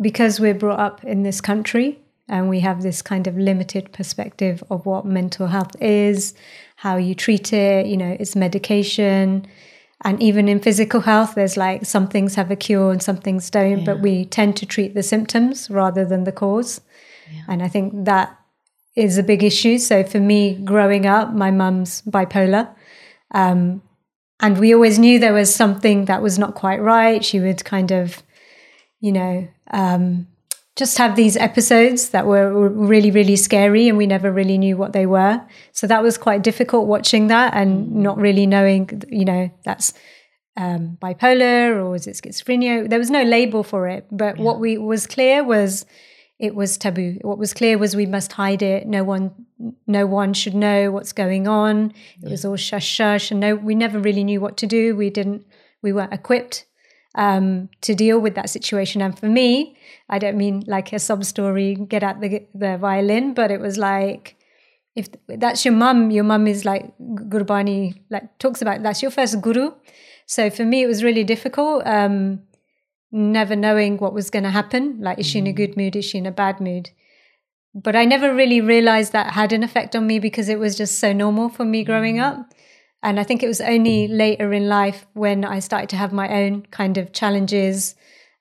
because 0.00 0.40
we're 0.40 0.54
brought 0.54 0.80
up 0.80 1.04
in 1.04 1.22
this 1.22 1.40
country 1.40 1.98
and 2.28 2.48
we 2.48 2.60
have 2.60 2.82
this 2.82 3.02
kind 3.02 3.26
of 3.26 3.36
limited 3.36 3.92
perspective 3.92 4.62
of 4.70 4.84
what 4.86 5.06
mental 5.06 5.46
health 5.46 5.74
is, 5.80 6.34
how 6.76 6.96
you 6.96 7.14
treat 7.14 7.52
it, 7.52 7.86
you 7.86 7.96
know, 7.96 8.16
it's 8.20 8.36
medication. 8.36 9.46
And 10.04 10.22
even 10.22 10.48
in 10.48 10.60
physical 10.60 11.00
health, 11.00 11.34
there's 11.34 11.56
like 11.56 11.84
some 11.84 12.06
things 12.06 12.34
have 12.36 12.50
a 12.50 12.56
cure 12.56 12.92
and 12.92 13.02
some 13.02 13.16
things 13.16 13.50
don't, 13.50 13.78
yeah. 13.78 13.84
but 13.84 14.00
we 14.00 14.26
tend 14.26 14.56
to 14.58 14.66
treat 14.66 14.94
the 14.94 15.02
symptoms 15.02 15.70
rather 15.70 16.04
than 16.04 16.24
the 16.24 16.32
cause. 16.32 16.80
Yeah. 17.32 17.42
And 17.48 17.62
I 17.62 17.68
think 17.68 18.04
that 18.04 18.38
is 18.94 19.18
a 19.18 19.22
big 19.22 19.42
issue. 19.42 19.78
So 19.78 20.04
for 20.04 20.20
me, 20.20 20.54
growing 20.54 21.06
up, 21.06 21.32
my 21.32 21.50
mum's 21.50 22.02
bipolar. 22.02 22.68
Um, 23.32 23.82
and 24.40 24.58
we 24.58 24.72
always 24.72 24.98
knew 24.98 25.18
there 25.18 25.32
was 25.32 25.52
something 25.52 26.04
that 26.04 26.22
was 26.22 26.38
not 26.38 26.54
quite 26.54 26.80
right. 26.80 27.24
She 27.24 27.40
would 27.40 27.64
kind 27.64 27.90
of, 27.90 28.22
you 29.00 29.12
know, 29.12 29.48
um, 29.70 30.26
just 30.78 30.96
have 30.96 31.16
these 31.16 31.36
episodes 31.36 32.10
that 32.10 32.26
were 32.26 32.68
really, 32.68 33.10
really 33.10 33.34
scary, 33.34 33.88
and 33.88 33.98
we 33.98 34.06
never 34.06 34.30
really 34.30 34.56
knew 34.56 34.76
what 34.76 34.92
they 34.92 35.06
were. 35.06 35.42
So 35.72 35.88
that 35.88 36.02
was 36.02 36.16
quite 36.16 36.42
difficult 36.42 36.86
watching 36.86 37.26
that 37.26 37.54
and 37.54 37.96
not 37.96 38.16
really 38.16 38.46
knowing, 38.46 39.02
you 39.08 39.24
know, 39.24 39.50
that's 39.64 39.92
um, 40.56 40.96
bipolar 41.02 41.84
or 41.84 41.96
is 41.96 42.06
it 42.06 42.14
schizophrenia? 42.14 42.88
There 42.88 42.98
was 42.98 43.10
no 43.10 43.24
label 43.24 43.64
for 43.64 43.88
it, 43.88 44.06
but 44.12 44.38
yeah. 44.38 44.44
what 44.44 44.60
we 44.60 44.78
was 44.78 45.08
clear 45.08 45.42
was 45.42 45.84
it 46.38 46.54
was 46.54 46.78
taboo. 46.78 47.18
What 47.22 47.38
was 47.38 47.52
clear 47.52 47.76
was 47.76 47.96
we 47.96 48.06
must 48.06 48.30
hide 48.30 48.62
it. 48.62 48.86
No 48.86 49.02
one, 49.02 49.32
no 49.88 50.06
one 50.06 50.32
should 50.32 50.54
know 50.54 50.92
what's 50.92 51.12
going 51.12 51.48
on. 51.48 51.90
It 51.90 51.94
yeah. 52.22 52.30
was 52.30 52.44
all 52.44 52.56
shush 52.56 52.86
shush, 52.86 53.32
and 53.32 53.40
no, 53.40 53.56
we 53.56 53.74
never 53.74 53.98
really 53.98 54.22
knew 54.22 54.40
what 54.40 54.56
to 54.58 54.66
do. 54.68 54.94
We 54.94 55.10
didn't, 55.10 55.44
we 55.82 55.92
weren't 55.92 56.12
equipped 56.12 56.66
um, 57.18 57.68
to 57.82 57.94
deal 57.94 58.18
with 58.20 58.34
that 58.36 58.48
situation. 58.48 59.02
And 59.02 59.18
for 59.18 59.26
me, 59.26 59.76
I 60.08 60.18
don't 60.18 60.38
mean 60.38 60.64
like 60.66 60.92
a 60.92 60.98
sob 60.98 61.24
story, 61.24 61.74
get 61.74 62.02
out 62.02 62.20
the 62.20 62.46
the 62.54 62.78
violin, 62.78 63.34
but 63.34 63.50
it 63.50 63.60
was 63.60 63.76
like 63.76 64.36
if 64.94 65.08
that's 65.28 65.64
your 65.64 65.74
mum, 65.74 66.10
your 66.10 66.24
mum 66.24 66.46
is 66.46 66.64
like 66.64 66.96
Gurbani, 66.98 68.00
like 68.10 68.38
talks 68.38 68.62
about 68.62 68.82
that's 68.82 69.02
your 69.02 69.10
first 69.10 69.40
guru. 69.40 69.72
So 70.26 70.48
for 70.48 70.64
me, 70.64 70.82
it 70.82 70.86
was 70.86 71.04
really 71.04 71.24
difficult. 71.24 71.86
Um, 71.86 72.42
never 73.10 73.56
knowing 73.56 73.98
what 73.98 74.14
was 74.14 74.30
going 74.30 74.44
to 74.44 74.50
happen. 74.50 74.98
Like, 75.00 75.18
is 75.18 75.26
she 75.26 75.38
in 75.38 75.46
a 75.46 75.52
mm. 75.52 75.56
good 75.56 75.76
mood? 75.76 75.96
Is 75.96 76.04
she 76.04 76.18
in 76.18 76.26
a 76.26 76.32
bad 76.32 76.60
mood? 76.60 76.90
But 77.74 77.96
I 77.96 78.04
never 78.04 78.34
really 78.34 78.60
realized 78.60 79.12
that 79.12 79.32
had 79.32 79.52
an 79.52 79.62
effect 79.62 79.96
on 79.96 80.06
me 80.06 80.18
because 80.18 80.48
it 80.48 80.58
was 80.58 80.76
just 80.76 80.98
so 80.98 81.12
normal 81.12 81.48
for 81.48 81.64
me 81.64 81.84
growing 81.84 82.16
mm. 82.16 82.24
up. 82.24 82.52
And 83.02 83.20
I 83.20 83.24
think 83.24 83.42
it 83.42 83.48
was 83.48 83.60
only 83.60 84.08
later 84.08 84.52
in 84.52 84.68
life 84.68 85.06
when 85.12 85.44
I 85.44 85.60
started 85.60 85.88
to 85.90 85.96
have 85.96 86.12
my 86.12 86.28
own 86.42 86.62
kind 86.70 86.98
of 86.98 87.12
challenges, 87.12 87.94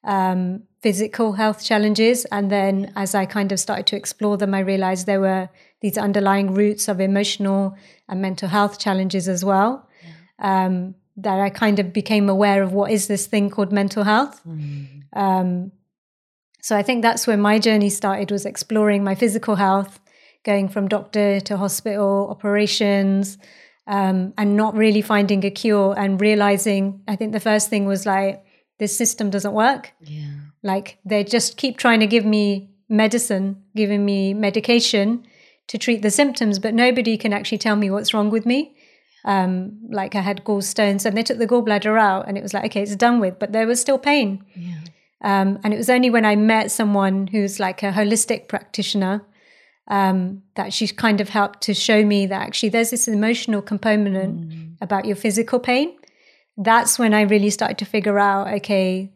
um, 0.03 0.63
physical 0.81 1.33
health 1.33 1.63
challenges. 1.63 2.25
And 2.25 2.51
then 2.51 2.91
as 2.95 3.13
I 3.13 3.25
kind 3.25 3.51
of 3.51 3.59
started 3.59 3.85
to 3.87 3.95
explore 3.95 4.37
them, 4.37 4.53
I 4.53 4.59
realized 4.59 5.05
there 5.05 5.21
were 5.21 5.49
these 5.81 5.97
underlying 5.97 6.53
roots 6.53 6.87
of 6.87 6.99
emotional 6.99 7.75
and 8.09 8.21
mental 8.21 8.49
health 8.49 8.79
challenges 8.79 9.27
as 9.27 9.45
well. 9.45 9.87
Yeah. 10.03 10.65
Um, 10.65 10.95
that 11.17 11.39
I 11.39 11.49
kind 11.49 11.79
of 11.79 11.93
became 11.93 12.29
aware 12.29 12.61
of 12.61 12.73
what 12.73 12.91
is 12.91 13.07
this 13.07 13.25
thing 13.25 13.49
called 13.49 13.71
mental 13.71 14.03
health. 14.03 14.39
Mm. 14.47 15.03
Um, 15.13 15.71
so 16.61 16.77
I 16.77 16.83
think 16.83 17.01
that's 17.01 17.25
where 17.25 17.37
my 17.37 17.57
journey 17.57 17.89
started 17.89 18.29
was 18.29 18.45
exploring 18.45 19.03
my 19.03 19.15
physical 19.15 19.55
health, 19.55 19.99
going 20.43 20.69
from 20.69 20.87
doctor 20.87 21.39
to 21.39 21.57
hospital, 21.57 22.27
operations, 22.29 23.39
um, 23.87 24.33
and 24.37 24.55
not 24.55 24.75
really 24.75 25.01
finding 25.01 25.45
a 25.45 25.49
cure 25.49 25.95
and 25.97 26.19
realizing 26.19 27.01
I 27.07 27.15
think 27.15 27.31
the 27.31 27.39
first 27.39 27.69
thing 27.69 27.85
was 27.85 28.05
like 28.05 28.43
this 28.79 28.95
system 28.95 29.29
doesn't 29.29 29.53
work. 29.53 29.93
Yeah. 30.01 30.33
Like 30.61 30.99
they 31.05 31.23
just 31.23 31.57
keep 31.57 31.77
trying 31.77 32.01
to 32.01 32.07
give 32.07 32.25
me 32.25 32.69
medicine, 32.89 33.63
giving 33.75 34.05
me 34.05 34.33
medication 34.33 35.25
to 35.67 35.77
treat 35.77 36.01
the 36.01 36.11
symptoms, 36.11 36.59
but 36.59 36.73
nobody 36.73 37.17
can 37.17 37.33
actually 37.33 37.57
tell 37.57 37.75
me 37.75 37.89
what's 37.89 38.13
wrong 38.13 38.29
with 38.29 38.45
me. 38.45 38.75
Um, 39.25 39.79
like 39.89 40.15
I 40.15 40.21
had 40.21 40.45
gallstones, 40.45 41.05
and 41.05 41.17
they 41.17 41.23
took 41.23 41.37
the 41.37 41.47
gallbladder 41.47 41.99
out, 41.99 42.29
and 42.29 42.37
it 42.37 42.41
was 42.41 42.53
like, 42.53 42.65
okay, 42.65 42.81
it's 42.83 42.95
done 42.95 43.19
with, 43.19 43.39
but 43.39 43.51
there 43.51 43.67
was 43.67 43.81
still 43.81 43.97
pain. 43.97 44.45
Yeah. 44.55 44.79
Um, 45.21 45.59
and 45.63 45.73
it 45.73 45.77
was 45.77 45.89
only 45.89 46.09
when 46.09 46.25
I 46.25 46.35
met 46.37 46.71
someone 46.71 47.27
who's 47.27 47.59
like 47.59 47.83
a 47.83 47.91
holistic 47.91 48.47
practitioner 48.47 49.25
um, 49.87 50.43
that 50.55 50.73
she 50.73 50.87
kind 50.87 51.21
of 51.21 51.29
helped 51.29 51.61
to 51.61 51.73
show 51.73 52.05
me 52.05 52.25
that 52.25 52.41
actually 52.41 52.69
there's 52.69 52.89
this 52.91 53.07
emotional 53.07 53.61
component 53.61 54.49
mm. 54.49 54.75
about 54.81 55.05
your 55.05 55.15
physical 55.15 55.59
pain. 55.59 55.97
That's 56.57 56.97
when 56.97 57.13
I 57.13 57.21
really 57.21 57.49
started 57.49 57.77
to 57.77 57.85
figure 57.85 58.19
out, 58.19 58.53
okay, 58.55 59.11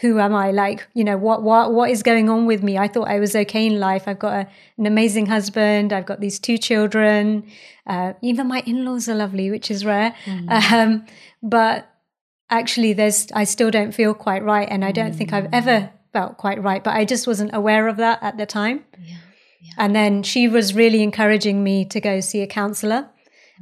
who 0.00 0.18
am 0.18 0.34
I? 0.34 0.50
Like, 0.50 0.86
you 0.94 1.04
know, 1.04 1.16
what 1.16 1.42
what 1.42 1.72
what 1.72 1.90
is 1.90 2.02
going 2.02 2.28
on 2.28 2.46
with 2.46 2.62
me? 2.62 2.76
I 2.76 2.88
thought 2.88 3.08
I 3.08 3.18
was 3.18 3.34
okay 3.34 3.66
in 3.66 3.80
life. 3.80 4.04
I've 4.06 4.18
got 4.18 4.32
a, 4.32 4.48
an 4.76 4.86
amazing 4.86 5.26
husband. 5.26 5.92
I've 5.92 6.06
got 6.06 6.20
these 6.20 6.38
two 6.38 6.58
children. 6.58 7.44
Uh, 7.86 8.12
even 8.22 8.46
my 8.46 8.62
in-laws 8.66 9.08
are 9.08 9.14
lovely, 9.14 9.50
which 9.50 9.70
is 9.70 9.84
rare. 9.84 10.14
Mm. 10.24 10.72
Um, 10.72 11.06
but 11.42 11.88
actually, 12.50 12.92
there's 12.92 13.28
I 13.32 13.44
still 13.44 13.70
don't 13.70 13.92
feel 13.92 14.12
quite 14.12 14.42
right, 14.42 14.68
and 14.70 14.84
I 14.84 14.92
don't 14.92 15.12
mm. 15.12 15.16
think 15.16 15.32
I've 15.32 15.48
ever 15.52 15.70
mm. 15.70 15.90
felt 16.12 16.36
quite 16.36 16.62
right. 16.62 16.82
But 16.84 16.94
I 16.94 17.04
just 17.04 17.26
wasn't 17.26 17.54
aware 17.54 17.88
of 17.88 17.96
that 17.96 18.22
at 18.22 18.36
the 18.36 18.46
time. 18.46 18.84
Yeah. 19.02 19.16
Yeah. 19.66 19.72
And 19.78 19.94
then 19.94 20.22
she 20.22 20.48
was 20.48 20.74
really 20.74 21.02
encouraging 21.02 21.62
me 21.62 21.84
to 21.86 22.00
go 22.00 22.20
see 22.20 22.42
a 22.42 22.46
counselor. 22.46 23.08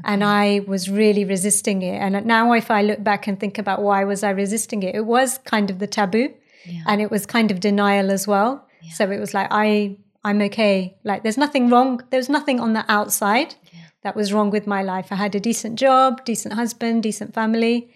And 0.02 0.24
I 0.24 0.60
was 0.66 0.90
really 0.90 1.24
resisting 1.24 1.82
it. 1.82 1.98
And 1.98 2.26
now, 2.26 2.52
if 2.52 2.68
I 2.68 2.82
look 2.82 3.04
back 3.04 3.28
and 3.28 3.38
think 3.38 3.58
about 3.58 3.80
why 3.80 4.02
was 4.02 4.24
I 4.24 4.30
resisting 4.30 4.82
it, 4.82 4.96
it 4.96 5.06
was 5.06 5.38
kind 5.38 5.70
of 5.70 5.78
the 5.78 5.86
taboo, 5.86 6.34
yeah. 6.66 6.82
and 6.88 7.00
it 7.00 7.12
was 7.12 7.26
kind 7.26 7.52
of 7.52 7.60
denial 7.60 8.10
as 8.10 8.26
well. 8.26 8.66
Yeah. 8.82 8.92
So 8.94 9.10
it 9.12 9.20
was 9.20 9.34
like 9.34 9.46
I, 9.52 9.96
I'm 10.24 10.40
okay. 10.42 10.96
Like 11.04 11.22
there's 11.22 11.38
nothing 11.38 11.70
wrong. 11.70 12.02
There's 12.10 12.28
nothing 12.28 12.58
on 12.58 12.72
the 12.72 12.84
outside 12.88 13.54
that 14.02 14.14
was 14.14 14.32
wrong 14.32 14.50
with 14.50 14.66
my 14.66 14.82
life. 14.82 15.08
I 15.10 15.16
had 15.16 15.34
a 15.34 15.40
decent 15.40 15.78
job, 15.78 16.24
decent 16.24 16.54
husband, 16.54 17.02
decent 17.02 17.34
family. 17.34 17.90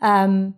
Um, 0.00 0.54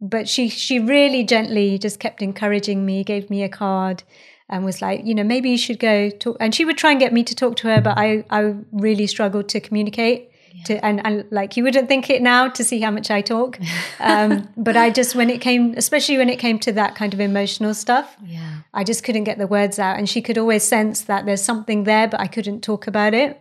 but 0.00 0.28
she 0.28 0.48
she 0.48 0.78
really 0.78 1.24
gently 1.24 1.78
just 1.78 2.00
kept 2.00 2.22
encouraging 2.22 2.86
me, 2.86 3.04
gave 3.04 3.30
me 3.30 3.42
a 3.42 3.48
card, 3.48 4.02
and 4.50 4.64
was 4.64 4.82
like, 4.82 5.04
you 5.04 5.14
know, 5.14 5.24
maybe 5.24 5.48
you 5.50 5.58
should 5.58 5.78
go 5.78 6.10
talk. 6.10 6.36
And 6.40 6.54
she 6.54 6.64
would 6.64 6.76
try 6.76 6.90
and 6.90 7.00
get 7.00 7.12
me 7.12 7.24
to 7.24 7.34
talk 7.34 7.56
to 7.56 7.68
her, 7.68 7.80
but 7.80 7.96
I 7.96 8.24
I 8.30 8.54
really 8.72 9.06
struggled 9.06 9.48
to 9.50 9.60
communicate 9.60 10.30
to 10.64 10.84
and, 10.84 11.04
and 11.06 11.24
like 11.30 11.56
you 11.56 11.62
wouldn't 11.64 11.88
think 11.88 12.10
it 12.10 12.22
now 12.22 12.48
to 12.48 12.64
see 12.64 12.80
how 12.80 12.90
much 12.90 13.10
I 13.10 13.22
talk. 13.22 13.58
Um, 14.02 14.48
but 14.56 14.78
I 14.78 14.88
just 14.88 15.14
when 15.14 15.28
it 15.28 15.42
came, 15.42 15.74
especially 15.76 16.16
when 16.16 16.30
it 16.30 16.38
came 16.38 16.58
to 16.60 16.72
that 16.72 16.94
kind 16.94 17.12
of 17.12 17.20
emotional 17.20 17.74
stuff, 17.74 18.16
yeah, 18.24 18.60
I 18.72 18.82
just 18.82 19.04
couldn't 19.04 19.24
get 19.24 19.36
the 19.36 19.46
words 19.46 19.78
out. 19.78 19.98
And 19.98 20.08
she 20.08 20.22
could 20.22 20.38
always 20.38 20.62
sense 20.62 21.02
that 21.02 21.26
there's 21.26 21.42
something 21.42 21.84
there, 21.84 22.08
but 22.08 22.18
I 22.18 22.26
couldn't 22.26 22.62
talk 22.62 22.86
about 22.86 23.12
it. 23.12 23.38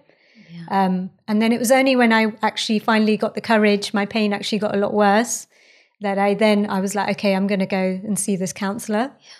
Yeah. 0.52 0.86
Um, 0.86 1.12
and 1.30 1.42
then 1.42 1.53
it 1.53 1.59
was 1.59 1.72
only 1.72 1.96
when 1.96 2.12
I 2.12 2.34
actually 2.42 2.80
finally 2.80 3.16
got 3.16 3.36
the 3.36 3.42
courage, 3.42 3.94
my 3.94 4.06
pain 4.06 4.34
actually 4.34 4.59
got 4.59 4.75
a 4.75 4.78
lot 4.78 4.94
worse, 4.94 5.48
that 6.02 6.18
I 6.18 6.34
then 6.34 6.69
I 6.69 6.81
was 6.81 6.94
like, 6.94 7.09
okay, 7.18 7.34
I'm 7.34 7.48
going 7.48 7.62
to 7.62 7.66
go 7.66 8.02
and 8.03 8.19
see 8.19 8.36
this 8.36 8.52
counselor. 8.52 9.12
Yeah. 9.22 9.38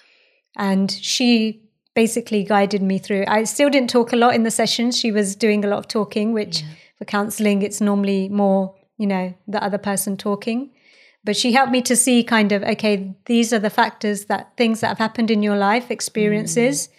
And 0.60 0.92
she 0.92 1.64
basically 1.96 2.44
guided 2.44 2.84
me 2.84 3.00
through. 3.00 3.26
I 3.28 3.46
still 3.46 3.72
didn't 3.72 3.90
talk 3.90 4.14
a 4.14 4.16
lot 4.16 4.36
in 4.36 4.44
the 4.44 4.52
sessions. 4.52 4.96
She 4.96 5.12
was 5.12 5.36
doing 5.36 5.66
a 5.66 5.68
lot 5.68 5.80
of 5.80 5.88
talking, 5.88 6.34
which 6.34 6.62
yeah 6.62 6.68
for 7.00 7.06
counseling, 7.06 7.62
it's 7.64 7.82
normally 7.82 8.30
more, 8.30 8.76
you 8.98 9.08
know, 9.08 9.34
the 9.48 9.64
other 9.64 9.78
person 9.78 10.18
talking. 10.18 10.72
But 11.24 11.36
she 11.36 11.54
helped 11.54 11.72
me 11.72 11.82
to 11.84 11.96
see 11.96 12.24
kind 12.24 12.52
of, 12.52 12.62
okay, 12.62 13.16
these 13.26 13.52
are 13.54 13.60
the 13.60 13.70
factors 13.70 14.26
that 14.26 14.56
things 14.58 14.82
that 14.82 14.90
have 14.90 14.98
happened 14.98 15.32
in 15.32 15.42
your 15.42 15.58
life, 15.58 15.90
experiences, 15.90 16.88
mm. 16.88 16.92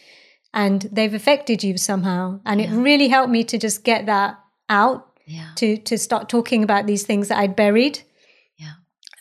and 0.54 0.88
they've 0.91 1.15
affected 1.15 1.62
you 1.62 1.77
somehow. 1.77 2.41
And 2.44 2.60
yeah. 2.60 2.72
it 2.72 2.77
really 2.77 3.09
helped 3.09 3.31
me 3.31 3.44
to 3.44 3.59
just 3.59 3.84
get 3.84 4.06
that 4.06 4.38
out, 4.69 5.06
yeah. 5.27 5.50
to 5.56 5.77
to 5.77 5.98
start 5.98 6.28
talking 6.28 6.62
about 6.62 6.87
these 6.87 7.04
things 7.04 7.28
that 7.28 7.39
I'd 7.39 7.56
buried. 7.56 8.01
Yeah. 8.56 8.72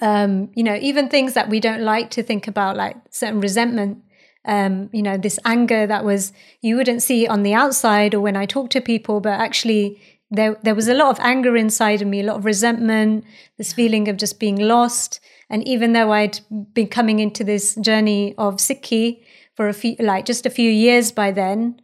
Um, 0.01 0.49
you 0.55 0.63
know, 0.63 0.77
even 0.81 1.09
things 1.09 1.33
that 1.33 1.49
we 1.49 1.59
don't 1.59 1.81
like 1.81 2.09
to 2.11 2.23
think 2.23 2.47
about, 2.47 2.77
like 2.77 2.95
certain 3.09 3.41
resentment 3.41 4.03
um, 4.45 4.89
you 4.93 5.01
know, 5.01 5.17
this 5.17 5.39
anger 5.45 5.85
that 5.85 6.05
was 6.05 6.31
you 6.61 6.75
wouldn't 6.75 7.03
see 7.03 7.27
on 7.27 7.43
the 7.43 7.53
outside 7.53 8.13
or 8.13 8.21
when 8.21 8.35
I 8.35 8.45
talk 8.45 8.69
to 8.71 8.81
people, 8.81 9.19
but 9.19 9.39
actually 9.39 10.01
there 10.31 10.57
there 10.63 10.75
was 10.75 10.87
a 10.87 10.93
lot 10.93 11.09
of 11.09 11.19
anger 11.19 11.55
inside 11.55 12.01
of 12.01 12.07
me, 12.07 12.21
a 12.21 12.23
lot 12.23 12.37
of 12.37 12.45
resentment, 12.45 13.25
this 13.57 13.73
feeling 13.73 14.07
of 14.07 14.17
just 14.17 14.39
being 14.39 14.57
lost. 14.57 15.19
And 15.49 15.67
even 15.67 15.93
though 15.93 16.11
I'd 16.11 16.39
been 16.73 16.87
coming 16.87 17.19
into 17.19 17.43
this 17.43 17.75
journey 17.75 18.35
of 18.37 18.57
Sikhi 18.57 19.23
for 19.55 19.67
a 19.67 19.73
few, 19.73 19.95
like 19.99 20.25
just 20.25 20.45
a 20.45 20.51
few 20.51 20.69
years 20.69 21.11
by 21.11 21.31
then, 21.31 21.81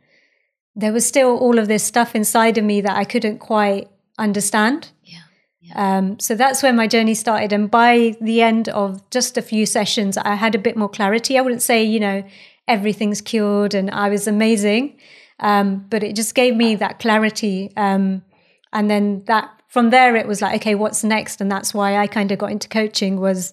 there 0.76 0.94
was 0.94 1.06
still 1.06 1.38
all 1.38 1.58
of 1.58 1.68
this 1.68 1.84
stuff 1.84 2.16
inside 2.16 2.58
of 2.58 2.64
me 2.64 2.82
that 2.82 2.96
I 2.96 3.04
couldn't 3.04 3.40
quite 3.40 3.90
understand. 4.18 4.90
Yeah. 5.66 5.74
yeah. 5.76 5.98
Um, 5.98 6.20
so 6.20 6.36
that's 6.36 6.64
where 6.64 6.74
my 6.74 6.88
journey 6.88 7.14
started. 7.14 7.54
And 7.54 7.70
by 7.70 8.16
the 8.22 8.42
end 8.42 8.70
of 8.70 9.08
just 9.10 9.38
a 9.38 9.42
few 9.42 9.66
sessions, 9.66 10.18
I 10.18 10.36
had 10.36 10.56
a 10.56 10.60
bit 10.60 10.78
more 10.78 10.90
clarity. 10.90 11.38
I 11.38 11.42
wouldn't 11.42 11.62
say, 11.62 11.84
you 11.84 12.00
know, 12.00 12.24
everything's 12.68 13.22
cured 13.22 13.74
and 13.74 13.90
I 13.92 14.10
was 14.10 14.28
amazing. 14.28 15.00
Um, 15.40 15.86
but 15.90 16.04
it 16.04 16.16
just 16.16 16.34
gave 16.34 16.56
me 16.56 16.76
that 16.76 17.00
clarity. 17.00 17.72
Um, 17.76 18.24
and 18.74 18.90
then 18.90 19.24
that 19.26 19.50
from 19.68 19.90
there 19.90 20.16
it 20.16 20.26
was 20.26 20.42
like 20.42 20.56
okay 20.62 20.74
what's 20.74 21.04
next 21.04 21.42
and 21.42 21.52
that's 21.52 21.74
why 21.74 21.98
i 21.98 22.08
kind 22.08 22.32
of 22.32 22.38
got 22.38 22.50
into 22.50 22.70
coaching 22.70 23.20
was 23.20 23.52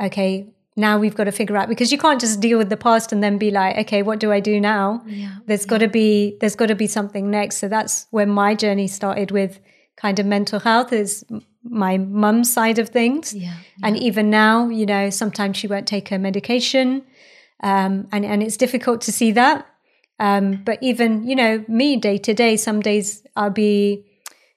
okay 0.00 0.46
now 0.76 0.98
we've 0.98 1.14
got 1.14 1.24
to 1.24 1.32
figure 1.32 1.56
out 1.56 1.68
because 1.68 1.92
you 1.92 1.98
can't 1.98 2.20
just 2.20 2.40
deal 2.40 2.58
with 2.58 2.68
the 2.68 2.76
past 2.76 3.12
and 3.12 3.22
then 3.22 3.38
be 3.38 3.50
like, 3.50 3.76
okay, 3.76 4.02
what 4.02 4.18
do 4.18 4.32
I 4.32 4.40
do 4.40 4.60
now? 4.60 5.02
Yeah. 5.06 5.36
There's 5.46 5.66
got 5.66 5.78
to 5.78 5.88
be 5.88 6.36
there's 6.40 6.56
got 6.56 6.66
to 6.66 6.74
be 6.74 6.86
something 6.86 7.30
next. 7.30 7.58
So 7.58 7.68
that's 7.68 8.06
where 8.10 8.26
my 8.26 8.54
journey 8.54 8.88
started 8.88 9.30
with 9.30 9.60
kind 10.00 10.18
of 10.18 10.26
mental 10.26 10.60
health 10.60 10.92
is 10.92 11.24
my 11.62 11.98
mum's 11.98 12.50
side 12.50 12.78
of 12.78 12.88
things. 12.88 13.34
Yeah. 13.34 13.54
And 13.82 13.96
even 13.98 14.30
now, 14.30 14.68
you 14.68 14.86
know, 14.86 15.10
sometimes 15.10 15.58
she 15.58 15.66
won't 15.66 15.86
take 15.86 16.08
her 16.08 16.18
medication. 16.18 17.02
Um, 17.62 18.08
and, 18.10 18.24
and 18.24 18.42
it's 18.42 18.56
difficult 18.56 19.02
to 19.02 19.12
see 19.12 19.32
that. 19.32 19.66
Um, 20.18 20.62
but 20.64 20.78
even, 20.82 21.26
you 21.26 21.36
know, 21.36 21.64
me 21.68 21.96
day 21.96 22.18
to 22.18 22.34
day, 22.34 22.56
some 22.56 22.80
days 22.80 23.26
I'll 23.36 23.50
be, 23.50 24.04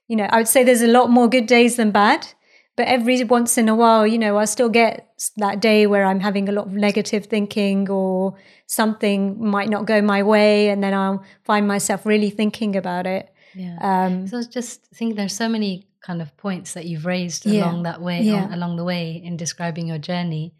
you 0.07 0.15
know, 0.15 0.27
I 0.29 0.37
would 0.37 0.47
say 0.47 0.63
there's 0.63 0.81
a 0.81 0.87
lot 0.87 1.09
more 1.09 1.27
good 1.27 1.45
days 1.45 1.75
than 1.75 1.91
bad. 1.91 2.27
But 2.75 2.87
every 2.87 3.23
once 3.23 3.57
in 3.57 3.69
a 3.69 3.75
while, 3.75 4.07
you 4.07 4.17
know, 4.17 4.37
I 4.37 4.45
still 4.45 4.69
get 4.69 5.07
that 5.37 5.59
day 5.59 5.85
where 5.85 6.05
I'm 6.05 6.21
having 6.21 6.49
a 6.49 6.51
lot 6.51 6.67
of 6.67 6.73
negative 6.73 7.27
thinking 7.27 7.89
or 7.89 8.35
something 8.65 9.45
might 9.45 9.69
not 9.69 9.85
go 9.85 10.01
my 10.01 10.23
way. 10.23 10.69
And 10.69 10.81
then 10.83 10.93
I'll 10.93 11.23
find 11.43 11.67
myself 11.67 12.05
really 12.05 12.29
thinking 12.29 12.75
about 12.75 13.05
it. 13.05 13.32
Yeah. 13.55 13.77
Um, 13.81 14.27
So 14.27 14.37
I 14.37 14.39
was 14.39 14.47
just 14.47 14.85
thinking 14.95 15.15
there's 15.15 15.35
so 15.35 15.49
many 15.49 15.87
kind 16.01 16.21
of 16.21 16.35
points 16.37 16.73
that 16.73 16.85
you've 16.85 17.05
raised 17.05 17.45
Yeah. 17.45 17.63
along 17.65 17.83
that 17.83 18.01
way, 18.01 18.21
Yeah. 18.23 18.43
on- 18.45 18.53
along 18.53 18.75
the 18.77 18.83
way 18.83 19.21
in 19.23 19.37
describing 19.37 19.87
your 19.87 19.97
journey. 19.99 20.53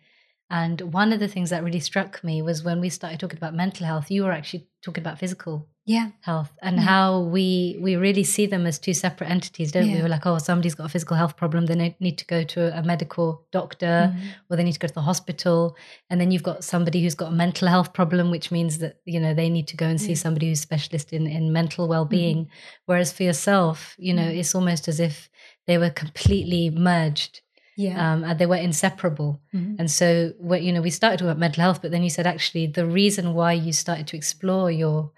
And 0.50 0.80
one 0.94 1.12
of 1.14 1.20
the 1.20 1.28
things 1.28 1.50
that 1.50 1.64
really 1.64 1.80
struck 1.80 2.24
me 2.24 2.42
was 2.42 2.64
when 2.64 2.80
we 2.80 2.90
started 2.90 3.20
talking 3.20 3.38
about 3.38 3.56
mental 3.56 3.86
health, 3.86 4.12
you 4.12 4.24
were 4.24 4.32
actually 4.32 4.68
talking 4.82 5.02
about 5.04 5.20
physical 5.20 5.68
yeah. 5.86 6.10
health 6.22 6.52
and 6.62 6.80
how 6.80 7.20
we 7.20 7.78
we 7.82 7.96
really 7.96 8.24
see 8.24 8.46
them 8.46 8.66
as 8.66 8.80
two 8.80 8.94
separate 8.94 9.30
entities, 9.30 9.72
don't 9.72 9.84
we? 9.88 9.94
Yeah. 9.94 10.04
We're 10.04 10.10
like, 10.10 10.26
oh, 10.26 10.38
somebody's 10.38 10.76
got 10.76 10.86
a 10.86 10.90
physical 10.90 11.18
health 11.18 11.36
problem, 11.36 11.66
they 11.66 11.96
need 12.00 12.18
to 12.18 12.26
go 12.26 12.44
to 12.44 12.78
a 12.78 12.82
medical 12.84 13.46
doctor 13.52 13.86
Mm-hmm. 14.14 14.28
or 14.50 14.56
they 14.58 14.64
need 14.64 14.74
to 14.74 14.80
go 14.80 14.88
to 14.88 14.94
the 14.94 15.02
hospital. 15.02 15.76
And 16.10 16.20
then 16.22 16.32
you've 16.32 16.44
got 16.44 16.64
somebody 16.64 17.02
who's 17.02 17.16
got 17.16 17.32
a 17.34 17.36
mental 17.36 17.68
health 17.68 17.92
problem, 17.94 18.32
which 18.32 18.52
means 18.52 18.78
that, 18.80 19.00
you 19.06 19.20
know, 19.20 19.34
they 19.34 19.50
need 19.50 19.68
to 19.68 19.78
go 19.78 19.86
and 19.86 20.00
see 20.00 20.16
somebody 20.16 20.48
who's 20.48 20.62
specialist 20.62 21.12
in, 21.14 21.28
in 21.28 21.52
mental 21.52 21.88
well-being. 21.88 22.50
Whereas 22.86 23.12
for 23.12 23.24
yourself, 23.24 23.96
you 23.98 24.14
know, 24.14 24.28
it's 24.28 24.56
almost 24.56 24.88
as 24.88 25.00
if 25.00 25.30
they 25.68 25.78
were 25.78 25.90
completely 25.90 26.70
merged 26.70 27.42
Yeah. 27.76 27.96
um, 28.14 28.24
and 28.24 28.38
they 28.40 28.46
were 28.46 28.56
inseparable. 28.70 29.42
Mhm. 29.54 29.76
And 29.80 29.90
so, 29.92 30.34
what 30.40 30.62
you 30.62 30.72
know, 30.72 30.82
we 30.82 30.90
started 30.92 31.18
talking 31.18 31.32
about 31.32 31.40
mental 31.40 31.64
health, 31.64 31.82
but 31.82 31.92
then 31.92 32.04
you 32.04 32.10
said 32.10 32.28
actually 32.28 32.68
the 32.68 32.86
reason 32.86 33.34
why 33.34 33.54
you 33.54 33.74
started 33.74 34.08
to 34.08 34.18
explore 34.18 34.70
your 34.72 35.12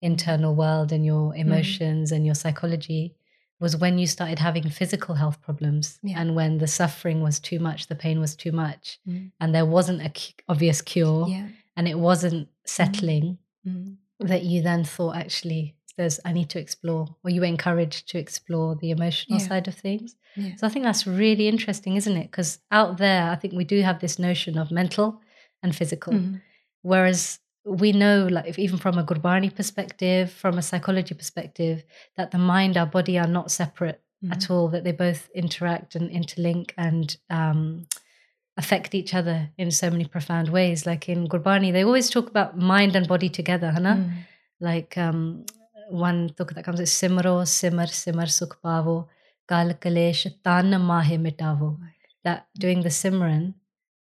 internal 0.00 0.54
world 0.54 0.92
and 0.92 1.04
your 1.04 1.30
Mm-hmm. 1.32 1.40
emotions 1.40 2.12
and 2.12 2.24
your 2.24 2.34
psychology 2.34 3.14
was 3.60 3.76
when 3.76 3.98
you 3.98 4.06
started 4.06 4.38
having 4.38 4.68
physical 4.70 5.16
health 5.16 5.40
problems 5.42 5.98
Yeah. 6.02 6.20
and 6.20 6.36
when 6.36 6.58
the 6.58 6.68
suffering 6.68 7.20
was 7.22 7.40
too 7.40 7.58
much, 7.58 7.88
the 7.88 7.96
pain 7.96 8.20
was 8.20 8.36
too 8.36 8.52
much, 8.52 9.00
Mhm. 9.08 9.32
and 9.40 9.52
there 9.54 9.66
wasn't 9.66 10.00
a 10.00 10.10
cu- 10.10 10.34
obvious 10.48 10.80
cure, 10.80 11.26
yeah. 11.28 11.48
and 11.76 11.88
it 11.88 11.98
wasn't 11.98 12.48
settling. 12.64 13.38
Mhm. 13.66 13.96
That 14.20 14.44
you 14.44 14.62
then 14.62 14.84
thought 14.84 15.16
actually 15.16 15.74
there's 15.96 16.20
I 16.24 16.32
need 16.32 16.48
to 16.50 16.60
explore, 16.60 17.16
or 17.24 17.30
you 17.30 17.40
were 17.40 17.46
encouraged 17.56 18.08
to 18.10 18.18
explore 18.18 18.76
the 18.76 18.90
emotional 18.92 19.40
Yeah. 19.40 19.46
side 19.48 19.66
of 19.68 19.74
things. 19.74 20.14
So 20.56 20.66
I 20.66 20.70
think 20.70 20.84
that's 20.84 21.04
really 21.08 21.48
interesting, 21.48 21.96
isn't 21.96 22.16
it? 22.16 22.30
Because 22.30 22.60
out 22.70 22.98
there, 22.98 23.24
I 23.32 23.34
think 23.34 23.54
we 23.54 23.64
do 23.64 23.80
have 23.82 23.98
this 23.98 24.16
notion 24.20 24.56
of 24.56 24.70
mental 24.70 25.20
and 25.62 25.74
physical. 25.74 26.14
Whereas 26.82 27.40
we 27.68 27.92
know, 27.92 28.26
like, 28.30 28.46
if 28.46 28.58
even 28.58 28.78
from 28.78 28.98
a 28.98 29.04
Gurbani 29.04 29.54
perspective, 29.54 30.32
from 30.32 30.58
a 30.58 30.62
psychology 30.62 31.14
perspective, 31.14 31.84
that 32.16 32.30
the 32.30 32.38
mind, 32.38 32.76
our 32.76 32.86
body 32.86 33.18
are 33.18 33.26
not 33.26 33.50
separate 33.50 34.00
at 34.30 34.50
all, 34.50 34.68
that 34.68 34.84
they 34.84 34.92
both 34.92 35.30
interact 35.34 35.94
and 35.94 36.10
interlink 36.10 36.72
and 36.76 37.16
um, 37.30 37.86
affect 38.56 38.94
each 38.94 39.14
other 39.14 39.50
in 39.56 39.70
so 39.70 39.90
many 39.90 40.04
profound 40.04 40.48
ways. 40.48 40.86
Like 40.86 41.08
in 41.08 41.28
Gurbani, 41.28 41.72
they 41.72 41.84
always 41.84 42.10
talk 42.10 42.28
about 42.28 42.58
mind 42.58 42.96
and 42.96 43.06
body 43.06 43.28
together, 43.28 43.70
Hana? 43.70 43.94
Mm. 43.96 44.12
like 44.60 44.98
um, 44.98 45.44
one 45.90 46.30
talk 46.36 46.52
that 46.54 46.64
comes 46.64 46.80
is 46.80 46.90
Simro, 46.90 47.46
Simar, 47.46 47.86
Simar 47.86 48.26
Sukh 48.26 48.60
Pavo, 48.62 49.08
Kal 49.48 49.74
Kalesh, 49.74 50.26
Tan 50.42 50.70
Mahe 50.70 51.16
Mitavo. 51.16 51.78
That 52.24 52.48
doing 52.58 52.82
the 52.82 52.88
Simran 52.88 53.54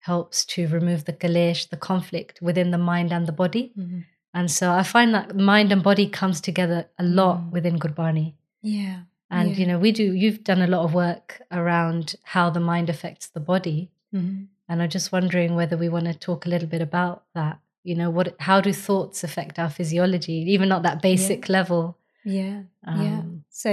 helps 0.10 0.38
to 0.54 0.68
remove 0.78 1.02
the 1.06 1.14
Kalesh, 1.24 1.62
the 1.70 1.78
conflict 1.92 2.42
within 2.42 2.72
the 2.72 2.78
mind 2.92 3.12
and 3.16 3.26
the 3.28 3.32
body. 3.44 3.66
Mhm. 3.78 4.04
And 4.38 4.48
so 4.60 4.66
I 4.82 4.84
find 4.96 5.14
that 5.14 5.36
mind 5.36 5.72
and 5.72 5.82
body 5.92 6.08
comes 6.22 6.42
together 6.42 6.80
a 7.04 7.04
lot 7.20 7.38
Mm. 7.40 7.52
within 7.56 7.76
Gurbani. 7.84 8.28
Yeah. 8.62 8.98
And 9.30 9.50
Yeah. 9.52 9.58
you 9.60 9.66
know, 9.70 9.80
we 9.86 9.92
do 10.02 10.06
you've 10.24 10.44
done 10.52 10.62
a 10.62 10.68
lot 10.76 10.84
of 10.88 10.94
work 10.94 11.28
around 11.52 12.16
how 12.34 12.46
the 12.56 12.60
mind 12.72 12.88
affects 12.90 13.28
the 13.36 13.40
body. 13.54 13.80
Mhm. 14.14 14.48
And 14.70 14.82
I'm 14.82 14.90
just 14.90 15.12
wondering 15.12 15.56
whether 15.56 15.78
we 15.84 15.90
want 15.96 16.06
to 16.06 16.14
talk 16.28 16.46
a 16.46 16.50
little 16.54 16.70
bit 16.76 16.82
about 16.82 17.18
that. 17.34 17.56
You 17.90 17.96
know, 18.00 18.10
what 18.18 18.28
how 18.50 18.58
do 18.62 18.72
thoughts 18.74 19.24
affect 19.24 19.60
our 19.60 19.70
physiology, 19.70 20.38
even 20.56 20.72
at 20.72 20.84
that 20.84 21.02
basic 21.02 21.42
level? 21.50 21.82
Yeah. 22.24 22.64
yeah. 23.04 23.20
Um, 23.20 23.44
So 23.50 23.72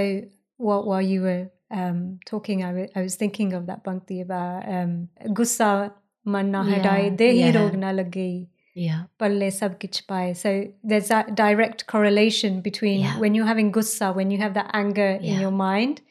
while 0.57 0.83
while 0.89 1.01
you 1.13 1.21
were 1.27 1.45
um, 1.81 2.19
talking, 2.25 2.57
I 2.69 2.71
wa- 2.77 2.91
I 2.99 3.01
was 3.01 3.15
thinking 3.15 3.53
of 3.53 3.65
that 3.67 3.81
bhakti 3.83 4.19
about 4.27 4.67
um, 4.75 5.07
gussa 6.25 6.31
manna 6.31 6.63
Yeah, 6.67 6.77
hadaye 6.79 7.17
dehi 7.17 7.39
yeah. 7.39 7.55
rog 7.61 7.77
na 7.77 7.91
lage 7.91 8.47
Yeah. 8.75 8.99
palle 9.19 9.51
sab 9.51 9.79
kich 9.79 10.05
paaye. 10.07 10.35
So 10.35 10.67
there's 10.83 11.07
that 11.09 11.35
direct 11.35 11.87
correlation 11.87 12.61
between 12.61 13.01
Yeah. 13.01 13.19
when 13.19 13.35
you're 13.35 13.47
having 13.47 13.71
gussa, 13.71 14.15
when 14.15 14.31
you 14.31 14.37
have 14.37 14.53
that 14.53 14.69
anger 14.73 15.19
Yeah. 15.21 15.33
in 15.33 15.41
your 15.41 15.51
mind. 15.51 16.01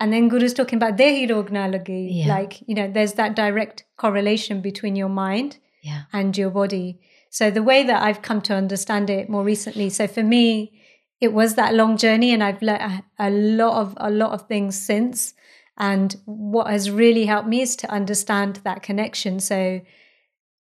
And 0.00 0.12
then 0.12 0.28
Guru's 0.28 0.54
talking 0.54 0.76
about 0.76 0.96
dehi 0.96 1.28
rog 1.30 1.50
na. 1.50 1.66
Yeah. 1.66 2.28
Like, 2.28 2.62
you 2.68 2.74
know, 2.74 2.88
there's 2.88 3.14
that 3.14 3.34
direct 3.36 3.84
correlation 3.96 4.60
between 4.60 4.96
your 4.96 5.08
mind 5.08 5.56
Yeah. 5.82 6.02
and 6.12 6.36
your 6.38 6.50
body. 6.50 7.00
So 7.30 7.50
the 7.50 7.62
way 7.62 7.82
that 7.82 8.02
I've 8.02 8.22
come 8.22 8.40
to 8.42 8.54
understand 8.54 9.10
it 9.10 9.28
more 9.28 9.42
recently, 9.44 9.90
so 9.90 10.06
for 10.06 10.22
me, 10.22 10.72
it 11.20 11.32
was 11.32 11.56
that 11.56 11.74
long 11.74 11.96
journey, 11.96 12.32
and 12.32 12.42
I've 12.44 12.62
learned 12.62 13.02
a 13.18 13.30
lot 13.30 13.74
of 13.80 13.94
a 13.96 14.10
lot 14.10 14.30
of 14.32 14.46
things 14.46 14.80
since. 14.80 15.34
And 15.78 16.16
what 16.24 16.66
has 16.68 16.90
really 16.90 17.26
helped 17.26 17.48
me 17.48 17.60
is 17.62 17.76
to 17.76 17.90
understand 17.90 18.56
that 18.64 18.82
connection. 18.82 19.38
So 19.38 19.80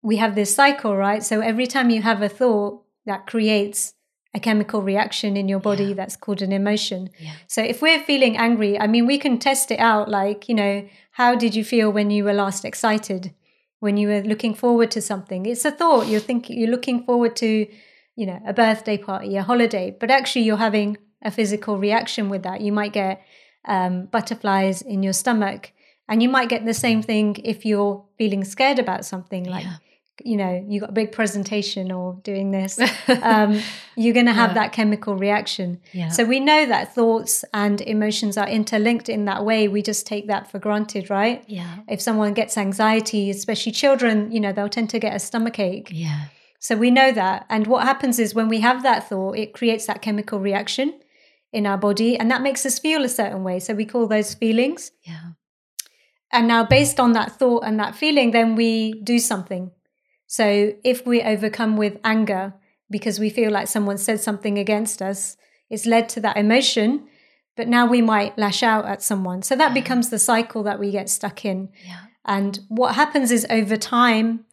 we 0.01 0.17
have 0.17 0.35
this 0.35 0.53
cycle, 0.53 0.95
right? 0.95 1.23
So 1.23 1.39
every 1.39 1.67
time 1.67 1.89
you 1.89 2.01
have 2.01 2.21
a 2.21 2.29
thought, 2.29 2.83
that 3.05 3.25
creates 3.25 3.93
a 4.35 4.39
chemical 4.39 4.81
reaction 4.83 5.35
in 5.35 5.49
your 5.49 5.59
body 5.59 5.85
Yeah. 5.85 5.93
that's 5.95 6.15
called 6.15 6.41
an 6.43 6.51
emotion. 6.51 7.09
Yeah. 7.19 7.31
So 7.47 7.63
if 7.63 7.81
we're 7.81 7.99
feeling 7.99 8.37
angry, 8.37 8.79
I 8.79 8.85
mean, 8.85 9.07
we 9.07 9.17
can 9.17 9.39
test 9.39 9.71
it 9.71 9.79
out. 9.79 10.09
Like, 10.09 10.47
you 10.47 10.53
know, 10.53 10.87
how 11.11 11.33
did 11.35 11.55
you 11.55 11.63
feel 11.63 11.91
when 11.91 12.11
you 12.11 12.23
were 12.25 12.33
last 12.33 12.63
excited? 12.65 13.33
When 13.79 13.97
you 13.97 14.09
were 14.09 14.21
looking 14.21 14.53
forward 14.53 14.91
to 14.91 15.01
something? 15.01 15.45
It's 15.45 15.65
a 15.65 15.71
thought. 15.71 16.07
You're 16.07 16.19
thinking, 16.19 16.59
you're 16.59 16.69
looking 16.69 17.03
forward 17.05 17.35
to, 17.37 17.65
you 18.15 18.25
know, 18.25 18.39
a 18.45 18.53
birthday 18.53 18.97
party, 18.97 19.35
a 19.37 19.43
holiday, 19.43 19.95
but 19.99 20.11
actually 20.11 20.43
you're 20.43 20.57
having 20.57 20.97
a 21.23 21.31
physical 21.31 21.77
reaction 21.77 22.29
with 22.29 22.43
that. 22.43 22.61
You 22.61 22.71
might 22.73 22.93
get 22.93 23.21
um, 23.69 24.05
butterflies 24.15 24.81
in 24.81 25.03
your 25.03 25.13
stomach, 25.13 25.71
and 26.09 26.21
you 26.23 26.29
might 26.29 26.49
get 26.49 26.65
the 26.65 26.73
same 26.73 27.01
thing 27.01 27.35
if 27.43 27.65
you're 27.65 28.03
feeling 28.17 28.43
scared 28.43 28.79
about 28.79 29.05
something 29.05 29.43
like 29.55 29.63
Yeah. 29.63 29.77
you 30.31 30.35
know 30.41 30.53
you 30.69 30.77
got 30.83 30.89
a 30.89 30.97
big 31.01 31.11
presentation 31.19 31.85
or 31.97 32.05
doing 32.29 32.47
this 32.51 32.73
um, 33.33 33.51
you're 33.95 34.13
going 34.19 34.25
to 34.33 34.33
have 34.41 34.49
Yeah. 34.51 34.59
that 34.61 34.69
chemical 34.79 35.13
reaction 35.15 35.69
Yeah. 35.93 36.09
so 36.15 36.21
we 36.33 36.39
know 36.49 36.61
that 36.73 36.83
thoughts 36.97 37.45
and 37.53 37.77
emotions 37.95 38.35
are 38.41 38.49
interlinked 38.59 39.07
in 39.15 39.21
that 39.31 39.41
way 39.49 39.59
we 39.75 39.81
just 39.91 40.03
take 40.13 40.25
that 40.33 40.43
for 40.51 40.59
granted 40.67 41.09
right 41.09 41.39
Yeah. 41.47 41.73
if 41.87 41.99
someone 42.07 42.33
gets 42.41 42.57
anxiety 42.57 43.29
especially 43.29 43.71
children 43.83 44.15
you 44.33 44.39
know 44.43 44.51
they'll 44.53 44.75
tend 44.77 44.89
to 44.95 44.99
get 45.05 45.13
a 45.15 45.19
stomach 45.29 45.57
ache 45.59 45.89
Yeah. 46.05 46.21
so 46.67 46.71
we 46.75 46.89
know 46.99 47.09
that 47.23 47.45
and 47.53 47.63
what 47.67 47.81
happens 47.91 48.15
is 48.19 48.29
when 48.39 48.49
we 48.49 48.59
have 48.69 48.79
that 48.89 49.07
thought 49.09 49.33
it 49.43 49.49
creates 49.59 49.85
that 49.89 49.99
chemical 50.07 50.39
reaction 50.49 50.87
in 51.51 51.65
our 51.65 51.77
body 51.77 52.17
and 52.17 52.29
that 52.31 52.41
makes 52.41 52.65
us 52.65 52.77
feel 52.79 53.03
a 53.03 53.09
certain 53.09 53.43
way 53.43 53.59
so 53.59 53.73
we 53.73 53.85
call 53.85 54.07
those 54.07 54.33
feelings 54.33 54.91
Yeah. 55.03 55.31
and 56.31 56.47
now, 56.47 56.63
based 56.63 56.99
on 56.99 57.13
that 57.13 57.31
thought 57.39 57.63
and 57.65 57.79
that 57.79 57.95
feeling, 57.95 58.31
then 58.31 58.55
we 58.55 58.93
do 59.03 59.17
something. 59.19 59.71
So, 60.27 60.73
if 60.83 61.05
we 61.07 61.23
overcome 61.23 61.75
with 61.75 61.97
anger 62.03 62.53
because 62.89 63.19
we 63.19 63.29
feel 63.31 63.51
like 63.51 63.67
someone 63.67 63.97
said 63.97 64.19
something 64.21 64.59
against 64.59 65.01
us, 65.01 65.37
it's 65.71 65.87
led 65.87 66.07
to 66.09 66.19
that 66.21 66.37
emotion. 66.37 67.07
But 67.57 67.67
now 67.67 67.87
we 67.87 68.01
might 68.01 68.37
lash 68.37 68.61
out 68.63 68.85
at 68.85 69.01
someone. 69.01 69.41
So, 69.41 69.55
that 69.55 69.73
becomes 69.73 70.09
the 70.09 70.19
cycle 70.19 70.61
that 70.63 70.79
we 70.79 70.91
get 70.91 71.09
stuck 71.09 71.45
in. 71.45 71.69
Yeah. 71.83 72.01
And 72.25 72.59
what 72.67 72.93
happens 72.93 73.31
is 73.31 73.47
over 73.49 73.75
time, 73.75 74.45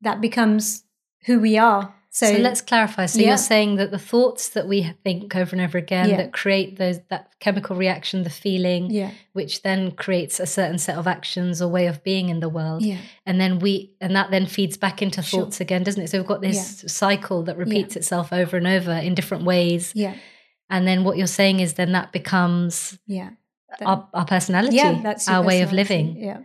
that 0.00 0.20
becomes 0.20 0.82
who 1.26 1.38
we 1.38 1.56
are. 1.56 1.94
So, 2.18 2.32
So, 2.32 2.38
let's 2.38 2.62
clarify. 2.62 3.04
So 3.04 3.20
Yeah. 3.20 3.28
you're 3.28 3.36
saying 3.36 3.76
that 3.76 3.90
the 3.90 3.98
thoughts 3.98 4.48
that 4.50 4.66
we 4.66 4.82
think 5.04 5.36
over 5.36 5.50
and 5.54 5.60
over 5.60 5.76
again 5.76 6.08
Yeah. 6.08 6.16
that 6.16 6.32
create 6.32 6.78
those 6.78 6.98
that 7.10 7.28
chemical 7.40 7.76
reaction, 7.76 8.22
the 8.22 8.30
feeling, 8.30 8.90
yeah, 8.90 9.10
which 9.34 9.60
then 9.60 9.90
creates 9.90 10.40
a 10.40 10.46
certain 10.46 10.78
set 10.78 10.96
of 10.96 11.06
actions 11.06 11.60
or 11.60 11.68
way 11.68 11.86
of 11.86 12.02
being 12.02 12.30
in 12.30 12.40
the 12.40 12.48
world. 12.48 12.80
yeah, 12.80 12.96
And 13.26 13.38
then 13.38 13.58
we 13.58 13.90
and 14.00 14.16
that 14.16 14.30
then 14.30 14.46
feeds 14.46 14.78
back 14.78 15.02
into 15.02 15.20
Sure. 15.22 15.42
thoughts 15.42 15.60
again, 15.60 15.82
doesn't 15.82 16.02
it? 16.04 16.08
So 16.08 16.16
we've 16.16 16.26
got 16.26 16.40
this 16.40 16.84
cycle 16.86 17.42
that 17.42 17.58
repeats 17.58 17.96
itself 17.96 18.32
over 18.32 18.56
and 18.56 18.66
over 18.66 18.92
in 18.92 19.14
different 19.14 19.44
ways. 19.44 19.92
yeah, 19.94 20.14
And 20.70 20.88
then 20.88 21.04
what 21.04 21.18
you're 21.18 21.26
saying 21.40 21.60
is 21.60 21.74
then 21.74 21.92
that 21.92 22.12
becomes 22.12 22.98
yeah. 23.06 23.30
That- 23.78 23.86
our, 23.86 24.08
our 24.14 24.24
personality, 24.24 24.76
yeah, 24.76 25.00
that's 25.02 25.28
our 25.28 25.42
way 25.44 25.60
of 25.60 25.70
living. 25.74 26.16
Yeah, 26.16 26.38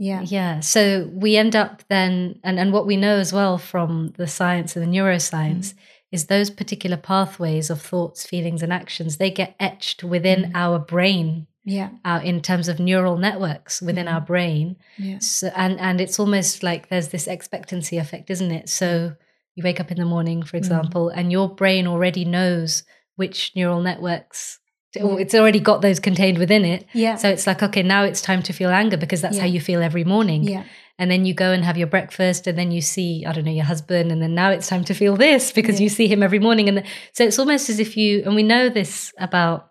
Yeah. 0.00 0.22
Yeah. 0.22 0.60
So 0.60 1.10
we 1.12 1.36
end 1.36 1.54
up 1.54 1.82
then, 1.90 2.40
and, 2.42 2.58
and 2.58 2.72
what 2.72 2.86
we 2.86 2.96
know 2.96 3.18
as 3.18 3.34
well 3.34 3.58
from 3.58 4.14
the 4.16 4.26
science 4.26 4.74
and 4.74 4.82
the 4.82 4.98
neuroscience 4.98 5.74
mm-hmm. 5.74 5.78
is 6.10 6.26
those 6.26 6.48
particular 6.48 6.96
pathways 6.96 7.68
of 7.68 7.82
thoughts, 7.82 8.24
feelings, 8.24 8.62
and 8.62 8.72
actions, 8.72 9.18
they 9.18 9.30
get 9.30 9.54
etched 9.60 10.02
within 10.02 10.44
mm-hmm. 10.44 10.56
our 10.56 10.78
brain. 10.78 11.46
Yeah. 11.66 11.90
Uh, 12.02 12.20
in 12.24 12.40
terms 12.40 12.68
of 12.68 12.80
neural 12.80 13.18
networks 13.18 13.82
within 13.82 14.08
our 14.08 14.20
mm-hmm. 14.20 14.32
brain, 14.32 14.76
Yeah. 14.96 15.18
so, 15.18 15.52
and 15.54 15.78
and 15.78 16.00
it's 16.00 16.18
almost 16.18 16.62
like 16.62 16.88
there's 16.88 17.08
this 17.08 17.26
expectancy 17.26 17.98
effect, 17.98 18.30
isn't 18.30 18.50
it? 18.50 18.70
So 18.70 19.16
you 19.54 19.62
wake 19.62 19.80
up 19.80 19.90
in 19.90 19.98
the 19.98 20.06
morning, 20.06 20.42
for 20.42 20.56
example, 20.56 21.10
and 21.10 21.30
your 21.30 21.54
brain 21.54 21.86
already 21.86 22.24
knows 22.24 22.84
which 23.16 23.52
neural 23.54 23.82
networks. 23.82 24.58
It's 24.94 25.34
already 25.34 25.60
got 25.60 25.82
those 25.82 26.00
contained 26.00 26.38
within 26.38 26.64
it. 26.64 26.84
Yeah. 26.92 27.16
So 27.16 27.28
it's 27.28 27.46
like, 27.46 27.62
okay, 27.62 27.82
now 27.82 28.02
it's 28.02 28.20
time 28.20 28.42
to 28.44 28.52
feel 28.52 28.70
anger 28.70 28.96
because 28.96 29.20
that's 29.20 29.38
how 29.38 29.46
you 29.46 29.60
feel 29.60 29.82
every 29.82 30.04
morning. 30.04 30.42
Yeah. 30.44 30.64
And 30.98 31.10
then 31.10 31.24
you 31.24 31.32
go 31.32 31.52
and 31.52 31.64
have 31.64 31.78
your 31.78 31.86
breakfast, 31.86 32.46
and 32.46 32.58
then 32.58 32.72
you 32.72 32.82
see, 32.82 33.24
I 33.24 33.32
don't 33.32 33.44
know, 33.44 33.52
your 33.52 33.64
husband, 33.64 34.12
and 34.12 34.20
then 34.20 34.34
now 34.34 34.50
it's 34.50 34.68
time 34.68 34.84
to 34.84 34.94
feel 34.94 35.16
this 35.16 35.50
because 35.52 35.80
Yeah. 35.80 35.84
you 35.84 35.88
see 35.88 36.08
him 36.08 36.22
every 36.22 36.38
morning. 36.40 36.68
And 36.68 36.82
so 37.14 37.24
it's 37.24 37.38
almost 37.38 37.70
as 37.70 37.78
if 37.78 37.96
you, 37.96 38.22
and 38.26 38.34
we 38.34 38.42
know 38.42 38.68
this 38.68 39.10
about, 39.16 39.70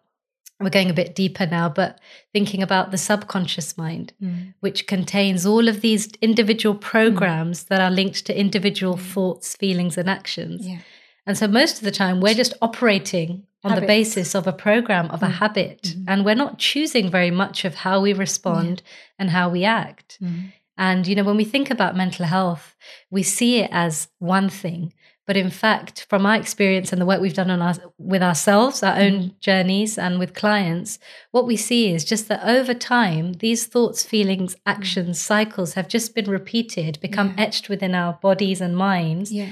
we're 0.60 0.70
going 0.72 0.90
a 0.90 0.94
bit 0.94 1.16
deeper 1.16 1.46
now, 1.46 1.70
but 1.70 2.00
thinking 2.34 2.64
about 2.64 2.90
the 2.92 2.98
subconscious 2.98 3.78
mind, 3.78 4.12
Mm. 4.24 4.54
which 4.62 4.88
contains 4.88 5.46
all 5.46 5.68
of 5.68 5.82
these 5.82 6.10
individual 6.22 6.74
programs 6.76 7.66
that 7.66 7.80
are 7.80 7.92
linked 7.92 8.26
to 8.26 8.38
individual 8.40 8.98
thoughts, 8.98 9.56
feelings, 9.56 9.98
and 9.98 10.10
actions. 10.10 10.66
Yeah. 10.68 10.80
And 11.28 11.38
so 11.38 11.48
most 11.48 11.78
of 11.78 11.84
the 11.84 11.92
time, 11.92 12.22
we're 12.22 12.34
just 12.34 12.56
operating 12.62 13.44
on 13.64 13.76
the 13.76 13.86
basis 13.86 14.36
of 14.36 14.48
a 14.48 14.54
program, 14.54 15.10
of 15.12 15.22
a 15.22 15.28
mm. 15.28 15.34
habit, 15.34 15.82
mm-hmm. 15.84 16.04
and 16.08 16.24
we're 16.24 16.36
not 16.36 16.60
choosing 16.60 17.12
very 17.12 17.32
much 17.32 17.66
of 17.66 17.76
how 17.76 18.00
we 18.00 18.14
respond 18.14 18.82
and 19.18 19.30
how 19.30 19.50
we 19.50 19.66
act. 19.66 20.18
Mm. 20.22 20.54
And, 20.78 21.06
you 21.06 21.16
know, 21.16 21.26
when 21.26 21.36
we 21.36 21.44
think 21.44 21.70
about 21.70 21.98
mental 21.98 22.26
health, 22.26 22.76
we 23.12 23.22
see 23.22 23.60
it 23.60 23.70
as 23.72 24.08
one 24.20 24.48
thing. 24.48 24.94
But 25.28 25.38
in 25.38 25.50
fact, 25.52 26.08
from 26.10 26.26
our 26.26 26.38
experience 26.38 26.92
and 26.92 27.02
the 27.02 27.06
work 27.06 27.22
we've 27.22 27.34
done 27.34 27.52
on 27.52 27.62
our, 27.62 27.76
with 27.98 28.24
ourselves, 28.24 28.82
our 28.82 28.98
own 28.98 29.14
mm-hmm. 29.14 29.28
journeys, 29.42 29.98
and 29.98 30.18
with 30.18 30.34
clients, 30.34 30.98
what 31.32 31.46
we 31.46 31.58
see 31.58 31.94
is 31.94 32.06
just 32.06 32.30
that 32.30 32.44
over 32.48 32.74
time, 32.74 33.34
these 33.34 33.68
thoughts, 33.68 34.04
feelings, 34.04 34.56
mm. 34.56 34.60
actions, 34.66 35.20
cycles 35.20 35.74
have 35.74 35.88
just 35.90 36.16
been 36.16 36.30
repeated, 36.32 36.98
become 37.02 37.36
Yeah. 37.38 37.44
etched 37.44 37.70
within 37.70 37.94
our 37.94 38.14
bodies 38.14 38.62
and 38.62 38.76
minds 38.76 39.32
Yeah. 39.32 39.50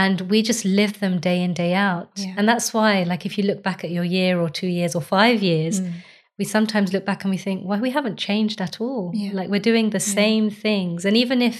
And 0.00 0.16
we 0.32 0.38
just 0.50 0.62
live 0.80 0.94
them 1.02 1.14
day 1.28 1.38
in 1.46 1.52
day 1.62 1.72
out. 1.90 2.10
Yeah. 2.16 2.34
and 2.38 2.44
that's 2.50 2.68
why 2.76 2.92
like 3.12 3.22
if 3.28 3.32
you 3.38 3.44
look 3.50 3.60
back 3.68 3.80
at 3.86 3.90
your 3.96 4.04
year 4.18 4.34
or 4.44 4.48
two 4.60 4.70
years 4.78 4.92
or 4.98 5.02
five 5.16 5.38
years 5.50 5.74
Mm. 5.80 5.92
we 6.38 6.44
sometimes 6.56 6.88
look 6.94 7.04
back 7.10 7.20
and 7.24 7.30
we 7.36 7.40
think 7.46 7.58
well 7.68 7.82
we 7.86 7.92
haven't 7.98 8.18
changed 8.28 8.58
at 8.66 8.74
all. 8.84 9.04
Yeah. 9.22 9.32
like 9.38 9.48
we're 9.52 9.68
doing 9.72 9.90
the 9.90 10.04
same 10.20 10.44
things. 10.66 10.98
And 11.08 11.14
even 11.24 11.38
if 11.50 11.56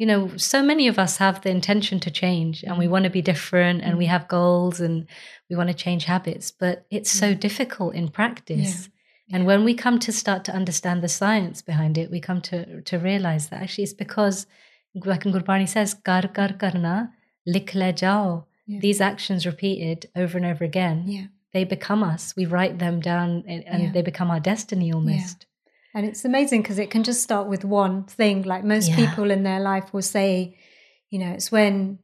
you 0.00 0.06
know 0.10 0.22
so 0.52 0.58
many 0.70 0.86
of 0.92 0.96
us 1.04 1.12
have 1.24 1.36
the 1.44 1.50
intention 1.58 1.96
to 2.00 2.10
change 2.22 2.56
and 2.66 2.74
Mm. 2.74 2.82
we 2.82 2.88
want 2.94 3.04
to 3.08 3.14
be 3.18 3.22
different 3.32 3.78
and 3.84 3.92
we 4.02 4.06
have 4.14 4.24
goals 4.38 4.76
and 4.86 4.94
we 5.48 5.54
want 5.58 5.70
to 5.72 5.82
change 5.84 6.02
habits 6.14 6.46
but 6.62 6.74
it's 6.96 7.12
so 7.22 7.28
difficult 7.46 7.90
in 8.00 8.06
practice. 8.20 8.74
And 9.34 9.42
when 9.50 9.60
we 9.68 9.74
come 9.84 9.98
to 10.06 10.12
start 10.22 10.40
to 10.44 10.52
understand 10.60 10.98
the 11.02 11.08
science 11.20 11.58
behind 11.70 11.94
it 12.02 12.08
we 12.14 12.20
come 12.28 12.40
to 12.50 12.58
to 12.90 12.96
realize 13.10 13.44
that 13.48 13.60
actually 13.62 13.84
it's 13.88 14.00
because 14.06 14.36
like 15.12 15.24
in 15.26 15.32
Gurbani 15.36 15.68
says 15.76 15.90
kar 16.08 16.24
kar 16.36 16.52
karna 16.62 16.96
likh 17.46 17.72
jao 17.96 18.44
Yeah. 18.66 18.80
these 18.80 19.00
actions 19.00 19.46
repeated 19.46 20.00
over 20.16 20.36
and 20.38 20.46
over 20.46 20.64
again 20.64 21.04
Yeah. 21.06 21.26
they 21.52 21.64
become 21.64 22.02
us 22.02 22.34
we 22.36 22.44
write 22.46 22.78
them 22.78 23.00
down 23.00 23.44
and, 23.46 23.64
and 23.66 23.82
Yeah. 23.82 23.92
they 23.92 24.02
become 24.02 24.30
our 24.30 24.40
destiny 24.40 24.92
almost 24.92 25.46
And 25.94 26.04
it's 26.04 26.24
amazing 26.26 26.60
because 26.62 26.78
it 26.78 26.90
can 26.90 27.04
just 27.04 27.22
start 27.22 27.46
with 27.48 27.64
one 27.64 28.04
thing. 28.04 28.42
Like 28.42 28.64
most 28.64 28.92
people 29.00 29.30
in 29.30 29.44
their 29.44 29.60
life 29.60 29.94
will 29.94 30.02
say, 30.18 30.30
you 31.12 31.18
know, 31.18 31.32
it's 31.36 31.50
when 31.50 32.00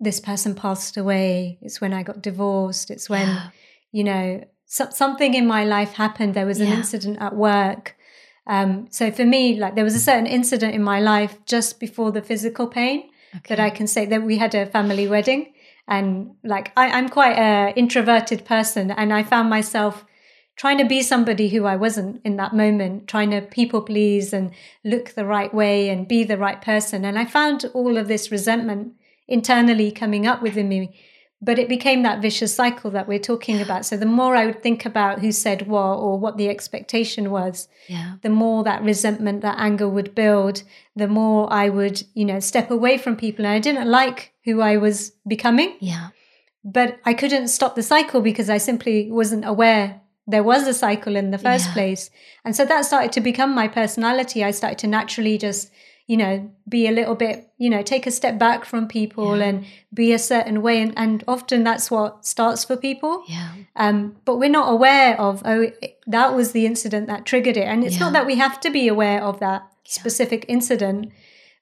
this 0.00 0.18
person 0.18 0.52
passed 0.54 0.96
away, 0.96 1.58
it's 1.62 1.80
when 1.80 1.92
I 1.92 2.02
got 2.02 2.22
divorced, 2.22 2.90
it's 2.90 3.08
when, 3.08 3.28
you 3.92 4.02
know, 4.02 4.24
so- 4.66 4.90
something 4.90 5.34
in 5.34 5.46
my 5.46 5.62
life 5.64 5.92
happened. 6.04 6.34
There 6.34 6.46
was 6.52 6.60
an 6.60 6.72
incident 6.78 7.18
at 7.20 7.36
work. 7.36 7.94
Um, 8.48 8.88
so 8.90 9.12
for 9.12 9.24
me, 9.24 9.42
like 9.62 9.74
there 9.76 9.84
was 9.90 9.94
a 9.94 10.00
certain 10.10 10.26
incident 10.26 10.74
in 10.74 10.82
my 10.82 10.98
life 10.98 11.34
just 11.54 11.78
before 11.78 12.10
the 12.12 12.22
physical 12.30 12.66
pain 12.66 12.98
that 13.48 13.60
I 13.60 13.70
can 13.70 13.86
say 13.86 14.06
that 14.06 14.22
we 14.22 14.38
had 14.38 14.54
a 14.54 14.66
family 14.66 15.08
wedding. 15.08 15.52
And 15.88 16.32
like 16.44 16.72
I, 16.76 16.90
I'm 16.90 17.08
quite 17.08 17.36
a 17.36 17.72
introverted 17.76 18.44
person, 18.44 18.90
and 18.90 19.12
I 19.12 19.22
found 19.22 19.50
myself 19.50 20.04
trying 20.56 20.78
to 20.78 20.84
be 20.84 21.02
somebody 21.02 21.48
who 21.48 21.64
I 21.64 21.76
wasn't 21.76 22.20
in 22.22 22.36
that 22.36 22.54
moment, 22.54 23.08
trying 23.08 23.30
to 23.30 23.40
people 23.40 23.80
please 23.82 24.32
and 24.32 24.52
look 24.84 25.14
the 25.14 25.24
right 25.24 25.52
way 25.54 25.88
and 25.88 26.06
be 26.06 26.22
the 26.22 26.36
right 26.36 26.60
person. 26.60 27.04
And 27.04 27.18
I 27.18 27.24
found 27.24 27.64
all 27.72 27.96
of 27.96 28.08
this 28.08 28.30
resentment 28.30 28.92
internally 29.26 29.90
coming 29.90 30.26
up 30.26 30.42
within 30.42 30.68
me. 30.68 30.94
But 31.42 31.58
it 31.58 31.68
became 31.68 32.02
that 32.02 32.20
vicious 32.20 32.54
cycle 32.54 32.90
that 32.90 33.08
we're 33.08 33.18
talking 33.18 33.62
about. 33.62 33.86
So 33.86 33.96
the 33.96 34.04
more 34.04 34.36
I 34.36 34.44
would 34.46 34.62
think 34.62 34.84
about 34.84 35.20
who 35.20 35.32
said 35.32 35.66
what 35.66 35.96
or 35.96 36.18
what 36.18 36.36
the 36.36 36.48
expectation 36.48 37.30
was, 37.30 37.68
yeah 37.88 38.16
the 38.22 38.28
more 38.28 38.62
that 38.64 38.82
resentment, 38.82 39.40
that 39.40 39.58
anger 39.58 39.88
would 39.88 40.14
build, 40.14 40.62
the 40.94 41.08
more 41.08 41.50
I 41.50 41.70
would, 41.70 42.02
you 42.14 42.26
know, 42.26 42.40
step 42.40 42.70
away 42.70 42.98
from 42.98 43.16
people. 43.16 43.46
And 43.46 43.54
I 43.54 43.58
didn't 43.58 43.88
like 43.88 44.34
who 44.44 44.60
I 44.60 44.76
was 44.76 45.12
becoming, 45.26 45.76
yeah 45.80 46.08
but 46.62 46.98
I 47.04 47.14
couldn't 47.14 47.48
stop 47.48 47.74
the 47.74 47.82
cycle 47.82 48.20
because 48.20 48.50
I 48.50 48.58
simply 48.58 49.10
wasn't 49.10 49.46
aware 49.46 50.00
there 50.26 50.42
was 50.42 50.66
a 50.68 50.74
cycle 50.74 51.16
in 51.16 51.30
the 51.30 51.38
first 51.38 51.68
Yeah. 51.68 51.72
place. 51.72 52.10
And 52.44 52.54
so 52.54 52.64
that 52.64 52.84
started 52.84 53.12
to 53.12 53.20
become 53.20 53.54
my 53.54 53.66
personality. 53.66 54.44
I 54.44 54.52
started 54.52 54.78
to 54.80 54.86
naturally 54.86 55.38
just, 55.38 55.70
you 56.10 56.16
know, 56.16 56.50
be 56.68 56.82
a 56.88 56.90
little 56.98 57.14
bit, 57.14 57.36
you 57.64 57.70
know, 57.70 57.82
take 57.82 58.04
a 58.06 58.10
step 58.20 58.36
back 58.46 58.60
from 58.70 58.88
people 58.88 59.28
Yeah. 59.36 59.44
and 59.48 59.56
be 59.94 60.12
a 60.12 60.18
certain 60.18 60.58
way. 60.66 60.76
And, 60.84 60.92
and 61.02 61.22
often 61.34 61.62
that's 61.68 61.88
what 61.94 62.26
starts 62.34 62.64
for 62.68 62.76
people. 62.88 63.14
yeah 63.28 63.50
Um, 63.84 63.98
but 64.24 64.34
we're 64.40 64.56
not 64.60 64.68
aware 64.76 65.12
of, 65.26 65.34
oh, 65.44 65.60
that 66.16 66.34
was 66.38 66.50
the 66.50 66.64
incident 66.66 67.06
that 67.06 67.26
triggered 67.30 67.56
it. 67.56 67.66
And 67.72 67.84
it's 67.84 67.94
Yeah. 67.96 68.04
not 68.04 68.12
that 68.16 68.26
we 68.30 68.34
have 68.44 68.56
to 68.64 68.70
be 68.78 68.84
aware 68.88 69.20
of 69.22 69.38
that 69.38 69.60
specific 69.84 70.40
incident. 70.48 70.98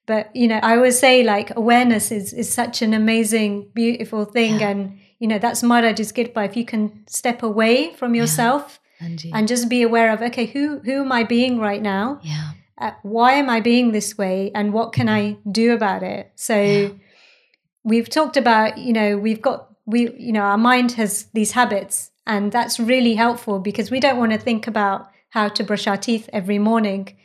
But, 0.07 0.25
you 0.41 0.49
know, 0.51 0.61
I 0.69 0.77
always 0.77 0.99
say 0.99 1.15
like 1.35 1.49
awareness 1.55 2.11
is, 2.11 2.33
is 2.33 2.49
such 2.63 2.77
an 2.87 2.93
amazing, 3.03 3.53
beautiful 3.75 4.25
thing. 4.37 4.55
Yeah. 4.61 4.71
And, 4.71 4.81
you 5.21 5.29
know, 5.31 5.39
that's 5.45 5.63
Maraj's 5.63 6.11
Gidba. 6.17 6.43
If 6.51 6.57
you 6.57 6.65
can 6.73 6.83
step 7.07 7.43
away 7.43 7.75
from 8.01 8.15
yourself 8.21 8.81
Angie. 9.01 9.31
and 9.35 9.47
just 9.55 9.69
be 9.69 9.83
aware 9.83 10.11
of, 10.15 10.23
okay, 10.29 10.47
who, 10.55 10.63
who 10.87 10.97
am 11.05 11.13
I 11.21 11.23
being 11.25 11.55
right 11.69 11.83
now? 11.97 12.07
yeah 12.23 12.49
uh, 12.81 12.93
why 13.03 13.33
am 13.33 13.51
I 13.51 13.61
being 13.61 13.93
this 13.93 14.17
way 14.17 14.51
and 14.55 14.73
what 14.73 14.93
can 14.93 15.09
I 15.09 15.37
do 15.51 15.73
about 15.73 16.03
it? 16.03 16.33
So 16.37 16.55
Yeah. 16.55 16.89
we've 17.85 18.09
talked 18.09 18.37
about, 18.37 18.79
you 18.79 18.93
know, 18.93 19.19
we've 19.19 19.43
got, 19.43 19.69
we, 19.87 20.11
you 20.17 20.33
know, 20.33 20.43
our 20.43 20.59
mind 20.59 20.93
has 20.93 21.27
these 21.35 21.53
habits 21.53 22.11
and 22.27 22.53
that's 22.53 22.79
really 22.79 23.15
helpful 23.15 23.59
because 23.59 23.91
we 23.91 24.01
don't 24.01 24.19
want 24.19 24.33
to 24.33 24.39
think 24.39 24.67
about 24.67 25.09
how 25.31 25.49
to 25.49 25.65
brush 25.65 25.87
our 25.87 25.97
teeth 25.97 26.29
every 26.33 26.59
morning. 26.59 27.17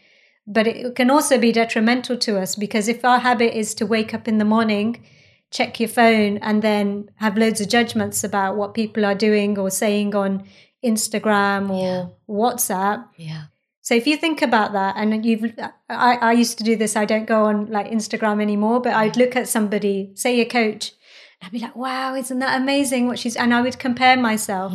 But 0.45 0.67
it 0.67 0.95
can 0.95 1.10
also 1.10 1.38
be 1.38 1.51
detrimental 1.51 2.17
to 2.17 2.39
us 2.39 2.55
because 2.55 2.88
if 2.88 3.05
our 3.05 3.19
habit 3.19 3.57
is 3.57 3.74
to 3.75 3.86
wake 3.86 4.13
up 4.13 4.27
in 4.27 4.39
the 4.39 4.45
morning, 4.45 5.05
check 5.51 5.79
your 5.79 5.88
phone, 5.89 6.38
and 6.39 6.62
then 6.62 7.10
have 7.17 7.38
loads 7.38 7.62
of 7.62 7.69
judgments 7.69 8.24
about 8.24 8.57
what 8.57 8.74
people 8.74 9.05
are 9.05 9.15
doing 9.15 9.57
or 9.57 9.69
saying 9.69 10.15
on 10.15 10.43
Instagram 10.83 11.69
or 11.69 11.79
Yeah. 11.79 12.05
WhatsApp, 12.27 13.05
yeah 13.17 13.43
so 13.86 13.94
if 14.00 14.08
you 14.08 14.16
think 14.18 14.42
about 14.42 14.72
that, 14.74 14.96
and 14.98 15.25
you've, 15.25 15.44
I, 15.90 16.12
I 16.30 16.32
used 16.32 16.58
to 16.60 16.63
do 16.63 16.75
this. 16.75 16.96
I 16.96 17.06
don't 17.06 17.28
go 17.36 17.40
on 17.50 17.58
like 17.78 17.88
Instagram 17.98 18.42
anymore, 18.42 18.80
but 18.86 18.94
I'd 19.02 19.18
look 19.18 19.36
at 19.36 19.48
somebody, 19.56 20.12
say 20.16 20.40
a 20.40 20.46
coach, 20.46 20.84
and 21.40 21.48
I'd 21.48 21.52
be 21.52 21.60
like, 21.60 21.75
"Wow, 21.75 22.16
isn't 22.16 22.40
that 22.40 22.60
amazing?" 22.62 23.08
What 23.08 23.20
she's, 23.20 23.36
and 23.36 23.54
I 23.54 23.62
would 23.62 23.78
compare 23.88 24.16
myself. 24.30 24.72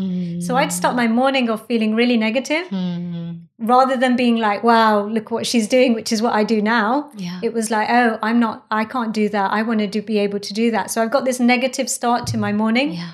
So 0.47 0.57
I'd 0.61 0.73
start 0.81 0.95
my 1.03 1.09
morning 1.09 1.49
off 1.53 1.67
feeling 1.67 1.95
really 1.95 2.19
negative, 2.19 2.67
Mm. 2.69 3.47
rather 3.75 3.97
than 4.03 4.15
being 4.17 4.37
like, 4.49 4.63
"Wow, 4.63 5.07
look 5.17 5.31
what 5.31 5.47
she's 5.47 5.67
doing," 5.77 5.95
which 5.95 6.13
is 6.13 6.21
what 6.21 6.35
I 6.41 6.45
do 6.45 6.61
now. 6.61 7.11
yeah 7.17 7.41
It 7.43 7.53
was 7.59 7.71
like, 7.77 7.89
"Oh, 7.91 8.19
I'm 8.29 8.39
not. 8.47 8.67
I 8.71 8.85
can't 8.95 9.15
do 9.23 9.27
that. 9.37 9.49
I 9.59 9.63
want 9.63 9.81
to 9.81 9.87
do, 9.87 10.03
be 10.03 10.19
able 10.27 10.41
to 10.49 10.53
do 10.63 10.71
that." 10.77 10.91
So 10.91 11.03
I've 11.03 11.11
got 11.17 11.25
this 11.25 11.41
negative 11.41 11.89
start 11.99 12.27
to 12.33 12.37
my 12.47 12.53
morning. 12.53 12.93
yeah 12.93 13.13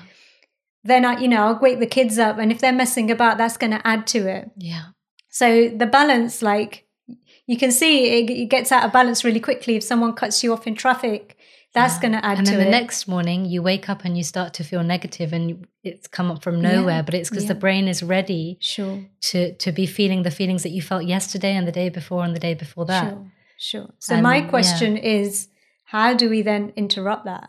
Then 0.91 1.03
I, 1.05 1.13
you 1.23 1.27
know, 1.31 1.41
I'll 1.45 1.59
wake 1.67 1.79
the 1.79 1.87
kids 1.97 2.19
up, 2.27 2.37
and 2.37 2.51
if 2.51 2.59
they're 2.59 2.79
messing 2.83 3.09
about, 3.09 3.37
that's 3.39 3.57
going 3.61 3.71
to 3.77 3.81
add 3.93 4.05
to 4.15 4.19
it. 4.37 4.51
yeah 4.71 4.85
So 5.39 5.47
the 5.81 5.85
balance, 5.99 6.35
like 6.51 6.71
you 7.51 7.57
can 7.63 7.71
see, 7.71 7.93
it, 8.17 8.29
it 8.43 8.49
gets 8.55 8.71
out 8.71 8.83
of 8.85 8.91
balance 8.99 9.19
really 9.27 9.41
quickly. 9.49 9.73
If 9.75 9.83
someone 9.83 10.13
cuts 10.21 10.43
you 10.43 10.53
off 10.53 10.65
in 10.67 10.75
traffic, 10.75 11.23
that's 11.73 11.95
Yeah. 11.95 12.01
going 12.03 12.13
to 12.19 12.23
add 12.29 12.37
and 12.37 12.47
to 12.47 12.51
then 12.53 12.61
the 12.61 12.67
it. 12.67 12.79
next 12.81 13.05
morning 13.15 13.39
you 13.53 13.61
wake 13.71 13.87
up 13.93 14.05
and 14.05 14.13
you 14.19 14.23
start 14.23 14.53
to 14.57 14.63
feel 14.63 14.81
negative 14.95 15.29
and 15.37 15.43
it's 15.83 16.07
come 16.17 16.31
up 16.31 16.41
from 16.45 16.55
nowhere 16.61 17.03
but 17.03 17.13
it's 17.13 17.29
because 17.29 17.43
Yeah. 17.47 17.53
the 17.53 17.59
brain 17.65 17.85
is 17.93 17.99
ready 18.15 18.57
sure, 18.61 18.97
to 19.29 19.39
to 19.63 19.69
be 19.79 19.85
feeling 19.97 20.23
the 20.23 20.31
feelings 20.39 20.63
that 20.63 20.73
you 20.77 20.81
felt 20.91 21.03
yesterday 21.15 21.53
and 21.57 21.65
the 21.67 21.73
day 21.81 21.89
before 21.99 22.23
and 22.25 22.33
the 22.37 22.39
day 22.47 22.53
before 22.63 22.85
that 22.93 23.09
sure, 23.09 23.31
sure. 23.69 23.87
So 24.05 24.13
And, 24.15 24.23
my 24.23 24.37
yeah. 24.37 24.49
question 24.55 24.91
is, 25.19 25.49
how 25.95 26.09
do 26.21 26.25
we 26.33 26.41
then 26.51 26.63
interrupt 26.83 27.25
that? 27.25 27.47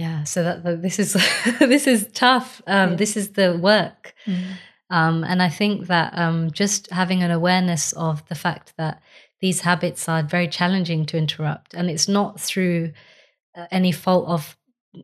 yeah 0.00 0.24
so 0.32 0.38
that 0.46 0.56
that- 0.64 0.82
this 0.86 0.98
is 1.04 1.10
this 1.74 1.86
is 1.94 2.00
tough 2.26 2.50
um 2.66 2.90
Yeah. 2.90 2.96
this 3.02 3.12
is 3.20 3.26
the 3.40 3.48
work 3.70 4.02
um 4.90 5.24
and 5.24 5.42
i 5.42 5.48
think 5.48 5.86
that 5.86 6.16
um 6.18 6.50
just 6.50 6.90
having 6.90 7.22
an 7.22 7.30
awareness 7.30 7.92
of 7.94 8.26
the 8.28 8.34
fact 8.34 8.74
that 8.76 9.00
these 9.40 9.60
habits 9.60 10.08
are 10.08 10.22
very 10.22 10.48
challenging 10.48 11.06
to 11.06 11.16
interrupt. 11.16 11.74
And 11.74 11.90
it's 11.90 12.08
not 12.08 12.40
through 12.40 12.92
uh, 13.56 13.66
any 13.70 13.92
fault 13.92 14.28
of 14.28 14.56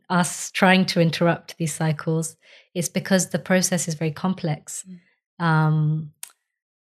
us 0.09 0.51
trying 0.51 0.85
to 0.85 1.01
interrupt 1.01 1.57
these 1.57 1.73
cycles, 1.73 2.35
it's 2.73 2.89
because 2.89 3.29
the 3.29 3.39
process 3.39 3.87
is 3.87 3.95
very 3.95 4.11
complex. 4.11 4.85
Mm. 5.39 5.45
Um, 5.45 6.11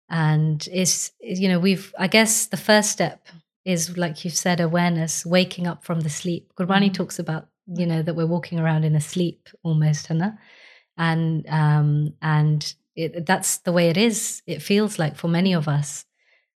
and 0.09 0.67
it's, 0.71 1.11
you 1.19 1.47
know, 1.47 1.59
we've, 1.59 1.93
I 1.97 2.07
guess 2.07 2.47
the 2.47 2.57
first 2.57 2.91
step 2.91 3.27
is, 3.65 3.97
like 3.97 4.23
you've 4.25 4.35
said, 4.35 4.59
awareness, 4.59 5.25
waking 5.25 5.67
up 5.67 5.83
from 5.83 6.01
the 6.01 6.09
sleep. 6.09 6.51
Gurbani 6.57 6.89
mm. 6.89 6.93
talks 6.93 7.19
about, 7.19 7.47
you 7.67 7.85
know, 7.85 8.01
that 8.01 8.15
we're 8.15 8.25
walking 8.25 8.59
around 8.59 8.83
in 8.83 8.95
a 8.95 9.01
sleep 9.01 9.49
almost, 9.63 10.07
Hannah. 10.07 10.39
And, 10.97 11.47
um, 11.47 12.13
and 12.21 12.73
it, 12.95 13.25
that's 13.25 13.57
the 13.59 13.71
way 13.71 13.89
it 13.89 13.97
is. 13.97 14.41
It 14.45 14.61
feels 14.61 14.99
like 14.99 15.15
for 15.15 15.27
many 15.27 15.53
of 15.53 15.67
us, 15.67 16.05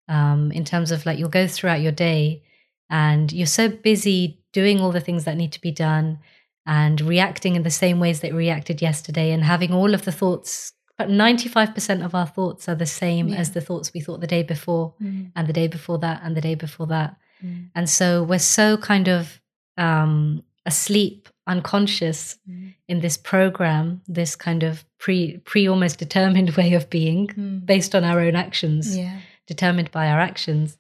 um, 0.07 0.51
in 0.51 0.65
terms 0.65 0.91
of 0.91 1.05
like 1.05 1.19
you'll 1.19 1.29
go 1.29 1.47
throughout 1.47 1.81
your 1.81 1.91
day 1.91 2.43
and 2.89 3.31
you're 3.31 3.47
so 3.47 3.67
busy 3.69 4.41
doing 4.53 4.79
all 4.79 4.91
the 4.91 5.01
things 5.01 5.25
that 5.25 5.37
need 5.37 5.51
to 5.53 5.61
be 5.61 5.71
done 5.71 6.19
and 6.65 7.01
reacting 7.01 7.55
in 7.55 7.63
the 7.63 7.69
same 7.69 7.99
ways 7.99 8.21
that 8.21 8.31
you 8.31 8.37
reacted 8.37 8.81
yesterday 8.81 9.31
and 9.31 9.43
having 9.43 9.73
all 9.73 9.93
of 9.93 10.05
the 10.05 10.11
thoughts 10.11 10.73
but 10.97 11.09
95% 11.09 12.03
of 12.03 12.15
our 12.15 12.25
thoughts 12.25 12.67
are 12.67 12.73
the 12.73 12.87
same 12.87 13.27
yeah. 13.27 13.37
as 13.37 13.51
the 13.51 13.61
thoughts 13.61 13.93
we 13.93 13.99
thought 13.99 14.19
the 14.19 14.27
day 14.27 14.41
before 14.41 14.95
mm. 15.01 15.31
and 15.35 15.47
the 15.47 15.53
day 15.53 15.67
before 15.67 15.99
that 15.99 16.21
and 16.23 16.35
the 16.35 16.41
day 16.41 16.55
before 16.55 16.87
that 16.87 17.15
mm. 17.43 17.69
and 17.75 17.89
so 17.89 18.23
we're 18.23 18.39
so 18.39 18.77
kind 18.77 19.07
of 19.07 19.41
um, 19.77 20.43
asleep 20.65 21.29
unconscious 21.47 22.37
mm. 22.49 22.73
in 22.87 22.99
this 22.99 23.17
program 23.17 24.01
this 24.07 24.35
kind 24.35 24.63
of 24.63 24.83
pre 24.99 25.37
pre 25.39 25.67
almost 25.67 25.97
determined 25.99 26.49
way 26.57 26.73
of 26.73 26.89
being 26.89 27.27
mm. 27.27 27.65
based 27.65 27.95
on 27.95 28.03
our 28.03 28.19
own 28.19 28.35
actions 28.35 28.97
yeah. 28.97 29.19
determined 29.47 29.91
by 29.91 30.07
our 30.07 30.19
actions 30.19 30.77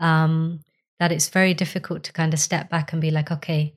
um, 0.00 0.60
that 0.98 1.12
it's 1.12 1.28
very 1.28 1.54
difficult 1.54 2.02
to 2.04 2.12
kind 2.12 2.32
of 2.32 2.40
step 2.40 2.68
back 2.70 2.92
and 2.92 3.00
be 3.00 3.10
like 3.10 3.30
okay 3.30 3.74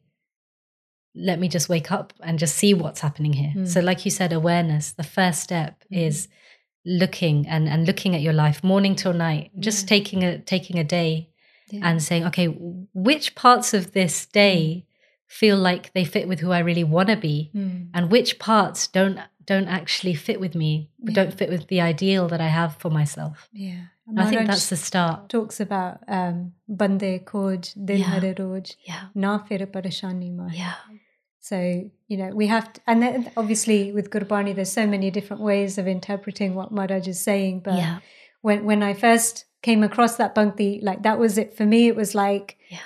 let 1.16 1.40
me 1.40 1.48
just 1.48 1.70
wake 1.70 1.92
up 1.92 2.14
and 2.22 2.40
just 2.40 2.56
see 2.56 2.74
what's 2.74 3.02
happening 3.02 3.34
here. 3.34 3.54
Mm. 3.56 3.68
So, 3.68 3.80
like 3.82 4.06
you 4.06 4.12
said, 4.12 4.32
awareness, 4.32 4.92
the 4.92 5.04
first 5.04 5.42
step 5.42 5.84
mm. 5.92 6.06
is 6.08 6.28
looking 6.86 7.48
and, 7.48 7.68
and 7.68 7.86
looking 7.86 8.16
at 8.16 8.22
your 8.22 8.34
life 8.34 8.64
morning 8.64 8.96
till 8.96 9.14
night, 9.14 9.52
just 9.60 9.84
yeah. 9.84 9.90
taking 9.90 10.24
a 10.24 10.40
taking 10.40 10.80
a 10.80 10.84
day 10.84 11.30
yeah. 11.72 11.82
and 11.84 12.02
saying, 12.02 12.26
okay, 12.26 12.46
which 12.46 13.36
parts 13.36 13.74
of 13.74 13.92
this 13.92 14.26
day 14.28 14.86
mm. 14.86 14.89
Feel 15.30 15.58
like 15.58 15.94
they 15.94 16.04
fit 16.04 16.28
with 16.28 16.40
who 16.42 16.52
I 16.52 16.60
really 16.60 16.84
want 16.84 17.10
to 17.10 17.16
be, 17.16 17.52
mm. 17.56 17.88
and 17.94 18.12
which 18.12 18.40
parts 18.40 18.88
don't 18.88 19.20
don't 19.46 19.68
actually 19.68 20.16
fit 20.16 20.40
with 20.40 20.56
me, 20.56 20.90
yeah. 21.00 21.14
don't 21.14 21.34
fit 21.34 21.50
with 21.50 21.68
the 21.68 21.82
ideal 21.82 22.28
that 22.28 22.42
I 22.42 22.48
have 22.48 22.76
for 22.78 22.90
myself. 22.90 23.48
Yeah. 23.54 23.86
I 24.18 24.30
think 24.30 24.48
that's 24.48 24.70
the 24.70 24.76
start. 24.76 25.30
Talks 25.30 25.60
about 25.60 26.00
um, 26.08 26.54
bande 26.68 27.26
koj, 27.26 27.74
dil 27.86 27.98
yeah. 27.98 28.20
roj, 28.20 28.76
yeah. 28.84 29.04
na 29.14 29.38
fir 29.38 29.60
parashani 29.60 30.36
ma. 30.36 30.50
Yeah. 30.52 30.74
So, 31.40 31.58
you 32.08 32.18
know, 32.18 32.30
we 32.30 32.48
have 32.48 32.74
to, 32.74 32.82
and 32.86 33.02
then 33.02 33.32
obviously 33.38 33.92
with 33.92 34.10
Gurbani, 34.10 34.54
there's 34.56 34.72
so 34.72 34.86
many 34.86 35.10
different 35.12 35.42
ways 35.42 35.78
of 35.78 35.88
interpreting 35.88 36.54
what 36.54 36.72
Maharaj 36.72 37.08
is 37.08 37.20
saying. 37.20 37.62
But 37.62 37.76
yeah. 37.76 38.00
when, 38.42 38.66
when 38.66 38.84
I 38.84 38.94
first 38.94 39.46
came 39.62 39.84
across 39.84 40.18
that 40.18 40.36
Bhakti, 40.36 40.80
like 40.84 41.04
that 41.04 41.18
was 41.18 41.38
it 41.38 41.56
for 41.56 41.66
me. 41.66 41.88
It 41.88 41.96
was 41.96 42.14
like, 42.14 42.58
yeah. 42.70 42.80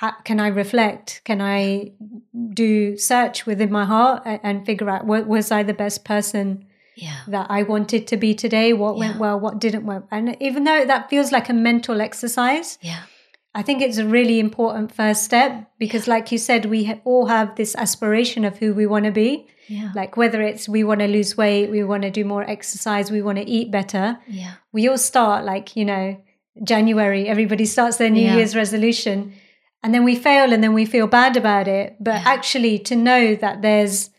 How, 0.00 0.12
can 0.24 0.40
I 0.40 0.48
reflect? 0.48 1.20
Can 1.24 1.42
I 1.42 1.92
do 2.54 2.96
search 2.96 3.44
within 3.44 3.70
my 3.70 3.84
heart 3.84 4.22
and, 4.24 4.40
and 4.42 4.64
figure 4.64 4.88
out 4.88 5.04
what 5.04 5.26
was 5.26 5.50
I 5.50 5.62
the 5.62 5.74
best 5.74 6.06
person 6.06 6.64
yeah. 6.96 7.18
that 7.28 7.48
I 7.50 7.64
wanted 7.64 8.06
to 8.06 8.16
be 8.16 8.34
today? 8.34 8.72
What 8.72 8.96
yeah. 8.96 9.00
went 9.00 9.18
well? 9.18 9.38
What 9.38 9.58
didn't 9.58 9.84
work? 9.84 10.06
And 10.10 10.38
even 10.40 10.64
though 10.64 10.86
that 10.86 11.10
feels 11.10 11.32
like 11.32 11.50
a 11.50 11.52
mental 11.52 12.00
exercise, 12.00 12.78
yeah 12.80 13.02
I 13.52 13.62
think 13.62 13.82
it's 13.82 13.98
a 13.98 14.06
really 14.06 14.38
important 14.38 14.94
first 14.94 15.24
step 15.24 15.68
because, 15.76 16.06
yeah. 16.06 16.14
like 16.14 16.30
you 16.30 16.38
said, 16.38 16.66
we 16.66 16.84
ha- 16.84 17.00
all 17.04 17.26
have 17.26 17.56
this 17.56 17.74
aspiration 17.74 18.44
of 18.44 18.56
who 18.58 18.72
we 18.72 18.86
want 18.86 19.06
to 19.06 19.10
be. 19.10 19.48
Yeah. 19.66 19.90
Like 19.92 20.16
whether 20.16 20.40
it's 20.40 20.68
we 20.68 20.84
want 20.84 21.00
to 21.00 21.08
lose 21.08 21.36
weight, 21.36 21.68
we 21.68 21.82
want 21.82 22.04
to 22.04 22.10
do 22.10 22.24
more 22.24 22.48
exercise, 22.48 23.10
we 23.10 23.22
want 23.22 23.38
to 23.38 23.44
eat 23.48 23.72
better. 23.72 24.18
Yeah. 24.28 24.54
We 24.72 24.88
all 24.88 24.98
start 24.98 25.44
like, 25.44 25.74
you 25.74 25.84
know, 25.84 26.16
January, 26.62 27.26
everybody 27.26 27.66
starts 27.66 27.96
their 27.96 28.10
New 28.10 28.24
yeah. 28.24 28.36
Year's 28.36 28.54
resolution 28.54 29.34
and 29.82 29.94
then 29.94 30.04
we 30.04 30.16
fail 30.16 30.52
and 30.52 30.62
then 30.62 30.74
we 30.74 30.84
feel 30.84 31.06
bad 31.06 31.36
about 31.36 31.68
it. 31.68 31.96
But 32.00 32.22
yeah. 32.22 32.22
actually, 32.26 32.78
to 32.80 32.96
know 32.96 33.34
that 33.36 33.62
there's 33.62 34.10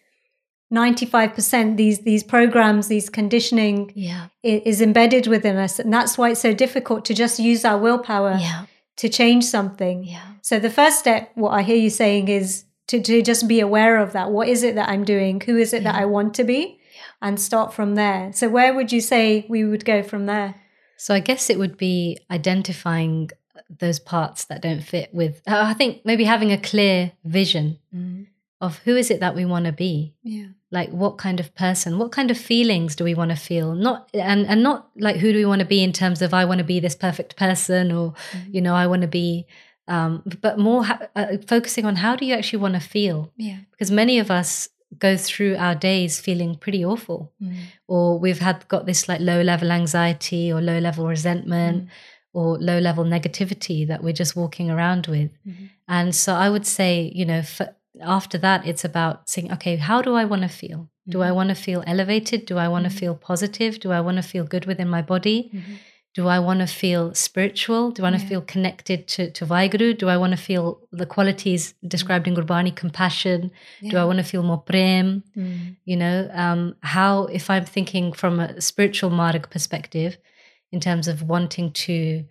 95% 0.73 1.75
these 1.75 1.99
these 1.99 2.23
programs 2.23 2.87
these 2.87 3.09
conditioning 3.09 3.91
yeah. 3.93 4.27
is, 4.41 4.79
embedded 4.79 5.27
within 5.27 5.57
us 5.57 5.79
and 5.79 5.91
that's 5.91 6.17
why 6.17 6.29
it's 6.29 6.39
so 6.39 6.53
difficult 6.53 7.03
to 7.03 7.13
just 7.13 7.39
use 7.39 7.65
our 7.65 7.77
willpower 7.77 8.37
yeah 8.39 8.65
to 9.01 9.09
change 9.09 9.45
something. 9.45 10.03
Yeah. 10.03 10.33
So 10.41 10.59
the 10.59 10.69
first 10.69 10.99
step, 10.99 11.31
what 11.33 11.51
I 11.51 11.63
hear 11.63 11.75
you 11.75 11.89
saying 11.89 12.27
is 12.27 12.65
to, 12.87 13.01
to 13.01 13.23
just 13.23 13.47
be 13.47 13.59
aware 13.59 13.97
of 13.97 14.13
that. 14.13 14.29
What 14.29 14.47
is 14.47 14.61
it 14.61 14.75
that 14.75 14.89
I'm 14.89 15.03
doing? 15.03 15.41
Who 15.41 15.57
is 15.57 15.73
it 15.73 15.83
that 15.83 15.95
I 15.95 16.05
want 16.05 16.35
to 16.35 16.43
be? 16.43 16.79
Yeah. 16.93 17.27
And 17.27 17.39
start 17.39 17.73
from 17.73 17.95
there. 17.95 18.31
So 18.33 18.47
where 18.47 18.75
would 18.75 18.91
you 18.91 19.01
say 19.01 19.47
we 19.49 19.63
would 19.63 19.85
go 19.85 20.03
from 20.03 20.27
there? 20.27 20.53
So 20.97 21.15
I 21.15 21.19
guess 21.19 21.49
it 21.49 21.57
would 21.57 21.77
be 21.77 22.19
identifying 22.29 23.31
those 23.69 23.99
parts 23.99 24.45
that 24.45 24.61
don't 24.61 24.81
fit 24.81 25.13
with 25.13 25.41
uh, 25.47 25.61
I 25.63 25.73
think 25.73 26.05
maybe 26.05 26.23
having 26.23 26.51
a 26.51 26.57
clear 26.57 27.11
vision 27.23 27.79
mm. 27.95 28.27
of 28.59 28.77
who 28.79 28.95
is 28.95 29.11
it 29.11 29.19
that 29.19 29.35
we 29.35 29.45
want 29.45 29.65
to 29.65 29.71
be. 29.71 30.15
Yeah 30.23 30.47
like 30.71 30.89
what 30.89 31.17
kind 31.17 31.39
of 31.39 31.53
person 31.53 31.99
what 31.99 32.11
kind 32.11 32.31
of 32.31 32.37
feelings 32.37 32.95
do 32.95 33.03
we 33.03 33.13
want 33.13 33.29
to 33.29 33.37
feel 33.37 33.75
not 33.75 34.09
and 34.13 34.47
and 34.47 34.63
not 34.63 34.89
like 34.97 35.17
who 35.17 35.31
do 35.31 35.37
we 35.37 35.45
want 35.45 35.59
to 35.59 35.65
be 35.65 35.83
in 35.83 35.91
terms 35.93 36.21
of 36.21 36.33
i 36.33 36.45
want 36.45 36.57
to 36.57 36.63
be 36.63 36.79
this 36.79 36.95
perfect 36.95 37.35
person 37.35 37.91
or 37.91 38.13
mm-hmm. 38.31 38.55
you 38.55 38.61
know 38.61 38.73
i 38.73 38.87
want 38.87 39.01
to 39.01 39.07
be 39.07 39.45
um, 39.87 40.23
but 40.41 40.57
more 40.57 40.85
ha- 40.85 41.07
uh, 41.15 41.37
focusing 41.47 41.85
on 41.85 41.97
how 41.97 42.15
do 42.15 42.25
you 42.25 42.33
actually 42.33 42.59
want 42.59 42.75
to 42.75 42.79
feel 42.79 43.31
yeah 43.35 43.57
because 43.71 43.91
many 43.91 44.19
of 44.19 44.31
us 44.31 44.69
go 44.97 45.17
through 45.17 45.55
our 45.57 45.75
days 45.75 46.19
feeling 46.19 46.55
pretty 46.55 46.83
awful 46.85 47.31
mm. 47.41 47.55
or 47.87 48.17
we've 48.17 48.39
had 48.39 48.65
got 48.67 48.85
this 48.85 49.09
like 49.09 49.19
low 49.19 49.41
level 49.41 49.71
anxiety 49.71 50.51
or 50.51 50.61
low 50.61 50.79
level 50.79 51.07
resentment 51.07 51.85
mm. 51.85 51.89
Or 52.33 52.57
low 52.59 52.79
level 52.79 53.03
negativity 53.03 53.87
that 53.87 54.03
we're 54.03 54.13
just 54.13 54.35
walking 54.35 54.69
around 54.71 55.07
with 55.07 55.31
mm-hmm. 55.45 55.65
and 55.87 56.15
so 56.15 56.33
i 56.33 56.49
would 56.49 56.65
say 56.65 57.11
you 57.13 57.25
know 57.25 57.41
for, 57.41 57.75
after 57.99 58.37
that, 58.37 58.65
it's 58.65 58.85
about 58.85 59.29
saying, 59.29 59.51
okay, 59.51 59.75
how 59.75 60.01
do 60.01 60.15
I 60.15 60.25
want 60.25 60.43
to 60.43 60.47
feel? 60.47 60.77
Mm-hmm. 60.77 61.11
Do 61.11 61.21
I 61.21 61.27
mm-hmm. 61.27 61.35
want 61.35 61.49
to 61.49 61.55
feel 61.55 61.83
elevated? 61.85 62.45
Do 62.45 62.57
I 62.57 62.67
want 62.67 62.85
to 62.85 62.89
mm-hmm. 62.89 62.99
feel 62.99 63.15
positive? 63.15 63.79
Do 63.79 63.91
I 63.91 64.01
want 64.01 64.17
to 64.17 64.23
feel 64.23 64.43
good 64.43 64.65
within 64.65 64.87
my 64.87 65.01
body? 65.01 65.51
Mm-hmm. 65.53 65.73
Do 66.13 66.27
I 66.27 66.39
want 66.39 66.59
to 66.59 66.67
feel 66.67 67.13
spiritual? 67.13 67.91
Do 67.91 68.03
I 68.03 68.11
want 68.11 68.21
to 68.21 68.27
feel 68.27 68.41
connected 68.41 69.07
to, 69.09 69.31
to 69.31 69.45
Vaheguru? 69.45 69.97
Do 69.97 70.09
I 70.09 70.17
want 70.17 70.31
to 70.31 70.37
feel 70.37 70.81
the 70.91 71.05
qualities 71.05 71.73
described 71.87 72.27
in 72.27 72.35
Gurbani, 72.35 72.75
compassion? 72.75 73.49
Yeah. 73.79 73.91
Do 73.91 73.97
I 73.97 74.03
want 74.03 74.17
to 74.17 74.25
feel 74.25 74.43
more 74.43 74.57
prem? 74.57 75.23
Mm. 75.37 75.77
You 75.85 75.95
know, 75.95 76.29
um, 76.33 76.75
how, 76.81 77.27
if 77.27 77.49
I'm 77.49 77.63
thinking 77.63 78.11
from 78.11 78.41
a 78.41 78.59
spiritual 78.59 79.09
marg 79.09 79.49
perspective, 79.49 80.17
in 80.71 80.79
terms 80.79 81.07
of 81.07 81.23
wanting 81.23 81.71
to 81.71 82.23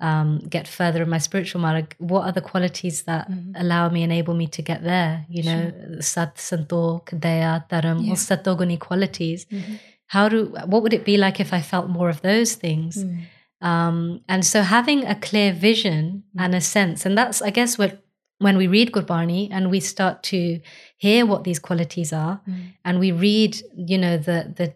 um, 0.00 0.38
get 0.48 0.68
further 0.68 1.02
in 1.02 1.08
my 1.08 1.18
spiritual 1.18 1.60
marg, 1.60 1.94
what 1.98 2.22
are 2.22 2.32
the 2.32 2.40
qualities 2.40 3.02
that 3.02 3.30
mm-hmm. 3.30 3.52
allow 3.56 3.88
me, 3.88 4.02
enable 4.02 4.34
me 4.34 4.46
to 4.46 4.62
get 4.62 4.82
there? 4.82 5.26
You 5.28 5.42
know, 5.42 5.72
sat, 6.00 6.36
santok, 6.36 7.06
daya, 7.18 7.68
dharam, 7.68 8.04
yeah. 8.04 8.10
all 8.10 8.16
satoguni 8.16 8.78
qualities. 8.78 9.46
Mm-hmm. 9.46 9.74
How 10.06 10.28
do, 10.28 10.46
what 10.66 10.82
would 10.82 10.94
it 10.94 11.04
be 11.04 11.16
like 11.16 11.40
if 11.40 11.52
I 11.52 11.60
felt 11.60 11.88
more 11.88 12.08
of 12.08 12.22
those 12.22 12.54
things? 12.54 13.04
Mm. 13.04 13.26
Um, 13.60 14.20
and 14.28 14.46
so 14.46 14.62
having 14.62 15.04
a 15.04 15.14
clear 15.14 15.52
vision 15.52 16.22
mm. 16.34 16.42
and 16.42 16.54
a 16.54 16.60
sense, 16.60 17.04
and 17.04 17.18
that's, 17.18 17.42
I 17.42 17.50
guess, 17.50 17.76
what 17.76 18.02
when 18.38 18.56
we 18.56 18.68
read 18.68 18.92
Gurbani 18.92 19.48
and 19.50 19.68
we 19.68 19.80
start 19.80 20.22
to 20.22 20.60
hear 20.96 21.26
what 21.26 21.42
these 21.42 21.58
qualities 21.58 22.12
are, 22.12 22.40
mm. 22.48 22.72
and 22.84 23.00
we 23.00 23.10
read, 23.10 23.56
you 23.76 23.98
know, 23.98 24.16
the 24.16 24.54
the 24.56 24.74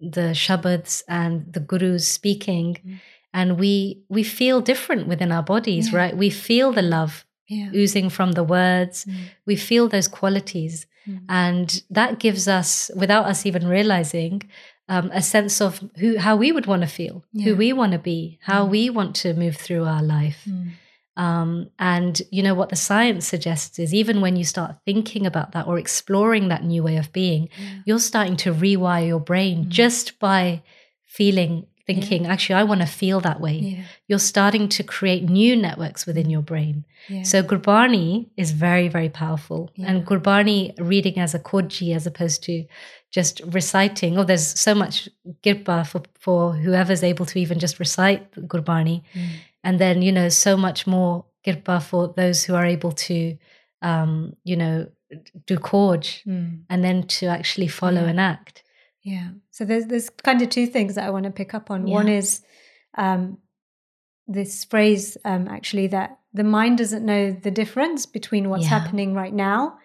the 0.00 0.32
shabads 0.32 1.02
and 1.08 1.52
the 1.52 1.60
gurus 1.60 2.08
speaking, 2.08 2.76
mm 2.84 2.98
and 3.32 3.58
we 3.58 4.02
we 4.08 4.22
feel 4.22 4.60
different 4.60 5.06
within 5.06 5.32
our 5.32 5.42
bodies 5.42 5.92
yeah. 5.92 5.98
right 5.98 6.16
we 6.16 6.30
feel 6.30 6.72
the 6.72 6.82
love 6.82 7.24
yeah. 7.48 7.70
oozing 7.74 8.10
from 8.10 8.32
the 8.32 8.44
words 8.44 9.04
mm. 9.04 9.14
we 9.46 9.56
feel 9.56 9.88
those 9.88 10.08
qualities 10.08 10.86
mm. 11.06 11.20
and 11.28 11.82
that 11.90 12.18
gives 12.18 12.48
us 12.48 12.90
without 12.96 13.26
us 13.26 13.46
even 13.46 13.66
realizing 13.66 14.42
um, 14.88 15.10
a 15.12 15.22
sense 15.22 15.60
of 15.60 15.80
who 15.96 16.18
how 16.18 16.36
we 16.36 16.52
would 16.52 16.66
want 16.66 16.82
to 16.82 16.88
feel 16.88 17.24
yeah. 17.32 17.44
who 17.44 17.56
we 17.56 17.72
want 17.72 17.92
to 17.92 17.98
be 17.98 18.38
how 18.42 18.66
mm. 18.66 18.70
we 18.70 18.90
want 18.90 19.14
to 19.16 19.34
move 19.34 19.56
through 19.56 19.84
our 19.84 20.02
life 20.02 20.42
mm. 20.48 20.70
Um, 21.20 21.68
and 21.78 22.22
you 22.30 22.42
know 22.42 22.54
what 22.54 22.70
the 22.70 22.76
science 22.76 23.26
suggests 23.26 23.78
is 23.78 23.92
even 23.92 24.20
when 24.20 24.36
you 24.36 24.44
start 24.44 24.76
thinking 24.86 25.26
about 25.26 25.52
that 25.52 25.66
or 25.66 25.78
exploring 25.78 26.48
that 26.48 26.64
new 26.64 26.82
way 26.82 26.96
of 26.96 27.12
being 27.12 27.48
you're 27.84 27.98
starting 27.98 28.36
to 28.36 28.54
rewire 28.54 29.06
your 29.06 29.20
brain 29.20 29.64
mm. 29.64 29.68
just 29.68 30.18
by 30.18 30.62
feeling 31.04 31.66
thinking, 31.86 32.24
yeah. 32.24 32.32
actually, 32.32 32.54
I 32.56 32.64
want 32.64 32.80
to 32.80 32.86
feel 32.86 33.20
that 33.20 33.40
way. 33.40 33.56
Yeah. 33.58 33.82
You're 34.06 34.18
starting 34.18 34.68
to 34.70 34.82
create 34.82 35.24
new 35.24 35.56
networks 35.56 36.06
within 36.06 36.30
your 36.30 36.42
brain. 36.42 36.84
Yeah. 37.08 37.22
So 37.22 37.42
Gurbani 37.42 38.28
is 38.36 38.52
very, 38.52 38.88
very 38.88 39.08
powerful. 39.08 39.70
And 39.78 40.06
Gurbani 40.06 40.74
reading 40.78 41.18
as 41.18 41.34
a 41.34 41.38
koji 41.38 41.94
as 41.94 42.06
opposed 42.06 42.42
to 42.44 42.64
just 43.10 43.40
reciting. 43.46 44.18
Oh, 44.18 44.24
there's 44.24 44.58
so 44.60 44.74
much 44.74 45.08
kirpa 45.42 45.86
for, 45.86 46.02
for 46.18 46.52
whoever's 46.52 47.02
able 47.02 47.26
to 47.26 47.38
even 47.38 47.58
just 47.58 47.80
recite 47.80 48.30
Gurbani. 48.32 49.02
Mm. 49.14 49.28
And 49.64 49.78
then 49.78 50.02
you 50.02 50.12
know 50.12 50.28
so 50.28 50.56
much 50.56 50.86
more 50.86 51.24
kirpa 51.46 51.82
for 51.82 52.12
those 52.16 52.44
who 52.44 52.54
are 52.54 52.66
able 52.66 52.92
to 52.92 53.36
um, 53.82 54.34
you 54.44 54.56
know 54.56 54.86
do 55.46 55.56
korj 55.56 56.22
Mm. 56.26 56.62
and 56.68 56.84
then 56.84 57.02
to 57.18 57.26
actually 57.26 57.68
follow 57.68 58.02
Yeah. 58.02 58.10
and 58.10 58.20
act 58.20 58.62
Yeah. 59.02 59.28
So 59.50 59.64
there's 59.64 59.86
there's 59.86 60.10
kind 60.10 60.42
of 60.42 60.48
two 60.50 60.66
things 60.66 60.94
that 60.94 61.04
I 61.06 61.10
want 61.10 61.24
to 61.24 61.30
pick 61.30 61.54
up 61.54 61.70
on. 61.70 61.86
Yeah. 61.86 61.94
One 62.00 62.08
is 62.08 62.42
um, 62.98 63.38
this 64.28 64.64
phrase 64.64 65.16
um, 65.24 65.48
actually 65.48 65.88
that 65.88 66.18
the 66.32 66.44
mind 66.44 66.78
doesn't 66.78 67.04
know 67.04 67.32
the 67.32 67.50
difference 67.50 68.06
between 68.06 68.48
what's 68.50 68.64
Yeah. 68.64 68.78
happening 68.78 69.14
right 69.14 69.34
now 69.34 69.78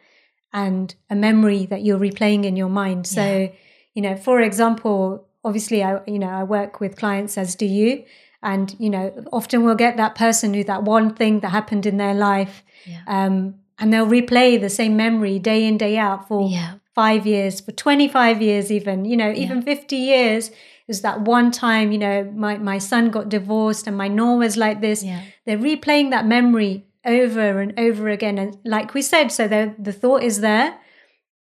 and 0.54 0.94
a 1.10 1.16
memory 1.16 1.66
that 1.68 1.82
you're 1.86 2.00
replaying 2.00 2.44
in 2.46 2.56
your 2.56 2.70
mind. 2.70 3.08
So 3.08 3.50
you 3.96 4.02
know, 4.02 4.16
for 4.18 4.42
example, 4.42 5.26
obviously, 5.44 5.82
I 5.84 5.92
you 6.08 6.20
know 6.20 6.30
I 6.42 6.44
work 6.44 6.80
with 6.82 6.98
clients 6.98 7.38
as 7.38 7.56
do 7.56 7.66
you, 7.66 8.04
and 8.46 8.76
you 8.80 8.90
know 8.90 9.12
often 9.34 9.64
we'll 9.64 9.76
get 9.76 9.98
that 9.98 10.16
person 10.16 10.54
who 10.54 10.64
that 10.64 10.84
one 10.84 11.14
thing 11.14 11.42
that 11.42 11.50
happened 11.50 11.86
in 11.86 11.98
their 11.98 12.14
life, 12.14 12.64
yeah 12.86 13.02
um, 13.08 13.56
and 13.80 13.92
they'll 13.92 14.08
replay 14.08 14.60
the 14.60 14.70
same 14.70 14.96
memory 14.96 15.38
day 15.40 15.66
in 15.66 15.78
day 15.78 15.98
out 15.98 16.28
for 16.30 16.48
yeah 16.50 16.76
five 16.96 17.28
years, 17.28 17.60
for 17.60 17.74
25 17.74 18.42
years, 18.42 18.72
even, 18.72 19.06
you 19.06 19.18
know, 19.18 19.32
even 19.36 19.62
50 19.62 19.96
years. 19.98 20.50
Is 20.88 21.02
that 21.02 21.22
one 21.22 21.52
time, 21.52 21.92
you 21.92 21.98
know, 21.98 22.32
my, 22.34 22.58
my 22.58 22.78
son 22.78 23.10
got 23.10 23.28
divorced 23.28 23.86
and 23.88 23.98
my 23.98 24.08
norm 24.08 24.40
was 24.40 24.56
like 24.56 24.82
this. 24.82 25.04
yeah 25.04 25.22
They're 25.46 25.58
replaying 25.58 26.12
that 26.12 26.26
memory 26.26 26.86
over 27.04 27.60
and 27.60 27.78
over 27.78 28.08
again. 28.10 28.38
And 28.38 28.58
like 28.64 28.94
we 28.94 29.02
said, 29.02 29.32
so 29.32 29.48
the, 29.48 29.76
the 29.78 29.92
thought 29.92 30.24
is 30.24 30.42
there. 30.42 30.78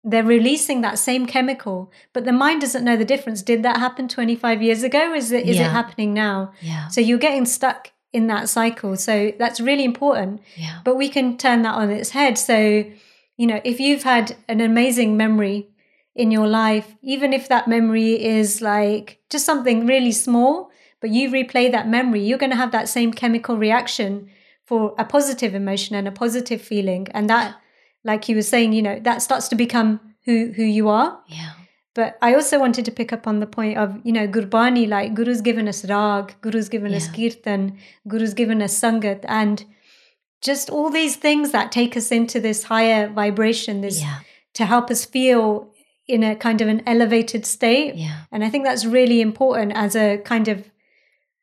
They're 0.09 0.23
releasing 0.37 0.79
that 0.81 0.97
same 1.09 1.25
chemical, 1.35 1.77
but 2.13 2.23
the 2.25 2.31
mind 2.43 2.61
doesn't 2.61 2.85
know 2.87 2.97
the 2.97 3.11
difference. 3.13 3.39
Did 3.51 3.61
that 3.67 3.77
happen 3.85 4.07
25 4.07 4.61
years 4.67 4.81
ago? 4.89 5.03
Is 5.21 5.31
it, 5.37 5.43
is 5.51 5.57
Yeah. 5.57 5.65
it 5.67 5.71
happening 5.79 6.11
now? 6.13 6.37
yeah 6.61 6.87
So 6.93 6.99
you're 7.07 7.25
getting 7.27 7.45
stuck 7.45 7.91
in 8.13 8.27
that 8.27 8.47
cycle. 8.57 8.95
So 9.07 9.13
that's 9.41 9.59
really 9.69 9.83
important 9.93 10.33
yeah 10.63 10.77
but 10.85 10.95
we 11.03 11.09
can 11.15 11.27
turn 11.45 11.59
that 11.65 11.75
on 11.81 11.89
its 11.99 12.11
head. 12.19 12.33
So, 12.37 12.57
you 13.41 13.47
know, 13.49 13.59
if 13.71 13.77
you've 13.83 14.03
had 14.15 14.27
an 14.47 14.59
amazing 14.61 15.11
memory 15.23 15.57
in 16.15 16.31
your 16.31 16.47
life, 16.63 16.87
even 17.13 17.29
if 17.39 17.43
that 17.49 17.67
memory 17.67 18.11
is 18.39 18.61
like 18.61 19.19
just 19.33 19.45
something 19.45 19.85
really 19.85 20.11
small, 20.27 20.53
but 21.01 21.09
you 21.11 21.29
replay 21.29 21.65
that 21.71 21.87
memory, 21.97 22.21
you're 22.27 22.39
going 22.45 22.55
to 22.57 22.63
have 22.63 22.71
that 22.71 22.89
same 22.97 23.11
chemical 23.21 23.55
reaction 23.67 24.11
for 24.69 24.95
a 24.97 25.05
positive 25.05 25.53
emotion 25.53 25.95
and 25.95 26.07
a 26.07 26.11
positive 26.23 26.61
feeling. 26.61 27.03
And 27.11 27.29
that, 27.29 27.47
like 28.03 28.29
you 28.29 28.35
were 28.35 28.41
saying, 28.41 28.73
you 28.73 28.81
know, 28.81 28.99
that 28.99 29.21
starts 29.21 29.47
to 29.49 29.55
become 29.55 29.99
who, 30.25 30.51
who 30.55 30.63
you 30.63 30.89
are. 30.89 31.19
yeah 31.27 31.51
But 31.95 32.17
I 32.21 32.35
also 32.35 32.59
wanted 32.59 32.85
to 32.85 32.91
pick 32.91 33.11
up 33.11 33.27
on 33.27 33.39
the 33.39 33.47
point 33.47 33.77
of, 33.77 33.99
you 34.03 34.11
know, 34.11 34.27
Gurbani, 34.27 34.87
like 34.87 35.13
Guru's 35.15 35.41
given 35.41 35.67
us 35.67 35.83
Rag, 35.85 36.35
Guru's 36.41 36.69
given 36.69 36.93
us 36.93 37.07
Yeah. 37.07 37.29
Kirtan, 37.29 37.77
Guru's 38.07 38.33
given 38.33 38.61
us 38.61 38.79
Sangat, 38.79 39.25
and 39.27 39.65
just 40.41 40.69
all 40.69 40.89
these 40.91 41.15
things 41.15 41.51
that 41.51 41.71
take 41.71 41.97
us 41.97 42.11
into 42.11 42.39
this 42.39 42.63
higher 42.63 43.09
vibration, 43.09 43.81
this 43.81 44.01
yeah 44.01 44.19
to 44.57 44.65
help 44.65 44.89
us 44.89 45.05
feel 45.05 45.71
in 46.07 46.23
a 46.23 46.35
kind 46.35 46.61
of 46.61 46.67
an 46.67 46.81
elevated 46.87 47.45
state. 47.45 47.95
yeah 47.95 48.23
And 48.31 48.43
I 48.43 48.49
think 48.49 48.63
that's 48.65 48.85
really 48.85 49.21
important 49.21 49.73
as 49.75 49.95
a 49.95 50.17
kind 50.17 50.47
of 50.47 50.69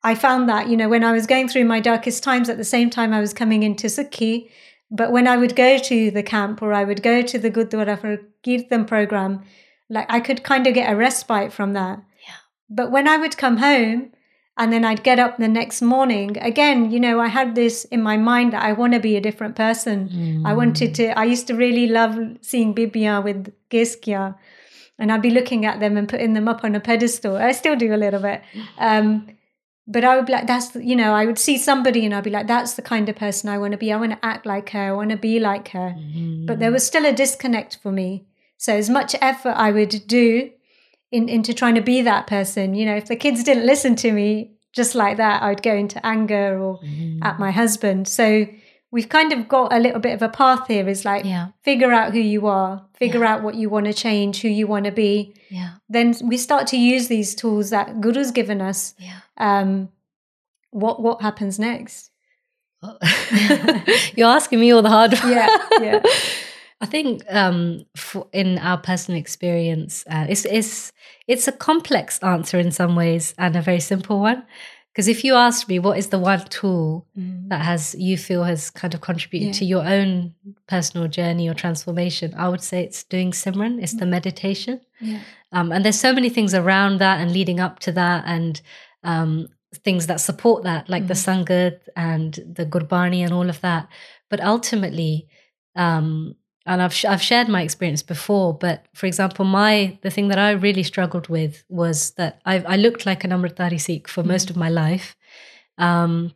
I 0.03 0.15
found 0.15 0.49
that, 0.49 0.69
you 0.69 0.77
know, 0.77 0.89
when 0.89 1.05
I 1.05 1.13
was 1.13 1.27
going 1.27 1.49
through 1.49 1.65
my 1.65 1.81
darkest 1.81 2.23
times 2.23 2.49
at 2.49 2.59
the 2.59 2.65
same 2.65 2.91
time 2.91 3.15
I 3.15 3.21
was 3.21 3.33
coming 3.33 3.63
into 3.63 3.87
Sikhi, 3.87 4.51
but 4.95 5.11
when 5.11 5.27
I 5.27 5.37
would 5.37 5.57
go 5.57 5.77
to 5.77 6.11
the 6.13 6.23
camp 6.23 6.63
or 6.63 6.73
I 6.73 6.85
would 6.85 7.03
go 7.03 7.21
to 7.21 7.39
the 7.39 7.51
Gurdwara 7.51 7.99
for 7.99 8.19
Kirtan 8.45 8.85
program, 8.85 9.43
like 9.91 10.07
I 10.09 10.21
could 10.21 10.45
kind 10.45 10.69
of 10.69 10.75
get 10.75 10.91
a 10.91 10.95
respite 10.95 11.53
from 11.53 11.73
that. 11.73 11.99
Yeah. 12.27 12.35
But 12.71 12.93
when 12.93 13.09
I 13.09 13.17
would 13.17 13.37
come 13.37 13.57
home 13.57 14.13
and 14.57 14.73
then 14.73 14.85
I'd 14.85 15.03
get 15.03 15.19
up 15.19 15.37
the 15.37 15.49
next 15.49 15.83
morning, 15.83 16.39
again, 16.39 16.93
you 16.93 17.01
know, 17.01 17.19
I 17.19 17.27
had 17.27 17.57
this 17.57 17.85
in 17.87 18.03
my 18.03 18.17
mind 18.17 18.53
that 18.53 18.63
I 18.63 18.73
want 18.73 18.93
to 18.93 19.01
be 19.01 19.17
a 19.17 19.21
different 19.21 19.57
person. 19.57 20.09
I 20.47 20.53
wanted 20.53 20.95
to, 20.95 21.19
I 21.19 21.25
used 21.25 21.49
to 21.49 21.57
really 21.57 21.89
love 21.89 22.17
seeing 22.41 22.73
Bibia 22.73 23.23
with 23.23 23.53
Giskia 23.71 24.37
and 24.97 25.11
I'd 25.11 25.23
be 25.23 25.31
looking 25.31 25.67
at 25.67 25.81
them 25.81 25.97
and 25.97 26.09
putting 26.09 26.35
them 26.35 26.47
up 26.47 26.63
on 26.63 26.77
a 26.77 26.81
pedestal. 26.81 27.37
I 27.37 27.51
still 27.51 27.75
do 27.75 27.93
a 27.93 27.97
little 27.97 28.21
bit. 28.21 28.43
Um, 28.79 29.27
but 29.87 30.05
I 30.05 30.17
would 30.17 30.27
be 30.27 30.33
like, 30.33 30.47
that's, 30.47 30.75
you 30.77 30.97
know, 30.97 31.13
I 31.13 31.27
would 31.27 31.39
see 31.39 31.59
somebody 31.59 32.05
and 32.05 32.15
I'd 32.15 32.25
be 32.25 32.31
like, 32.31 32.47
that's 32.47 32.75
the 32.75 32.83
kind 32.83 33.09
of 33.09 33.17
person 33.17 33.51
I 33.51 33.59
want 33.59 33.73
to 33.73 33.79
be. 33.79 33.93
I 33.93 33.97
want 33.97 34.13
to 34.13 34.25
act 34.25 34.47
like 34.47 34.71
her. 34.71 34.81
I 34.81 34.93
want 34.93 35.11
to 35.11 35.17
be 35.17 35.39
like 35.39 35.69
her. 35.69 35.95
But 36.47 36.59
there 36.59 36.69
mm-hmm. 36.69 36.73
was 36.73 36.87
still 36.87 37.05
a 37.05 37.13
disconnect 37.13 37.79
for 37.83 37.93
me. 37.93 38.27
So 38.57 38.75
as 38.75 38.89
much 38.89 39.15
effort 39.21 39.55
I 39.57 39.73
would 39.73 40.07
do 40.07 40.51
in, 41.13 41.29
into 41.29 41.53
trying 41.53 41.75
to 41.75 41.83
be 41.83 42.01
that 42.01 42.27
person, 42.27 42.75
you 42.75 42.87
know, 42.87 42.97
if 42.97 43.07
the 43.07 43.17
kids 43.17 43.45
didn't 43.45 43.67
listen 43.67 43.95
to 43.97 44.13
me 44.13 44.53
just 44.73 44.95
like 44.95 45.19
that, 45.19 45.43
I'd 45.43 45.63
go 45.63 45.75
into 45.75 46.05
anger 46.05 46.59
or 46.59 46.81
at 46.83 46.89
mm-hmm. 46.89 47.41
my 47.41 47.51
husband. 47.51 48.09
So 48.09 48.47
we've 48.95 49.09
kind 49.09 49.33
of 49.33 49.49
got 49.49 49.73
a 49.73 49.81
little 49.81 49.99
bit 49.99 50.15
of 50.15 50.23
a 50.23 50.29
path 50.29 50.69
here 50.69 50.89
is 50.89 51.05
like 51.05 51.25
yeah 51.25 51.49
figure 51.63 51.93
out 51.93 52.13
who 52.13 52.21
you 52.21 52.47
are, 52.47 52.87
figure 52.95 53.25
out 53.25 53.43
what 53.43 53.57
you 53.57 53.69
want 53.69 53.87
to 53.87 53.93
change, 53.93 54.41
who 54.41 54.49
you 54.49 54.67
want 54.69 54.85
to 54.85 54.93
be. 54.93 55.35
yeah 55.51 55.75
Then 55.89 56.15
we 56.23 56.37
start 56.39 56.69
to 56.69 56.77
use 56.77 57.09
these 57.09 57.35
tools 57.35 57.71
that 57.71 58.01
Guru's 58.01 58.31
given 58.31 58.61
us. 58.61 58.95
yeah 58.99 59.21
Um, 59.37 59.89
what 60.71 61.03
what 61.03 61.21
happens 61.23 61.59
next? 61.59 62.11
You're 64.17 64.35
asking 64.39 64.61
me 64.61 64.73
all 64.73 64.83
the 64.83 64.91
hard 64.91 65.13
Yeah, 65.13 65.49
yeah. 65.81 66.03
I 66.81 66.87
think 66.87 67.23
um, 67.31 67.87
for, 67.97 68.27
in 68.33 68.59
our 68.59 68.77
personal 68.77 69.19
experience, 69.19 70.05
uh, 70.07 70.27
it's, 70.29 70.45
it's, 70.45 70.93
it's 71.27 71.49
a 71.49 71.53
complex 71.53 72.19
answer 72.19 72.59
in 72.59 72.73
some 72.73 72.95
ways 72.95 73.35
and 73.39 73.57
a 73.57 73.63
very 73.63 73.81
simple 73.81 74.21
one. 74.21 74.45
Because 74.95 75.09
if 75.09 75.25
you 75.25 75.35
asked 75.35 75.69
me 75.69 75.81
what 75.81 75.99
is 75.99 76.11
the 76.11 76.21
one 76.21 76.45
tool 76.51 77.05
that 77.49 77.63
has 77.63 77.97
you 77.99 78.17
feel 78.17 78.45
has 78.45 78.71
kind 78.71 78.95
of 78.95 79.01
contributed 79.01 79.49
Yeah. 79.49 79.59
to 79.59 79.65
your 79.65 79.85
own 79.85 80.35
personal 80.69 81.09
journey 81.09 81.49
or 81.49 81.55
transformation, 81.55 82.33
I 82.37 82.49
would 82.49 82.63
say 82.63 82.85
it's 82.85 83.03
doing 83.03 83.33
Simran, 83.33 83.83
it's 83.83 83.95
the 83.95 84.07
meditation. 84.07 84.81
Yeah. 85.01 85.19
Um, 85.51 85.73
and 85.73 85.85
there's 85.85 85.99
so 85.99 86.13
many 86.13 86.29
things 86.31 86.55
around 86.55 86.99
that 87.01 87.21
and 87.21 87.33
leading 87.33 87.59
up 87.59 87.81
to 87.81 87.93
that 87.93 88.23
and 88.27 88.61
um, 89.03 89.49
things 89.83 90.07
that 90.07 90.21
support 90.21 90.63
that, 90.63 90.89
like 90.89 91.09
the 91.09 91.15
Sangat 91.15 91.81
and 91.97 92.33
the 92.59 92.65
Gurbani 92.65 93.25
and 93.25 93.33
all 93.33 93.51
of 93.51 93.61
that. 93.63 93.89
But 94.31 94.41
ultimately, 94.41 95.27
um, 95.75 96.37
and 96.67 96.81
I've, 96.81 96.95
sh- 96.95 97.05
I've 97.05 97.23
shared 97.23 97.49
my 97.49 97.63
experience 97.63 98.03
before, 98.03 98.55
but 98.55 98.87
for 98.95 99.07
example, 99.07 99.45
my 99.45 99.99
the 100.03 100.11
thing 100.11 100.29
that 100.29 100.39
I 100.39 100.53
really 100.53 100.83
struggled 100.83 101.29
with 101.29 101.65
was 101.69 102.13
that 102.13 102.41
I, 102.45 102.61
I 102.61 102.77
looked 102.77 103.07
like 103.07 103.25
an 103.25 103.31
Amritdhari 103.31 103.81
Sikh 103.81 104.09
for 104.09 104.23
most 104.23 104.51
of 104.51 104.57
my 104.57 104.69
life. 104.69 105.17
Um, 105.79 106.33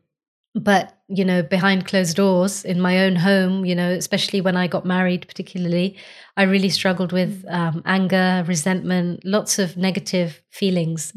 but 0.54 0.98
you 1.08 1.24
know 1.24 1.42
behind 1.42 1.86
closed 1.86 2.16
doors 2.16 2.64
in 2.64 2.80
my 2.80 3.00
own 3.00 3.16
home 3.16 3.64
you 3.64 3.74
know 3.74 3.90
especially 3.90 4.40
when 4.40 4.56
i 4.56 4.66
got 4.66 4.84
married 4.84 5.26
particularly 5.26 5.96
i 6.36 6.42
really 6.42 6.68
struggled 6.68 7.12
with 7.12 7.44
um, 7.48 7.82
anger 7.84 8.44
resentment 8.46 9.24
lots 9.24 9.58
of 9.58 9.76
negative 9.76 10.42
feelings. 10.50 11.12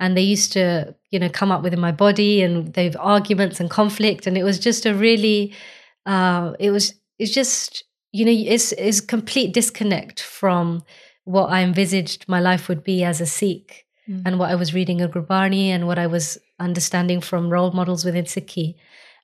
And 0.00 0.16
they 0.16 0.22
used 0.22 0.52
to 0.52 0.94
you 1.10 1.18
know 1.18 1.28
come 1.28 1.50
up 1.52 1.62
within 1.62 1.80
my 1.80 1.92
body 1.92 2.42
and 2.42 2.74
they've 2.74 2.96
arguments 2.98 3.60
and 3.60 3.70
conflict 3.70 4.26
and 4.26 4.36
it 4.36 4.42
was 4.42 4.58
just 4.58 4.86
a 4.86 4.94
really 4.94 5.54
uh, 6.04 6.52
it 6.58 6.70
was 6.70 6.94
it's 7.18 7.32
just 7.32 7.84
you 8.14 8.24
know 8.24 8.36
it's 8.54 8.72
it's 8.72 9.00
complete 9.00 9.52
disconnect 9.52 10.22
from 10.22 10.82
what 11.24 11.46
i 11.46 11.62
envisaged 11.62 12.24
my 12.28 12.40
life 12.40 12.68
would 12.68 12.82
be 12.84 13.02
as 13.04 13.20
a 13.20 13.26
sikh 13.26 13.84
mm. 14.08 14.22
and 14.24 14.38
what 14.38 14.50
I 14.50 14.54
was 14.54 14.74
reading 14.74 15.00
in 15.00 15.10
Gurbani 15.10 15.68
and 15.68 15.86
what 15.86 15.98
I 15.98 16.06
was 16.06 16.38
understanding 16.58 17.20
from 17.20 17.50
role 17.50 17.72
models 17.72 18.04
within 18.04 18.24
Sikhi. 18.24 18.74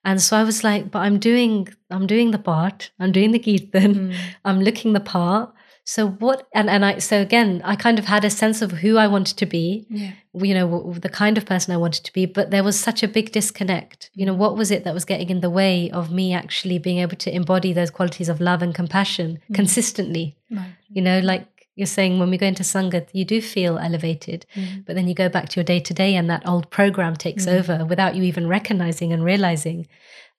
And 0.04 0.20
so 0.20 0.36
I 0.36 0.44
was 0.44 0.64
like, 0.64 0.90
but 0.90 1.00
I'm 1.00 1.18
doing, 1.18 1.68
I'm 1.90 2.06
doing 2.06 2.30
the 2.30 2.38
part, 2.38 2.90
I'm 2.98 3.12
doing 3.12 3.32
the 3.32 3.38
kirtan, 3.38 3.94
mm. 3.94 4.16
I'm 4.44 4.60
looking 4.60 4.92
the 4.92 5.00
part. 5.00 5.52
So 5.84 6.08
what? 6.08 6.46
And 6.54 6.70
and 6.70 6.84
I 6.84 6.98
so 6.98 7.20
again, 7.20 7.60
I 7.64 7.76
kind 7.76 7.98
of 7.98 8.04
had 8.04 8.24
a 8.24 8.30
sense 8.30 8.62
of 8.62 8.72
who 8.72 8.96
I 8.96 9.06
wanted 9.06 9.36
to 9.38 9.46
be, 9.46 9.86
Yeah. 9.90 10.12
you 10.34 10.54
know, 10.54 10.92
the 10.92 11.08
kind 11.08 11.36
of 11.36 11.46
person 11.46 11.74
I 11.74 11.76
wanted 11.76 12.04
to 12.04 12.12
be. 12.12 12.26
But 12.26 12.50
there 12.50 12.64
was 12.64 12.78
such 12.78 13.02
a 13.02 13.08
big 13.08 13.32
disconnect. 13.32 14.10
You 14.14 14.26
know, 14.26 14.34
what 14.34 14.56
was 14.56 14.70
it 14.70 14.84
that 14.84 14.94
was 14.94 15.04
getting 15.04 15.30
in 15.30 15.40
the 15.40 15.50
way 15.50 15.90
of 15.90 16.10
me 16.12 16.32
actually 16.32 16.78
being 16.78 16.98
able 16.98 17.16
to 17.16 17.34
embody 17.34 17.72
those 17.72 17.90
qualities 17.90 18.28
of 18.28 18.40
love 18.40 18.62
and 18.62 18.74
compassion 18.74 19.40
mm. 19.50 19.54
consistently? 19.54 20.36
Right. 20.50 20.74
You 20.88 21.02
know, 21.02 21.20
like 21.20 21.49
you're 21.76 21.86
saying, 21.86 22.18
when 22.18 22.30
we 22.30 22.36
go 22.36 22.46
into 22.46 22.62
Sangat, 22.62 23.08
you 23.12 23.24
do 23.24 23.40
feel 23.40 23.78
elevated, 23.78 24.44
but 24.84 24.96
then 24.96 25.08
you 25.08 25.14
go 25.14 25.28
back 25.28 25.48
to 25.50 25.56
your 25.56 25.64
day 25.64 25.80
to 25.80 25.94
day 25.94 26.14
and 26.14 26.28
that 26.28 26.46
old 26.46 26.70
program 26.70 27.16
takes 27.16 27.46
over 27.46 27.84
without 27.84 28.14
you 28.14 28.22
even 28.24 28.46
recognizing 28.46 29.12
and 29.12 29.24
realizing. 29.24 29.86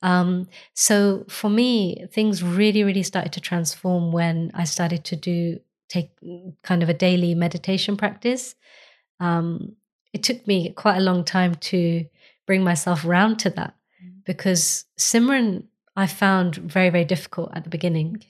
Um, 0.02 0.48
so 0.74 1.26
for 1.30 1.50
me, 1.50 2.06
things 2.12 2.44
really, 2.44 2.84
really 2.84 3.04
started 3.04 3.34
to 3.34 3.42
transform 3.42 4.12
when 4.12 4.52
I 4.54 4.66
started 4.66 5.04
to 5.06 5.16
do 5.16 5.60
take 5.90 6.12
kind 6.64 6.84
of 6.84 6.90
a 6.90 6.94
daily 6.94 7.36
meditation 7.36 7.98
practice. 7.98 8.56
Um, 9.20 9.76
it 10.14 10.24
took 10.24 10.48
me 10.48 10.72
quite 10.72 10.98
a 10.98 11.02
long 11.02 11.24
time 11.24 11.56
to 11.56 12.06
bring 12.48 12.64
myself 12.64 13.06
around 13.06 13.38
to 13.40 13.50
that 13.52 13.76
because 14.26 14.86
Simran 14.98 15.66
I 15.96 16.08
found 16.08 16.56
very, 16.56 16.90
very 16.90 17.06
difficult 17.06 17.52
at 17.54 17.64
the 17.64 17.70
beginning. 17.70 18.24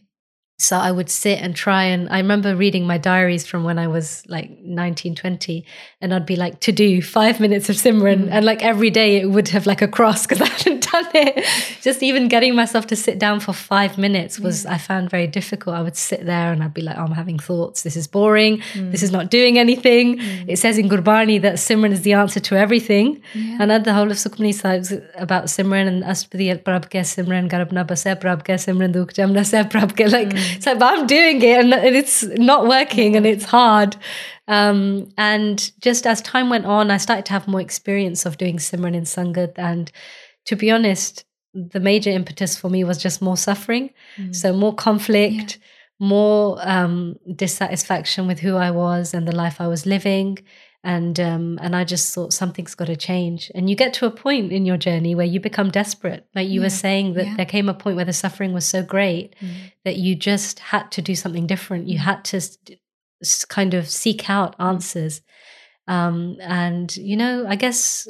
So 0.62 0.78
I 0.78 0.92
would 0.92 1.10
sit 1.10 1.40
and 1.40 1.56
try 1.56 1.86
and 1.86 2.08
I 2.10 2.18
remember 2.18 2.56
reading 2.56 2.86
my 2.86 2.98
diaries 2.98 3.48
from 3.48 3.64
when 3.64 3.80
I 3.80 3.88
was 3.88 4.24
like 4.28 4.60
19, 4.60 5.16
20, 5.16 5.66
and 6.02 6.14
I'd 6.14 6.26
be 6.26 6.36
like, 6.36 6.60
to 6.62 6.72
do 6.72 7.02
five 7.02 7.40
minutes 7.40 7.68
of 7.70 7.78
Simran. 7.78 8.26
Mm. 8.26 8.30
And 8.32 8.46
like 8.46 8.64
every 8.64 8.92
day 8.92 9.18
it 9.18 9.26
would 9.26 9.48
have 9.50 9.66
like 9.66 9.82
a 9.82 9.88
cross 9.88 10.28
because 10.28 10.42
I 10.42 10.48
hadn't 10.48 10.81
done 10.92 11.08
it. 11.14 11.46
Just 11.82 12.04
even 12.04 12.28
getting 12.28 12.56
myself 12.56 12.88
to 12.88 12.96
sit 12.96 13.20
down 13.20 13.40
for 13.40 13.54
five 13.54 13.98
minutes 13.98 14.40
was, 14.40 14.66
yeah. 14.66 14.74
I 14.74 14.78
found 14.78 15.10
very 15.10 15.28
difficult. 15.28 15.76
I 15.76 15.82
would 15.82 15.96
sit 15.96 16.26
there 16.26 16.52
and 16.52 16.64
I'd 16.64 16.74
be 16.74 16.82
like, 16.82 16.98
oh, 16.98 17.04
I'm 17.04 17.12
having 17.12 17.40
thoughts. 17.40 17.84
This 17.84 17.96
is 17.96 18.08
boring. 18.08 18.60
Mm. 18.74 18.92
This 18.92 19.04
is 19.04 19.12
not 19.12 19.30
doing 19.30 19.58
anything. 19.58 20.20
Mm. 20.20 20.50
It 20.50 20.58
says 20.58 20.78
in 20.78 20.90
Gurbani 20.90 21.42
that 21.42 21.56
Simran 21.56 21.92
is 21.92 22.02
the 22.02 22.14
answer 22.14 22.40
to 22.40 22.56
everything. 22.56 23.22
Yeah. 23.34 23.58
And 23.62 23.72
at 23.72 23.84
the 23.84 23.94
whole 23.94 24.12
of 24.12 24.18
Sukhmani 24.18 24.54
Sahib's 24.54 24.94
about 25.16 25.46
Simran 25.46 25.88
and 25.88 26.04
Astpadi 26.04 26.62
Prabh 26.64 26.88
ke 26.88 27.04
Simran, 27.06 27.50
Garabna 27.50 27.86
Base 27.86 28.16
Prabh 28.20 28.44
ke 28.44 28.58
Simran 28.60 28.92
Dukh 28.92 29.14
Jamna 29.14 29.46
Se 29.46 29.64
Prabh 29.64 29.94
ke. 29.94 30.12
Like, 30.12 30.30
mm. 30.30 30.64
so 30.64 30.78
I'm 30.80 31.08
doing 31.08 31.42
it 31.42 31.60
and 31.60 31.96
it's 31.96 32.24
not 32.24 32.68
working 32.68 33.16
and 33.16 33.26
it's 33.26 33.46
hard. 33.46 33.96
Um, 34.48 35.10
and 35.18 35.72
just 35.80 36.06
as 36.06 36.22
time 36.22 36.50
went 36.50 36.66
on, 36.66 36.92
I 36.92 36.98
started 36.98 37.26
to 37.28 37.34
have 37.34 37.48
more 37.48 37.62
experience 37.62 38.26
of 38.26 38.38
doing 38.38 38.58
Simran 38.58 38.96
in 38.96 39.04
Sangat. 39.04 39.54
And 39.56 39.92
to 40.46 40.56
be 40.56 40.72
honest, 40.72 41.26
the 41.54 41.80
major 41.80 42.10
impetus 42.10 42.58
for 42.58 42.70
me 42.70 42.84
was 42.84 42.98
just 42.98 43.22
more 43.22 43.38
suffering. 43.38 43.90
Mm. 44.18 44.36
So 44.36 44.54
more 44.54 44.74
conflict, 44.74 45.60
yeah. 45.60 46.08
more 46.08 46.58
um, 46.62 47.16
dissatisfaction 47.36 48.28
with 48.28 48.40
who 48.40 48.56
I 48.56 48.72
was 48.72 49.14
and 49.14 49.28
the 49.28 49.36
life 49.36 49.60
I 49.60 49.68
was 49.68 49.86
living. 49.86 50.40
And 50.84 51.20
um, 51.20 51.60
and 51.62 51.76
I 51.76 51.84
just 51.84 52.12
thought 52.16 52.34
something's 52.34 52.74
got 52.74 52.88
to 52.88 52.96
change. 52.96 53.52
And 53.54 53.70
you 53.70 53.76
get 53.76 53.94
to 53.96 54.08
a 54.08 54.12
point 54.12 54.52
in 54.52 54.66
your 54.66 54.78
journey 54.78 55.14
where 55.14 55.28
you 55.28 55.40
become 55.40 55.70
desperate. 55.70 56.26
Like 56.34 56.48
you 56.48 56.60
yeah. 56.60 56.66
were 56.66 56.72
saying 56.72 57.14
that 57.14 57.26
yeah. 57.28 57.36
there 57.36 57.46
came 57.46 57.70
a 57.70 57.74
point 57.76 57.98
where 57.98 58.06
the 58.06 58.14
suffering 58.14 58.52
was 58.52 58.66
so 58.66 58.82
great 58.82 59.36
mm. 59.40 59.52
that 59.86 59.98
you 59.98 60.16
just 60.16 60.58
had 60.58 60.92
to 60.94 61.02
do 61.04 61.14
something 61.14 61.46
different. 61.46 61.88
You 61.88 62.00
mm. 62.00 62.04
had 62.04 62.26
to 62.26 62.42
kind 63.50 63.76
of 63.76 63.88
seek 63.88 64.28
out 64.28 64.56
answers. 64.58 65.22
Um, 65.88 66.38
and, 66.42 66.96
you 66.96 67.18
know, 67.18 67.46
I 67.48 67.56
guess 67.56 68.08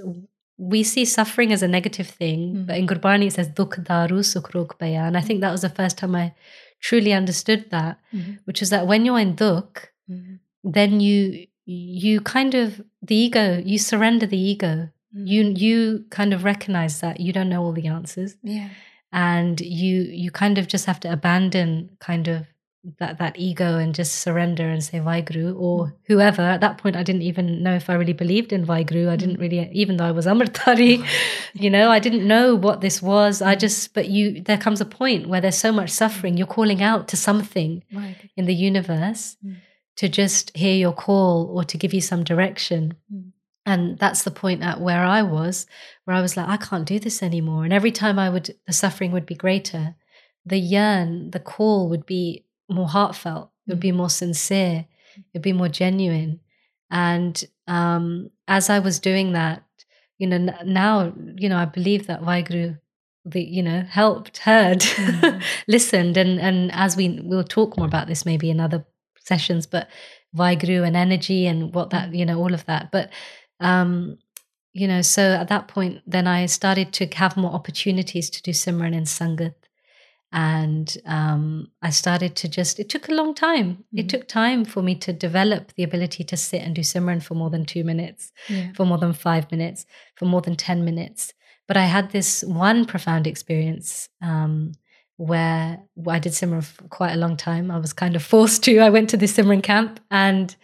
we 0.62 0.84
see 0.84 1.06
suffering 1.06 1.52
as 1.52 1.64
a 1.64 1.68
negative 1.68 2.08
thing, 2.08 2.54
mm. 2.54 2.66
but 2.68 2.78
in 2.78 2.86
Gurbani 2.86 3.26
it 3.28 3.34
says 3.34 3.48
dukh 3.48 3.78
daru 3.84 4.20
sukh 4.20 4.78
baya. 4.78 5.00
And 5.00 5.18
I 5.18 5.22
think 5.22 5.42
that 5.42 5.52
was 5.52 5.64
the 5.64 5.70
first 5.70 5.98
time 5.98 6.16
I 6.16 6.36
truly 6.80 7.14
understood 7.14 7.72
that, 7.72 7.98
mm. 8.14 8.38
which 8.46 8.62
is 8.62 8.70
that 8.70 8.86
when 8.86 9.04
you're 9.04 9.20
in 9.20 9.34
dukh, 9.34 9.90
mm. 10.08 10.38
then 10.64 11.00
you 11.00 11.48
you 11.66 12.22
kind 12.22 12.54
of 12.54 12.82
the 13.02 13.16
ego, 13.16 13.62
you 13.66 13.80
surrender 13.80 14.28
the 14.28 14.38
ego. 14.38 14.90
Hmm. 15.14 15.26
You 15.26 15.50
you 15.50 16.06
kind 16.10 16.34
of 16.34 16.44
recognize 16.44 17.00
that 17.02 17.20
you 17.20 17.34
don't 17.34 17.50
know 17.50 17.64
all 17.64 17.74
the 17.74 17.88
answers. 17.88 18.36
Yeah. 18.44 18.70
And 19.12 19.60
you 19.62 20.02
you 20.04 20.32
kind 20.32 20.58
of 20.58 20.68
just 20.68 20.86
have 20.86 21.00
to 21.02 21.12
abandon 21.12 21.98
kind 22.00 22.28
of 22.28 22.48
that 22.98 23.20
that 23.20 23.38
ego 23.38 23.78
and 23.78 23.94
just 23.94 24.16
surrender 24.16 24.68
and 24.68 24.84
say 24.84 25.00
Vaheguru 25.00 25.60
or 25.60 25.88
mm. 25.88 25.94
whoever. 26.08 26.42
At 26.42 26.62
that 26.62 26.80
point, 26.80 26.96
I 26.96 27.04
didn't 27.04 27.22
even 27.22 27.62
know 27.62 27.76
if 27.76 27.90
I 27.90 27.94
really 27.94 28.14
believed 28.14 28.52
in 28.52 28.66
Vaheguru. 28.66 29.08
I 29.08 29.16
didn't 29.16 29.38
mm. 29.38 29.42
really, 29.42 29.70
even 29.72 29.98
though 29.98 30.06
I 30.06 30.12
was 30.12 30.26
Amritdhari, 30.26 31.06
you 31.54 31.70
know, 31.70 31.92
I 31.92 32.00
didn't 32.00 32.28
know 32.28 32.56
what 32.56 32.82
this 32.82 33.02
was. 33.02 33.42
I 33.42 33.56
just, 33.56 33.94
but 33.94 34.10
you, 34.10 34.42
there 34.42 34.58
comes 34.58 34.82
a 34.82 34.86
point 34.86 35.30
where 35.30 35.42
there's 35.42 35.58
so 35.58 35.72
much 35.72 35.92
suffering. 35.92 36.38
You're 36.38 36.48
calling 36.48 36.82
out 36.82 37.08
to 37.10 37.18
something 37.18 37.84
right. 37.94 38.18
in 38.36 38.46
the 38.46 38.56
universe 38.56 39.38
mm. 39.46 39.58
to 39.98 40.10
just 40.10 40.56
hear 40.58 40.76
your 40.76 40.94
call 40.94 41.52
or 41.56 41.64
to 41.66 41.78
give 41.78 41.94
you 41.94 42.02
some 42.02 42.24
direction. 42.24 42.96
Mm. 43.14 43.32
And 43.64 44.00
that's 44.00 44.24
the 44.24 44.32
point 44.32 44.64
at 44.64 44.82
where 44.82 45.04
I 45.04 45.22
was, 45.22 45.68
where 46.06 46.18
I 46.18 46.22
was 46.22 46.36
like, 46.36 46.48
I 46.48 46.58
can't 46.58 46.88
do 46.88 46.98
this 46.98 47.22
anymore. 47.22 47.64
And 47.64 47.72
every 47.72 47.92
time 47.92 48.18
I 48.18 48.28
would, 48.28 48.56
the 48.66 48.74
suffering 48.74 49.12
would 49.12 49.28
be 49.28 49.36
greater. 49.36 49.96
The 50.44 50.58
yearn, 50.58 51.30
the 51.30 51.40
call 51.40 51.88
would 51.90 52.08
be 52.08 52.46
more 52.72 52.88
heartfelt, 52.88 53.52
it 53.68 53.72
would 53.72 53.80
be 53.80 53.92
mm. 53.92 53.98
more 53.98 54.10
sincere, 54.10 54.86
it 55.18 55.26
would 55.34 55.42
be 55.42 55.54
more 55.54 55.70
genuine. 55.70 56.40
And 56.90 57.44
um, 57.68 58.32
as 58.48 58.70
I 58.70 58.80
was 58.80 59.00
doing 59.00 59.34
that, 59.34 59.64
you 60.18 60.28
know, 60.28 60.38
now, 60.66 61.14
you 61.38 61.50
know, 61.50 61.58
I 61.58 61.66
believe 61.66 62.08
that 62.08 62.22
Vaheguru, 62.22 62.80
the, 63.26 63.42
you 63.42 63.64
know, 63.64 63.82
helped, 63.82 64.40
heard, 64.40 64.80
mm. 64.80 65.44
listened. 65.68 66.18
And, 66.18 66.40
and 66.40 66.72
as 66.74 66.96
we, 66.96 67.20
we'll 67.24 67.44
talk 67.44 67.78
more 67.78 67.88
about 67.88 68.08
this 68.08 68.26
maybe 68.26 68.50
in 68.50 68.60
other 68.60 68.86
sessions, 69.20 69.66
but 69.66 69.88
Vaheguru 70.36 70.86
and 70.86 70.96
energy 70.96 71.48
and 71.48 71.74
what 71.74 71.90
that, 71.92 72.12
mm. 72.12 72.18
you 72.18 72.26
know, 72.26 72.40
all 72.40 72.54
of 72.54 72.66
that. 72.66 72.92
But, 72.92 73.10
um, 73.60 74.18
you 74.74 74.88
know, 74.88 75.02
so 75.02 75.34
at 75.34 75.50
that 75.50 75.68
point, 75.68 76.02
then 76.06 76.28
I 76.28 76.46
started 76.46 76.94
to 76.94 77.08
have 77.16 77.36
more 77.36 77.52
opportunities 77.52 78.30
to 78.30 78.42
do 78.42 78.52
Simran 78.52 78.96
and 78.96 79.06
Sangat 79.06 79.54
and 80.32 80.98
um, 81.06 81.70
I 81.82 81.90
started 81.90 82.36
to 82.38 82.48
just. 82.48 82.80
It 82.80 82.90
took 82.90 83.10
a 83.10 83.14
long 83.14 83.34
time. 83.34 83.74
Mm-hmm. 83.74 84.00
It 84.00 84.10
took 84.10 84.28
time 84.28 84.64
for 84.64 84.82
me 84.82 84.96
to 84.96 85.12
develop 85.12 85.74
the 85.74 85.84
ability 85.84 86.24
to 86.26 86.38
sit 86.38 86.62
and 86.62 86.76
do 86.76 86.82
Simran 86.82 87.22
for 87.22 87.36
more 87.36 87.50
than 87.50 87.66
two 87.66 87.84
minutes, 87.84 88.32
yeah. 88.48 88.72
for 88.74 88.86
more 88.86 88.98
than 88.98 89.14
five 89.14 89.52
minutes, 89.52 89.86
for 90.16 90.26
more 90.26 90.42
than 90.42 90.56
ten 90.56 90.86
minutes. 90.86 91.34
But 91.68 91.78
I 91.78 91.86
had 91.86 92.12
this 92.12 92.44
one 92.44 92.86
profound 92.86 93.28
experience 93.28 94.10
um, 94.22 94.74
where 95.18 95.80
I 96.08 96.20
did 96.20 96.32
Simran 96.32 96.64
for 96.64 96.84
quite 96.88 97.14
a 97.14 97.18
long 97.18 97.38
time. 97.38 97.70
I 97.70 97.78
was 97.78 97.94
kind 97.94 98.16
of 98.16 98.24
forced 98.24 98.64
to. 98.64 98.80
I 98.80 98.90
went 98.90 99.10
to 99.12 99.18
the 99.18 99.26
Simran 99.26 99.64
camp 99.64 100.00
and 100.10 100.56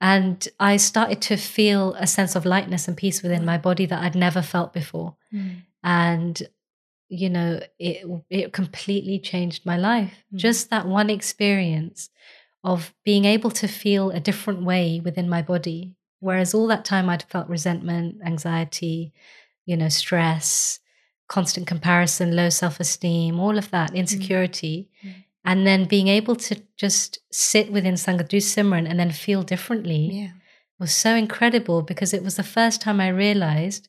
and 0.00 0.46
I 0.60 0.76
started 0.76 1.20
to 1.22 1.36
feel 1.36 1.94
a 1.94 2.06
sense 2.06 2.36
of 2.36 2.44
lightness 2.44 2.86
and 2.86 2.96
peace 2.96 3.22
within 3.22 3.44
my 3.44 3.58
body 3.58 3.84
that 3.86 4.02
I'd 4.02 4.14
never 4.14 4.42
felt 4.42 4.72
before. 4.72 5.16
Mm. 5.34 5.62
And 5.82 6.42
you 7.08 7.30
know 7.30 7.60
it 7.78 8.06
it 8.30 8.52
completely 8.52 9.18
changed 9.18 9.64
my 9.64 9.76
life 9.76 10.24
mm. 10.32 10.38
just 10.38 10.70
that 10.70 10.86
one 10.86 11.10
experience 11.10 12.10
of 12.64 12.94
being 13.04 13.24
able 13.24 13.50
to 13.50 13.66
feel 13.66 14.10
a 14.10 14.20
different 14.20 14.62
way 14.62 15.00
within 15.02 15.28
my 15.28 15.40
body 15.40 15.96
whereas 16.20 16.54
all 16.54 16.66
that 16.66 16.84
time 16.84 17.08
i'd 17.08 17.22
felt 17.24 17.48
resentment 17.48 18.16
anxiety 18.24 19.12
you 19.64 19.76
know 19.76 19.88
stress 19.88 20.80
constant 21.28 21.66
comparison 21.66 22.36
low 22.36 22.48
self-esteem 22.48 23.40
all 23.40 23.56
of 23.56 23.70
that 23.70 23.92
mm. 23.92 23.96
insecurity 23.96 24.90
mm. 25.04 25.14
and 25.44 25.66
then 25.66 25.86
being 25.86 26.08
able 26.08 26.36
to 26.36 26.60
just 26.76 27.18
sit 27.32 27.72
within 27.72 27.94
sangat 27.94 28.28
do 28.28 28.36
simran 28.36 28.88
and 28.88 29.00
then 29.00 29.10
feel 29.10 29.42
differently 29.42 30.10
yeah. 30.12 30.30
was 30.78 30.94
so 30.94 31.14
incredible 31.14 31.80
because 31.80 32.12
it 32.12 32.22
was 32.22 32.36
the 32.36 32.42
first 32.42 32.82
time 32.82 33.00
i 33.00 33.08
realized 33.08 33.88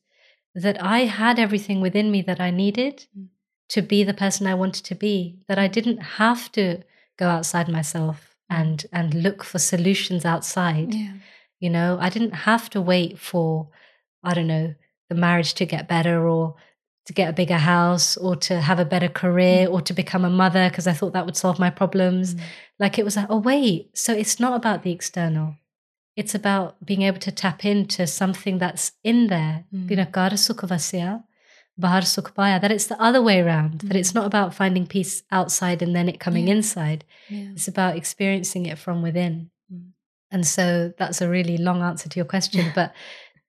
that 0.56 0.82
I 0.82 1.00
had 1.02 1.40
everything 1.40 1.82
within 1.82 2.12
me 2.12 2.22
that 2.24 2.40
I 2.40 2.52
needed 2.52 3.08
mm. 3.18 3.28
to 3.70 3.82
be 3.82 4.04
the 4.04 4.14
person 4.14 4.48
I 4.48 4.56
wanted 4.56 4.84
to 4.86 4.96
be, 4.96 5.40
that 5.48 5.60
I 5.60 5.68
didn't 5.68 5.98
have 5.98 6.52
to 6.54 6.84
go 7.18 7.28
outside 7.28 7.68
myself 7.68 8.36
mm. 8.52 8.60
and 8.60 8.86
and 8.92 9.14
look 9.14 9.44
for 9.44 9.60
solutions 9.60 10.26
outside. 10.26 10.94
Yeah. 10.94 11.14
You 11.60 11.70
know, 11.70 11.98
I 12.00 12.10
didn't 12.10 12.32
have 12.32 12.70
to 12.72 12.82
wait 12.82 13.20
for 13.20 13.70
I 14.24 14.34
don't 14.34 14.48
know, 14.48 14.76
the 15.10 15.16
marriage 15.16 15.54
to 15.56 15.66
get 15.66 15.88
better 15.88 16.28
or 16.28 16.56
to 17.06 17.14
get 17.14 17.30
a 17.30 17.34
bigger 17.34 17.58
house 17.58 18.18
or 18.18 18.36
to 18.36 18.62
have 18.62 18.80
a 18.80 18.86
better 18.86 19.08
career 19.08 19.68
mm. 19.68 19.74
or 19.74 19.82
to 19.82 19.94
become 19.94 20.26
a 20.26 20.30
mother 20.30 20.70
because 20.70 20.88
I 20.88 20.94
thought 20.94 21.14
that 21.14 21.26
would 21.26 21.38
solve 21.38 21.60
my 21.60 21.70
problems. 21.70 22.36
Mm. 22.36 22.42
Like 22.80 23.00
it 23.00 23.06
was 23.06 23.16
like, 23.16 23.28
oh 23.30 23.40
wait, 23.40 23.98
so 23.98 24.14
it's 24.14 24.40
not 24.40 24.56
about 24.56 24.84
the 24.84 24.92
external 24.92 25.56
it's 26.20 26.36
about 26.36 26.76
being 26.86 27.04
able 27.04 27.22
to 27.28 27.32
tap 27.32 27.64
into 27.64 28.06
something 28.06 28.58
that's 28.58 28.92
in 29.06 29.28
there. 29.28 29.64
Mm. 29.74 29.90
You 29.90 29.96
know, 29.96 30.06
bahar 31.78 32.02
sukhpaya, 32.02 32.60
that 32.60 32.74
it's 32.74 32.88
the 32.88 33.02
other 33.02 33.22
way 33.22 33.40
around, 33.40 33.76
mm. 33.80 33.88
that 33.88 33.96
it's 33.96 34.12
mm. 34.12 34.16
not 34.16 34.26
about 34.26 34.54
finding 34.54 34.86
peace 34.86 35.24
outside 35.32 35.82
and 35.82 35.96
then 35.96 36.10
it 36.10 36.20
coming 36.20 36.48
yeah. 36.48 36.56
inside. 36.56 37.06
Yeah. 37.30 37.52
It's 37.56 37.70
about 37.70 37.96
experiencing 37.96 38.66
it 38.66 38.78
from 38.78 39.02
within. 39.02 39.50
Mm. 39.74 39.92
And 40.30 40.46
so 40.46 40.92
that's 40.98 41.22
a 41.22 41.30
really 41.30 41.58
long 41.58 41.82
answer 41.82 42.10
to 42.10 42.20
your 42.20 42.26
question. 42.26 42.66
but 42.76 42.94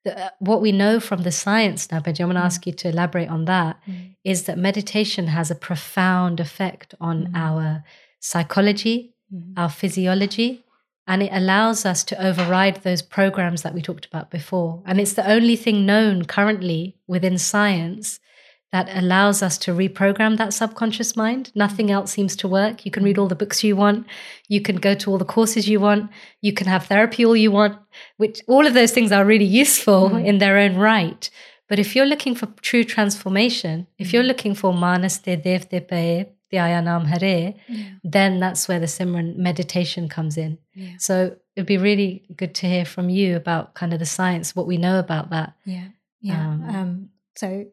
the, 0.05 0.27
uh, 0.27 0.31
what 0.39 0.63
we 0.63 0.71
know 0.71 1.01
from 1.01 1.25
the 1.25 1.33
science 1.33 1.91
now, 1.91 1.99
Benji, 1.99 2.21
I'm 2.21 2.29
going 2.29 2.37
to 2.37 2.45
ask 2.51 2.69
you 2.69 2.73
to 2.73 2.89
elaborate 2.89 3.31
on 3.31 3.47
that, 3.47 3.81
mm. 3.85 4.15
is 4.23 4.45
that 4.45 4.59
meditation 4.59 5.27
has 5.27 5.51
a 5.51 5.57
profound 5.57 6.39
effect 6.39 6.95
on 7.01 7.17
mm. 7.27 7.31
our 7.35 7.83
psychology, 8.21 9.17
our 9.57 9.69
physiology, 9.69 10.65
and 11.11 11.25
it 11.25 11.31
allows 11.33 11.85
us 11.85 12.05
to 12.05 12.25
override 12.25 12.77
those 12.85 13.03
programs 13.03 13.63
that 13.63 13.75
we 13.75 13.83
talked 13.83 14.07
about 14.07 14.31
before. 14.31 14.81
And 14.87 15.01
it's 15.01 15.15
the 15.15 15.29
only 15.29 15.57
thing 15.57 15.85
known 15.85 16.25
currently 16.25 16.95
within 17.09 17.37
science 17.37 18.21
that 18.71 18.89
allows 18.97 19.43
us 19.43 19.59
to 19.59 19.73
reprogram 19.73 20.37
that 20.37 20.55
subconscious 20.55 21.17
mind. 21.17 21.51
Nothing 21.57 21.89
mm. 21.89 21.95
else 21.95 22.13
seems 22.13 22.37
to 22.37 22.47
work. 22.47 22.87
You 22.87 22.93
can 22.93 23.03
read 23.03 23.19
all 23.19 23.27
the 23.27 23.35
books 23.35 23.65
you 23.65 23.75
want, 23.75 24.07
you 24.47 24.61
can 24.61 24.77
go 24.77 24.95
to 24.95 25.11
all 25.11 25.19
the 25.19 25.25
courses 25.25 25.69
you 25.69 25.81
want, 25.81 26.13
you 26.43 26.53
can 26.53 26.69
have 26.69 26.87
therapy 26.87 27.27
all 27.27 27.37
you 27.37 27.51
want, 27.51 27.77
which 28.19 28.41
all 28.47 28.65
of 28.65 28.75
those 28.75 28.93
things 28.93 29.11
are 29.11 29.25
really 29.25 29.53
useful 29.63 30.11
mm. 30.11 30.25
in 30.25 30.39
their 30.39 30.59
own 30.59 30.77
right. 30.77 31.29
But 31.69 31.81
if 31.81 31.97
you're 31.97 32.07
looking 32.07 32.37
for 32.37 32.47
true 32.63 32.85
transformation, 32.85 33.89
if 33.99 34.13
you're 34.13 34.23
mm. 34.23 34.29
looking 34.29 34.55
for 34.55 34.73
manas 34.73 35.19
te 35.19 35.35
dev 35.35 35.69
te 35.69 35.81
the 36.51 36.59
Ayanam 36.59 37.07
Hare, 37.07 37.55
yeah. 37.69 37.85
then 38.03 38.41
that's 38.41 38.69
where 38.69 38.81
the 38.81 38.87
Simran 38.87 39.37
meditation 39.37 40.09
comes 40.09 40.37
in. 40.37 40.59
Yeah. 40.75 40.95
So 40.99 41.37
it'd 41.55 41.67
be 41.67 41.79
really 41.79 42.25
good 42.37 42.55
to 42.57 42.67
hear 42.67 42.85
from 42.85 43.09
you 43.09 43.37
about 43.37 43.75
kind 43.75 43.93
of 43.93 43.99
the 43.99 44.07
science, 44.07 44.57
what 44.57 44.67
we 44.67 44.77
know 44.77 44.99
about 44.99 45.31
that. 45.31 45.55
Yeah. 45.65 45.89
Yeah. 46.21 46.49
Um, 46.49 46.63
um, 46.69 47.09
so 47.37 47.67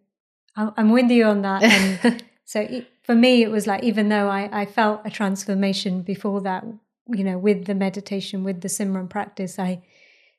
I'm 0.55 0.91
with 0.91 1.09
you 1.09 1.25
on 1.25 1.41
that. 1.41 1.63
And 1.63 2.23
so 2.45 2.61
it, 2.61 2.87
for 3.03 3.15
me, 3.15 3.43
it 3.43 3.51
was 3.51 3.67
like, 3.67 3.83
even 3.83 4.09
though 4.09 4.29
I, 4.29 4.61
I 4.61 4.65
felt 4.65 5.01
a 5.05 5.09
transformation 5.09 6.01
before 6.01 6.41
that, 6.41 6.65
you 7.07 7.23
know, 7.23 7.37
with 7.37 7.65
the 7.65 7.75
meditation, 7.75 8.43
with 8.43 8.61
the 8.61 8.67
Simran 8.67 9.09
practice, 9.09 9.59
I 9.59 9.83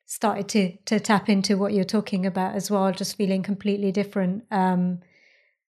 started 0.07 0.49
to 0.49 0.77
to 0.87 0.99
tap 0.99 1.29
into 1.29 1.59
what 1.59 1.73
you're 1.73 1.85
talking 1.85 2.27
about 2.27 2.55
as 2.55 2.71
well, 2.71 2.91
just 2.93 3.17
feeling 3.17 3.43
completely 3.43 3.93
different. 3.93 4.45
Um, 4.51 5.01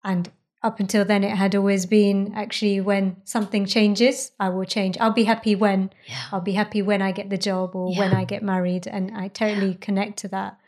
And 0.02 0.30
up 0.62 0.78
until 0.80 1.04
then, 1.04 1.24
it 1.24 1.36
had 1.36 1.54
always 1.54 1.86
been 1.86 2.32
actually 2.34 2.80
when 2.80 3.16
something 3.24 3.64
changes, 3.64 4.32
I 4.38 4.50
will 4.50 4.64
change. 4.66 4.98
I'll 4.98 5.12
be 5.12 5.24
happy 5.24 5.54
when. 5.54 5.90
Yeah. 6.06 6.16
I'll 6.32 6.40
be 6.42 6.52
happy 6.52 6.82
when 6.82 7.00
I 7.00 7.12
get 7.12 7.30
the 7.30 7.38
job 7.38 7.74
or 7.74 7.94
when 7.96 8.12
I 8.12 8.24
get 8.24 8.42
married. 8.42 8.86
And 8.86 9.10
I 9.16 9.28
totally 9.28 9.74
connect 9.74 10.18
to 10.18 10.28
that. 10.28 10.58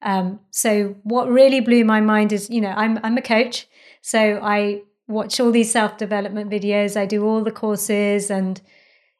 Um, 0.00 0.40
so 0.50 0.96
what 1.02 1.28
really 1.28 1.60
blew 1.60 1.84
my 1.84 2.00
mind 2.00 2.32
is, 2.32 2.48
you 2.50 2.60
know, 2.60 2.72
I'm 2.76 2.98
I'm 3.02 3.16
a 3.16 3.22
coach, 3.22 3.66
so 4.02 4.38
I 4.42 4.82
watch 5.06 5.40
all 5.40 5.50
these 5.50 5.70
self 5.72 5.96
development 5.98 6.50
videos. 6.50 6.96
I 6.96 7.06
do 7.06 7.24
all 7.26 7.42
the 7.42 7.50
courses, 7.52 8.30
and 8.30 8.60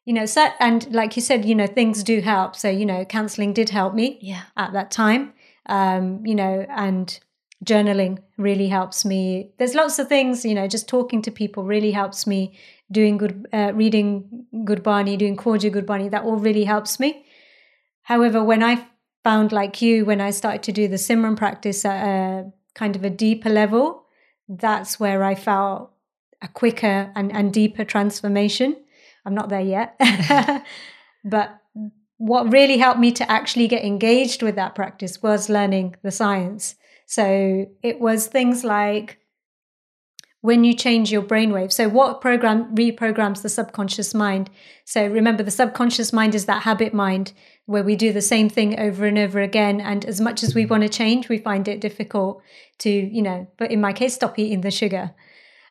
you 0.04 0.12
know, 0.12 0.26
so 0.26 0.48
and 0.60 0.92
like 0.92 1.16
you 1.16 1.22
said, 1.22 1.44
you 1.46 1.54
know, 1.54 1.66
things 1.66 2.02
do 2.02 2.20
help. 2.20 2.54
So 2.56 2.68
you 2.68 2.84
know, 2.84 3.04
counseling 3.06 3.52
did 3.54 3.70
help 3.70 3.94
me 3.94 4.18
Yeah. 4.20 4.42
at 4.56 4.72
that 4.74 4.90
time. 4.90 5.32
Um, 5.66 6.24
you 6.26 6.34
know, 6.34 6.66
and 6.68 7.18
journaling 7.64 8.18
really 8.37 8.68
helps 8.68 9.05
me. 9.05 9.50
There's 9.59 9.74
lots 9.74 9.98
of 9.98 10.09
things, 10.09 10.44
you 10.44 10.55
know, 10.55 10.68
just 10.68 10.88
talking 10.88 11.22
to 11.22 11.31
people 11.31 11.64
really 11.64 11.90
helps 11.90 12.27
me. 12.27 12.59
Doing 12.92 13.16
good, 13.16 13.46
uh, 13.53 13.72
reading 13.74 14.46
Gurbani, 14.55 15.16
doing 15.16 15.37
Khoja 15.37 15.72
Gurbani, 15.74 16.11
that 16.11 16.24
all 16.24 16.37
really 16.37 16.64
helps 16.64 17.00
me. 17.00 17.24
However, 18.03 18.44
when 18.44 18.62
I 18.62 18.87
found 19.24 19.53
like 19.53 19.81
you, 19.81 20.05
when 20.05 20.20
I 20.20 20.31
started 20.31 20.62
to 20.64 20.72
do 20.72 20.87
the 20.87 20.96
Simran 20.96 21.37
practice 21.37 21.85
at 21.85 22.07
a 22.07 22.53
kind 22.74 22.94
of 22.94 23.05
a 23.05 23.11
deeper 23.11 23.48
level, 23.48 24.05
that's 24.48 25.00
where 25.00 25.24
I 25.24 25.35
felt 25.35 25.90
a 26.42 26.48
quicker 26.48 27.11
and, 27.16 27.35
and 27.35 27.53
deeper 27.53 27.85
transformation. 27.85 28.77
I'm 29.24 29.35
not 29.35 29.48
there 29.48 29.61
yet. 29.61 29.98
but 31.24 31.59
what 32.18 32.53
really 32.53 32.77
helped 32.77 33.00
me 33.00 33.12
to 33.12 33.31
actually 33.31 33.66
get 33.66 33.85
engaged 33.85 34.42
with 34.42 34.55
that 34.57 34.74
practice 34.74 35.22
was 35.22 35.48
learning 35.48 35.96
the 36.03 36.11
science. 36.11 36.77
So 37.14 37.66
it 37.81 38.00
was 38.00 38.27
things 38.27 38.64
like 38.64 39.20
when 40.40 40.64
you 40.64 40.74
change 40.74 41.12
your 41.12 41.22
brainwave. 41.22 41.70
So 41.70 41.88
what 41.88 42.20
program 42.20 42.74
reprograms 42.74 43.42
the 43.42 43.48
subconscious 43.48 44.14
mind? 44.14 44.50
So 44.85 45.07
remember 45.07 45.44
the 45.44 45.53
subconscious 45.53 46.12
mind 46.12 46.35
is 46.35 46.46
that 46.46 46.64
habit 46.64 46.92
mind 46.92 47.33
where 47.66 47.85
we 47.85 47.94
do 47.94 48.12
the 48.12 48.20
same 48.20 48.48
thing 48.48 48.81
over 48.81 49.07
and 49.07 49.16
over 49.16 49.40
again 49.40 49.81
and 49.81 50.05
as 50.05 50.20
much 50.20 50.42
as 50.42 50.57
we 50.57 50.66
want 50.66 50.83
to 50.83 50.88
change 50.88 51.29
we 51.29 51.38
find 51.38 51.68
it 51.68 51.81
difficult 51.81 52.42
to, 52.81 52.90
you 52.90 53.22
know, 53.22 53.46
but 53.59 53.70
in 53.70 53.81
my 53.81 53.92
case 53.92 54.14
stop 54.14 54.37
eating 54.37 54.62
the 54.62 54.72
sugar. 54.72 55.14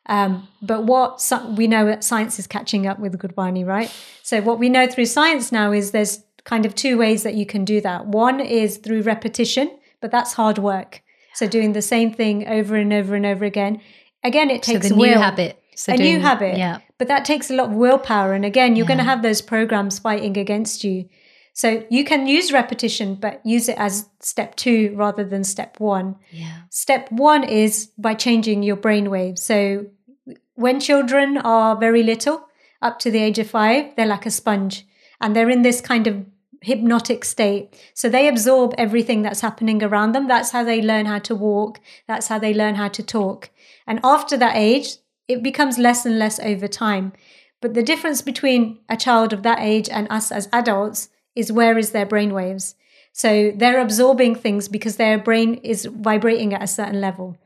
Um, 0.06 0.48
but 0.62 0.84
what 0.84 1.20
so- 1.20 1.50
we 1.50 1.66
know 1.66 2.00
science 2.00 2.38
is 2.38 2.46
catching 2.46 2.86
up 2.86 2.98
with 2.98 3.18
Gurbani, 3.18 3.66
right? 3.66 3.94
So 4.22 4.40
what 4.40 4.58
we 4.58 4.70
know 4.70 4.86
through 4.86 5.06
science 5.06 5.52
now 5.52 5.72
is 5.72 5.90
there's 5.90 6.24
kind 6.44 6.64
of 6.64 6.74
two 6.74 6.96
ways 6.96 7.22
that 7.22 7.34
you 7.34 7.44
can 7.44 7.66
do 7.66 7.82
that. 7.82 8.06
One 8.06 8.40
is 8.40 8.78
through 8.78 9.02
repetition, 9.02 9.78
but 10.00 10.10
that's 10.10 10.32
hard 10.32 10.56
work. 10.56 11.02
So 11.34 11.46
doing 11.46 11.72
the 11.72 11.82
same 11.82 12.12
thing 12.12 12.46
over 12.48 12.76
and 12.76 12.92
over 12.92 13.14
and 13.14 13.26
over 13.26 13.44
again. 13.44 13.80
Again, 14.22 14.50
it 14.50 14.64
So 14.64 14.72
takes 14.72 14.88
the 14.88 14.94
will. 14.94 15.10
new 15.14 15.18
habit. 15.18 15.60
So 15.76 15.92
a 15.92 15.96
doing- 15.96 16.14
new 16.14 16.20
habit. 16.20 16.56
Yeah. 16.56 16.78
But 16.98 17.08
that 17.08 17.24
takes 17.24 17.50
a 17.50 17.54
lot 17.54 17.70
of 17.70 17.74
willpower. 17.74 18.32
And 18.32 18.44
again, 18.44 18.76
you're 18.76 18.86
going 18.86 18.98
to 18.98 19.04
have 19.04 19.22
those 19.22 19.42
programs 19.42 19.98
fighting 19.98 20.38
against 20.38 20.84
you. 20.84 21.08
So 21.52 21.84
you 21.90 22.04
can 22.04 22.26
use 22.26 22.52
repetition, 22.52 23.14
but 23.16 23.40
use 23.44 23.68
it 23.68 23.76
as 23.78 24.08
step 24.20 24.56
two 24.56 24.92
rather 24.96 25.24
than 25.24 25.44
step 25.44 25.78
one. 25.78 26.16
Yeah. 26.30 26.62
Step 26.70 27.10
one 27.12 27.44
is 27.44 27.90
by 27.98 28.14
changing 28.14 28.62
your 28.62 28.76
brain 28.76 29.10
waves. 29.10 29.42
So 29.42 29.86
when 30.54 30.80
children 30.80 31.36
are 31.38 31.76
very 31.76 32.02
little, 32.02 32.46
up 32.82 32.98
to 33.00 33.10
the 33.10 33.18
age 33.18 33.38
of 33.38 33.48
five, 33.50 33.94
they're 33.96 34.06
like 34.06 34.26
a 34.26 34.30
sponge 34.30 34.86
and 35.20 35.34
they're 35.34 35.50
in 35.50 35.62
this 35.62 35.80
kind 35.80 36.06
of 36.06 36.24
hypnotic 36.64 37.24
state. 37.24 37.74
So 37.94 38.08
they 38.08 38.28
absorb 38.28 38.74
everything 38.76 39.22
that's 39.22 39.40
happening 39.40 39.82
around 39.82 40.12
them. 40.12 40.28
That's 40.28 40.50
how 40.50 40.64
they 40.64 40.82
learn 40.82 41.06
how 41.06 41.18
to 41.20 41.34
walk. 41.34 41.80
That's 42.06 42.28
how 42.28 42.38
they 42.38 42.52
learn 42.52 42.74
how 42.74 42.88
to 42.88 43.02
talk. 43.02 43.50
And 43.86 44.00
after 44.02 44.36
that 44.36 44.56
age, 44.56 44.96
it 45.28 45.42
becomes 45.42 45.78
less 45.78 46.04
and 46.04 46.18
less 46.18 46.38
over 46.40 46.68
time. 46.68 47.12
But 47.60 47.74
the 47.74 47.82
difference 47.82 48.20
between 48.20 48.80
a 48.88 48.96
child 48.96 49.32
of 49.32 49.42
that 49.42 49.60
age 49.60 49.88
and 49.88 50.06
us 50.10 50.30
as 50.30 50.48
adults 50.52 51.08
is 51.34 51.52
where 51.52 51.78
is 51.78 51.90
their 51.90 52.06
brain 52.06 52.34
waves. 52.34 52.74
So 53.12 53.52
they're 53.54 53.80
absorbing 53.80 54.34
things 54.34 54.68
because 54.68 54.96
their 54.96 55.18
brain 55.18 55.54
is 55.62 55.86
vibrating 55.86 56.52
at 56.52 56.62
a 56.62 56.66
certain 56.66 57.00
level. 57.00 57.38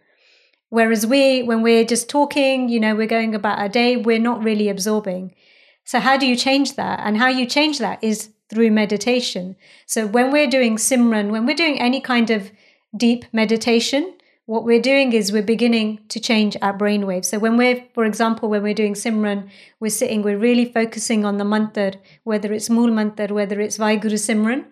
Whereas 0.71 1.07
we, 1.07 1.43
when 1.43 1.63
we're 1.63 1.85
just 1.85 2.09
talking, 2.09 2.69
you 2.69 2.81
know, 2.81 2.95
we're 2.95 3.07
going 3.07 3.35
about 3.35 3.59
our 3.59 3.69
day, 3.69 3.97
we're 3.97 4.19
not 4.19 4.43
really 4.43 4.69
absorbing. 4.69 5.35
So 5.85 6.01
how 6.01 6.17
do 6.17 6.27
you 6.27 6.37
change 6.37 6.75
that? 6.77 7.01
And 7.03 7.17
how 7.17 7.29
you 7.29 7.47
change 7.47 7.79
that 7.79 8.03
is 8.03 8.31
through 8.49 8.71
meditation. 8.71 9.57
So 9.87 10.07
when 10.07 10.33
we're 10.33 10.49
doing 10.49 10.77
Simran, 10.77 11.31
when 11.31 11.47
we're 11.47 11.55
doing 11.55 11.81
any 11.81 12.01
kind 12.01 12.31
of 12.31 12.51
deep 12.97 13.25
meditation, 13.33 14.15
what 14.47 14.65
we're 14.65 14.81
doing 14.81 15.13
is 15.13 15.31
we're 15.31 15.43
beginning 15.43 16.01
to 16.09 16.19
change 16.19 16.57
our 16.63 16.77
brainwaves. 16.77 17.27
So 17.27 17.39
when 17.39 17.59
we're, 17.59 17.85
for 17.93 18.07
example, 18.07 18.49
when 18.49 18.63
we're 18.63 18.73
doing 18.73 18.95
Simran, 18.95 19.51
we're 19.79 19.91
sitting, 19.91 20.23
we're 20.23 20.39
really 20.39 20.65
focusing 20.65 21.27
on 21.27 21.37
the 21.37 21.45
mantra, 21.45 21.93
whether 22.25 22.51
it's 22.55 22.71
Mool 22.71 22.91
mantra, 22.91 23.29
whether 23.29 23.61
it's 23.61 23.77
Vaiguru 23.77 24.15
Simran. 24.15 24.65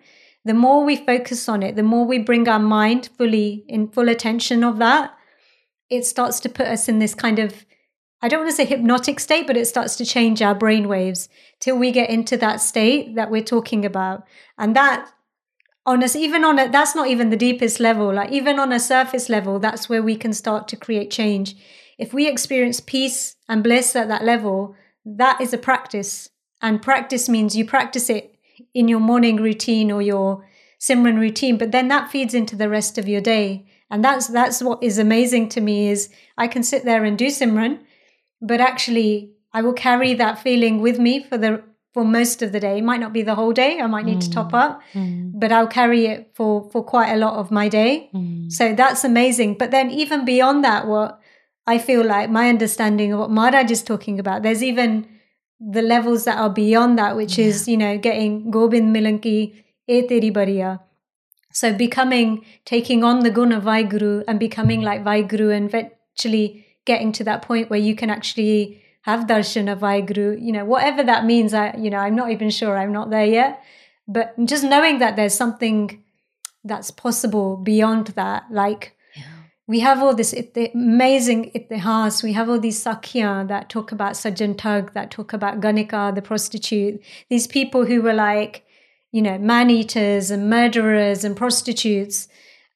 The 0.45 0.55
more 0.55 0.83
we 0.83 0.95
focus 0.95 1.47
on 1.47 1.61
it, 1.61 1.75
the 1.75 1.83
more 1.83 2.07
we 2.07 2.17
bring 2.17 2.47
our 2.47 2.59
mind 2.59 3.09
fully 3.17 3.65
in 3.67 3.89
full 3.89 4.09
attention 4.09 4.63
of 4.63 4.79
that, 4.79 5.15
it 5.91 6.05
starts 6.05 6.39
to 6.39 6.49
put 6.49 6.65
us 6.65 6.89
in 6.89 6.97
this 6.97 7.13
kind 7.13 7.37
of 7.37 7.63
I 8.21 8.27
don't 8.27 8.39
want 8.39 8.49
to 8.49 8.55
say 8.55 8.65
hypnotic 8.65 9.19
state, 9.19 9.45
but 9.45 9.57
it 9.57 9.67
starts 9.67 9.95
to 9.97 10.05
change 10.05 10.41
our 10.41 10.55
brain 10.55 10.87
waves 10.87 11.29
till 11.59 11.77
we 11.77 11.91
get 11.91 12.09
into 12.09 12.35
that 12.37 12.61
state 12.61 13.15
that 13.15 13.29
we're 13.29 13.43
talking 13.43 13.85
about. 13.85 14.23
And 14.57 14.75
that 14.75 15.11
on 15.85 16.03
us, 16.03 16.15
even 16.15 16.43
on 16.43 16.59
a, 16.59 16.67
that's 16.69 16.95
not 16.95 17.07
even 17.07 17.29
the 17.29 17.37
deepest 17.37 17.79
level, 17.79 18.13
like 18.13 18.31
even 18.31 18.59
on 18.59 18.73
a 18.73 18.79
surface 18.79 19.29
level, 19.29 19.59
that's 19.59 19.87
where 19.87 20.03
we 20.03 20.15
can 20.15 20.33
start 20.33 20.67
to 20.67 20.75
create 20.75 21.11
change. 21.11 21.55
If 21.97 22.13
we 22.13 22.27
experience 22.27 22.79
peace 22.79 23.35
and 23.47 23.63
bliss 23.63 23.95
at 23.95 24.07
that 24.09 24.25
level, 24.25 24.75
that 25.05 25.39
is 25.39 25.53
a 25.53 25.57
practice. 25.57 26.29
And 26.61 26.81
practice 26.81 27.29
means 27.29 27.55
you 27.55 27.65
practice 27.65 28.09
it 28.09 28.35
in 28.73 28.87
your 28.87 28.99
morning 28.99 29.37
routine 29.37 29.91
or 29.91 30.01
your 30.01 30.45
Simran 30.79 31.19
routine, 31.19 31.57
but 31.57 31.71
then 31.71 31.87
that 31.87 32.11
feeds 32.11 32.33
into 32.33 32.55
the 32.55 32.69
rest 32.69 32.97
of 32.97 33.07
your 33.07 33.21
day. 33.21 33.65
And 33.89 34.03
that's 34.03 34.27
that's 34.27 34.61
what 34.61 34.83
is 34.83 34.99
amazing 34.99 35.49
to 35.49 35.61
me 35.61 35.89
is 35.89 36.09
I 36.37 36.47
can 36.47 36.63
sit 36.63 36.83
there 36.83 37.03
and 37.03 37.17
do 37.17 37.27
Simran, 37.27 37.79
but 38.41 38.61
actually 38.61 39.31
I 39.53 39.61
will 39.61 39.73
carry 39.73 40.13
that 40.15 40.39
feeling 40.39 40.81
with 40.81 40.99
me 40.99 41.23
for 41.23 41.37
the 41.37 41.63
for 41.93 42.03
most 42.05 42.41
of 42.43 42.51
the 42.51 42.59
day. 42.59 42.77
It 42.77 42.83
might 42.83 42.99
not 42.99 43.11
be 43.13 43.23
the 43.23 43.33
whole 43.33 43.53
day. 43.53 43.79
I 43.79 43.87
might 43.87 44.05
need 44.05 44.21
to 44.21 44.29
top 44.29 44.53
up, 44.53 44.81
Mm. 44.93 45.31
but 45.39 45.51
I'll 45.51 45.67
carry 45.67 46.05
it 46.05 46.31
for 46.35 46.69
for 46.71 46.83
quite 46.83 47.11
a 47.11 47.17
lot 47.17 47.33
of 47.39 47.49
my 47.49 47.67
day. 47.69 48.09
Mm. 48.13 48.51
So 48.51 48.73
that's 48.73 49.03
amazing. 49.03 49.55
But 49.57 49.71
then 49.71 49.89
even 49.89 50.23
beyond 50.25 50.63
that, 50.63 50.85
what 50.87 51.19
I 51.65 51.77
feel 51.79 52.03
like 52.05 52.29
my 52.29 52.49
understanding 52.49 53.13
of 53.13 53.19
what 53.19 53.31
Maharaj 53.31 53.71
is 53.71 53.81
talking 53.83 54.19
about, 54.19 54.43
there's 54.43 54.61
even 54.63 55.07
the 55.59 55.81
levels 55.81 56.25
that 56.25 56.37
are 56.37 56.51
beyond 56.51 56.99
that, 56.99 57.15
which 57.15 57.39
is, 57.39 57.67
you 57.67 57.77
know, 57.77 57.97
getting 57.97 58.51
Gobind 58.51 58.95
Milanki, 58.95 59.55
E 59.87 60.01
Teri 60.03 60.31
Bariya. 60.31 60.79
So 61.51 61.73
becoming, 61.73 62.45
taking 62.65 63.03
on 63.03 63.21
the 63.21 63.31
guna 63.31 63.59
Vaiguru 63.59 64.23
and 64.27 64.39
becoming 64.39 64.81
like 64.81 65.03
Vaiguru 65.03 65.51
and 65.55 65.65
eventually 65.73 66.66
getting 66.91 67.11
to 67.17 67.23
that 67.25 67.41
point 67.49 67.69
where 67.69 67.79
you 67.87 67.95
can 68.01 68.09
actually 68.09 68.81
have 69.03 69.27
darshan 69.27 69.71
of 69.71 69.79
Vaiguru, 69.85 70.29
you 70.47 70.51
know, 70.55 70.65
whatever 70.65 71.01
that 71.03 71.23
means. 71.31 71.53
I, 71.53 71.65
you 71.77 71.89
know, 71.91 72.01
I'm 72.05 72.15
not 72.21 72.31
even 72.31 72.49
sure. 72.49 72.77
I'm 72.77 72.91
not 72.99 73.09
there 73.11 73.25
yet. 73.39 73.61
But 74.07 74.33
just 74.45 74.63
knowing 74.63 74.99
that 74.99 75.15
there's 75.15 75.33
something 75.43 76.03
that's 76.63 76.91
possible 76.91 77.49
beyond 77.71 78.07
that, 78.21 78.43
like 78.51 78.83
Yeah. 79.15 79.23
we 79.73 79.79
have 79.87 80.01
all 80.03 80.15
this 80.21 80.33
it- 80.33 80.71
amazing 80.73 81.41
itihas. 81.57 82.15
We 82.23 82.33
have 82.39 82.49
all 82.49 82.59
these 82.67 82.81
sakya 82.85 83.45
that 83.51 83.69
talk 83.69 83.91
about 83.97 84.13
Sajjan 84.21 84.53
Thug, 84.61 84.93
that 84.93 85.11
talk 85.17 85.31
about 85.33 85.61
Ganika, 85.61 86.13
the 86.17 86.21
prostitute. 86.31 86.95
These 87.29 87.47
people 87.57 87.85
who 87.89 88.01
were 88.01 88.17
like, 88.31 88.53
you 89.15 89.21
know, 89.21 89.37
man 89.37 89.69
eaters 89.69 90.31
and 90.33 90.49
murderers 90.49 91.23
and 91.25 91.33
prostitutes. 91.43 92.27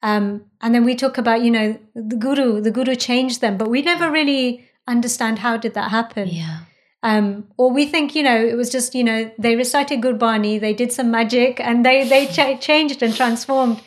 Um, 0.04 0.46
and 0.62 0.74
then 0.74 0.84
we 0.84 0.96
talk 0.96 1.18
about, 1.18 1.42
you 1.44 1.52
know, 1.52 1.78
the 1.96 2.16
guru. 2.16 2.62
The 2.62 2.72
guru 2.72 2.96
changed 2.96 3.42
them, 3.42 3.58
but 3.58 3.70
we 3.70 3.82
never 3.82 4.10
really 4.10 4.66
understand 4.88 5.40
how 5.40 5.58
did 5.58 5.74
that 5.76 5.92
happen. 5.92 6.28
Yeah. 6.30 6.60
Um, 7.04 7.48
or 7.58 7.72
we 7.72 7.86
think, 7.86 8.16
you 8.16 8.24
know, 8.24 8.36
it 8.46 8.56
was 8.56 8.70
just, 8.70 8.94
you 8.96 9.04
know, 9.04 9.32
they 9.38 9.56
recited 9.56 10.02
Gurbani, 10.02 10.60
they 10.60 10.74
did 10.74 10.92
some 10.92 11.10
magic, 11.12 11.60
and 11.60 11.84
they 11.86 12.08
they 12.08 12.28
ch- 12.28 12.62
changed 12.64 13.02
and 13.02 13.16
transformed. 13.16 13.82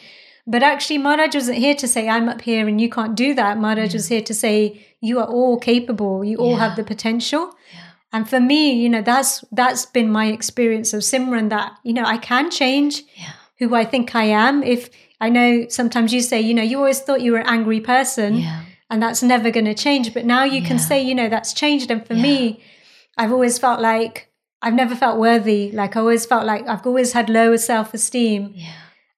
But 0.47 0.63
actually, 0.63 0.99
Maharaj 0.99 1.35
wasn't 1.35 1.59
here 1.59 1.75
to 1.77 1.89
say, 1.89 2.09
I'm 2.09 2.29
up 2.29 2.43
here 2.43 2.69
and 2.69 2.81
you 2.81 2.91
can't 2.91 3.15
do 3.15 3.33
that. 3.35 3.59
Maharaj 3.59 3.95
was 3.95 4.09
here 4.09 4.21
to 4.23 4.35
say, 4.35 4.85
you 5.01 5.19
are 5.21 5.27
all 5.27 5.59
capable, 5.59 6.25
you 6.25 6.37
all 6.39 6.57
have 6.57 6.77
the 6.77 6.85
potential. 6.85 7.55
Yeah. 7.73 7.81
And 8.13 8.29
for 8.29 8.41
me, 8.41 8.73
you 8.75 8.89
know, 8.89 9.01
that's 9.03 9.45
that's 9.53 9.87
been 9.87 10.11
my 10.11 10.27
experience 10.27 10.93
of 10.93 11.01
Simran 11.03 11.49
that, 11.51 11.73
you 11.83 11.93
know, 11.95 12.05
I 12.05 12.19
can 12.19 12.51
change 12.51 13.03
Yeah. 13.17 13.33
who 13.59 13.75
I 13.75 13.85
think 13.85 14.15
I 14.15 14.25
am. 14.25 14.63
If 14.63 14.91
I 15.21 15.29
know 15.31 15.67
sometimes 15.69 16.13
you 16.13 16.21
say, 16.21 16.41
you 16.41 16.55
know, 16.55 16.63
you 16.63 16.79
always 16.79 17.01
thought 17.01 17.21
you 17.21 17.33
were 17.33 17.39
an 17.39 17.47
angry 17.47 17.81
person 17.81 18.37
Yeah. 18.37 18.63
and 18.91 19.03
that's 19.03 19.23
never 19.23 19.51
going 19.51 19.67
to 19.67 19.75
change. 19.75 20.13
But 20.13 20.25
now 20.27 20.45
you 20.45 20.61
can 20.63 20.79
say, 20.79 21.03
you 21.03 21.15
know, 21.15 21.29
that's 21.29 21.53
changed. 21.53 21.91
And 21.91 22.07
for 22.07 22.15
Yeah. 22.15 22.23
me, 22.23 22.61
I've 23.17 23.33
always 23.33 23.59
felt 23.59 23.81
like 23.81 24.29
I've 24.61 24.75
never 24.75 24.95
felt 24.97 25.19
worthy. 25.19 25.71
Like 25.73 25.97
I 25.97 26.01
always 26.01 26.27
felt 26.27 26.45
like 26.47 26.67
I've 26.69 26.87
always 26.87 27.13
had 27.13 27.29
lower 27.31 27.59
self 27.59 27.95
esteem. 27.95 28.53
Yeah. 28.55 28.73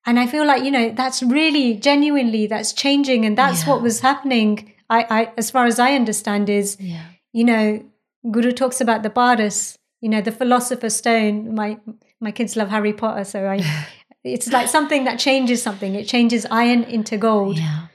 And 0.04 0.18
I 0.20 0.26
feel 0.26 0.46
like, 0.46 0.62
you 0.64 0.70
know, 0.70 0.90
that's 0.90 1.22
really 1.22 1.74
genuinely 1.74 2.46
that's 2.46 2.72
changing. 2.72 3.24
And 3.24 3.36
that's 3.38 3.62
Yeah. 3.62 3.70
what 3.70 3.82
was 3.82 4.00
happening 4.00 4.72
I, 4.88 5.06
I 5.10 5.32
as 5.36 5.50
far 5.50 5.66
as 5.66 5.78
I 5.80 5.94
understand 5.94 6.48
is 6.48 6.76
Yeah. 6.78 7.00
you 7.32 7.44
know, 7.44 7.82
Guru 8.30 8.52
talks 8.52 8.80
about 8.80 9.02
the 9.02 9.10
Paras, 9.10 9.76
you 10.00 10.08
know, 10.08 10.20
the 10.20 10.30
philosopher's 10.32 10.94
stone. 10.96 11.54
My 11.54 11.78
my 12.20 12.30
kids 12.32 12.54
love 12.56 12.68
Harry 12.70 12.92
Potter, 12.92 13.24
so 13.24 13.48
I 13.48 13.58
it's 14.26 14.48
like 14.52 14.68
something 14.68 15.04
that 15.04 15.18
changes 15.18 15.62
something. 15.62 15.94
It 15.94 16.06
changes 16.08 16.46
iron 16.50 16.82
into 16.84 17.16
gold. 17.16 17.58
Yeah. 17.58 17.86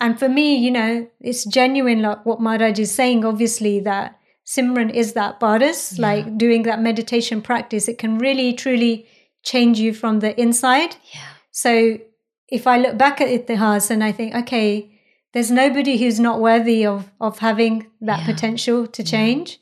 And 0.00 0.18
for 0.18 0.28
me, 0.28 0.56
you 0.56 0.70
know, 0.70 1.08
it's 1.20 1.44
genuine 1.44 2.02
like 2.02 2.26
what 2.26 2.40
Maharaj 2.40 2.78
is 2.78 2.90
saying, 2.92 3.24
obviously, 3.24 3.80
that 3.80 4.18
Simran 4.44 4.92
is 4.92 5.12
that 5.12 5.38
Paras, 5.40 5.96
Yeah. 5.98 6.02
like 6.08 6.36
doing 6.36 6.62
that 6.64 6.80
meditation 6.80 7.40
practice. 7.40 7.88
It 7.88 7.98
can 7.98 8.18
really, 8.18 8.52
truly 8.52 9.06
change 9.42 9.78
you 9.78 9.92
from 9.94 10.20
the 10.20 10.38
inside. 10.40 10.96
Yeah. 11.14 11.20
So 11.52 11.98
if 12.48 12.66
I 12.66 12.78
look 12.78 12.98
back 12.98 13.20
at 13.20 13.28
Ittihas 13.28 13.90
and 13.90 14.02
I 14.04 14.12
think, 14.12 14.34
okay, 14.34 14.90
there's 15.32 15.50
nobody 15.50 15.96
who's 15.96 16.20
not 16.20 16.40
worthy 16.40 16.84
of 16.84 17.10
of 17.20 17.38
having 17.38 17.86
that 18.00 18.20
Yeah. 18.20 18.26
potential 18.26 18.86
to 18.88 19.02
change. 19.04 19.58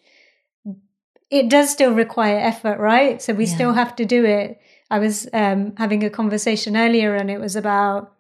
It 1.31 1.49
does 1.49 1.71
still 1.71 1.93
require 1.95 2.39
effort, 2.39 2.79
right? 2.81 3.23
So 3.23 3.33
we 3.33 3.45
Yeah. 3.45 3.55
still 3.55 3.73
have 3.75 3.95
to 3.97 4.05
do 4.05 4.25
it. 4.25 4.59
I 4.91 4.99
was 4.99 5.29
um, 5.33 5.75
having 5.77 6.05
a 6.05 6.11
conversation 6.11 6.77
earlier, 6.77 7.15
and 7.15 7.31
it 7.31 7.41
was 7.41 7.57
about. 7.57 8.13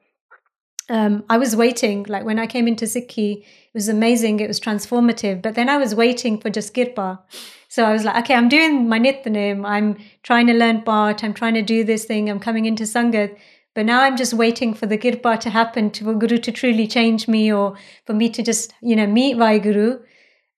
Um, 0.88 1.24
I 1.28 1.38
was 1.38 1.54
waiting, 1.54 2.04
like 2.08 2.24
when 2.24 2.40
I 2.40 2.48
came 2.48 2.66
into 2.66 2.84
Sikhi, 2.84 3.42
it 3.42 3.74
was 3.74 3.88
amazing. 3.88 4.40
It 4.40 4.48
was 4.48 4.58
transformative. 4.58 5.40
But 5.40 5.54
then 5.54 5.68
I 5.68 5.76
was 5.76 5.94
waiting 5.94 6.40
for 6.40 6.50
just 6.50 6.74
Kirpa. 6.74 7.20
So 7.68 7.84
I 7.84 7.92
was 7.92 8.02
like, 8.02 8.24
okay, 8.24 8.34
I'm 8.34 8.48
doing 8.48 8.88
my 8.88 8.98
Nitnem. 8.98 9.64
I'm 9.64 9.96
trying 10.24 10.48
to 10.48 10.52
learn 10.54 10.82
Bhat. 10.82 11.22
I'm 11.22 11.32
trying 11.32 11.54
to 11.54 11.62
do 11.62 11.84
this 11.84 12.06
thing. 12.06 12.28
I'm 12.28 12.40
coming 12.40 12.64
into 12.66 12.82
Sangat. 12.82 13.36
But 13.74 13.86
now 13.86 14.00
I'm 14.00 14.16
just 14.16 14.34
waiting 14.34 14.74
for 14.74 14.86
the 14.86 14.98
Kirpa 14.98 15.38
to 15.40 15.50
happen, 15.50 15.92
to 15.92 16.04
for 16.04 16.14
Guru 16.14 16.38
to 16.38 16.50
truly 16.50 16.88
change 16.88 17.28
me 17.28 17.52
or 17.52 17.76
for 18.04 18.12
me 18.12 18.28
to 18.30 18.42
just, 18.42 18.74
you 18.82 18.96
know, 18.96 19.06
meet 19.06 19.36
Vaheguru. 19.36 20.00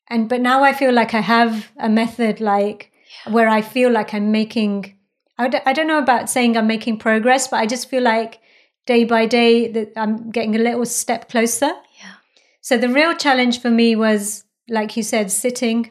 And 0.08 0.28
but 0.28 0.40
now 0.40 0.62
I 0.62 0.72
feel 0.72 0.92
like 0.92 1.12
I 1.12 1.20
have 1.20 1.70
a 1.76 1.90
method 1.90 2.40
like 2.40 2.90
where 3.26 3.48
I 3.48 3.60
feel 3.60 3.90
like 3.90 4.14
I'm 4.14 4.32
making, 4.32 4.96
I 5.38 5.48
don't, 5.48 5.66
I 5.66 5.72
don't 5.72 5.86
know 5.86 5.98
about 5.98 6.30
saying 6.30 6.56
I'm 6.56 6.66
making 6.66 6.98
progress, 6.98 7.48
but 7.48 7.56
I 7.56 7.66
just 7.66 7.88
feel 7.88 8.02
like 8.02 8.40
day 8.86 9.04
by 9.04 9.26
day 9.26 9.68
that 9.68 9.92
I'm 9.96 10.30
getting 10.30 10.54
a 10.54 10.58
little 10.58 10.84
step 10.84 11.28
closer. 11.28 11.66
Yeah. 12.00 12.14
So 12.60 12.76
the 12.76 12.88
real 12.88 13.14
challenge 13.14 13.60
for 13.60 13.70
me 13.70 13.96
was, 13.96 14.44
like 14.68 14.96
you 14.96 15.02
said, 15.02 15.30
sitting 15.30 15.90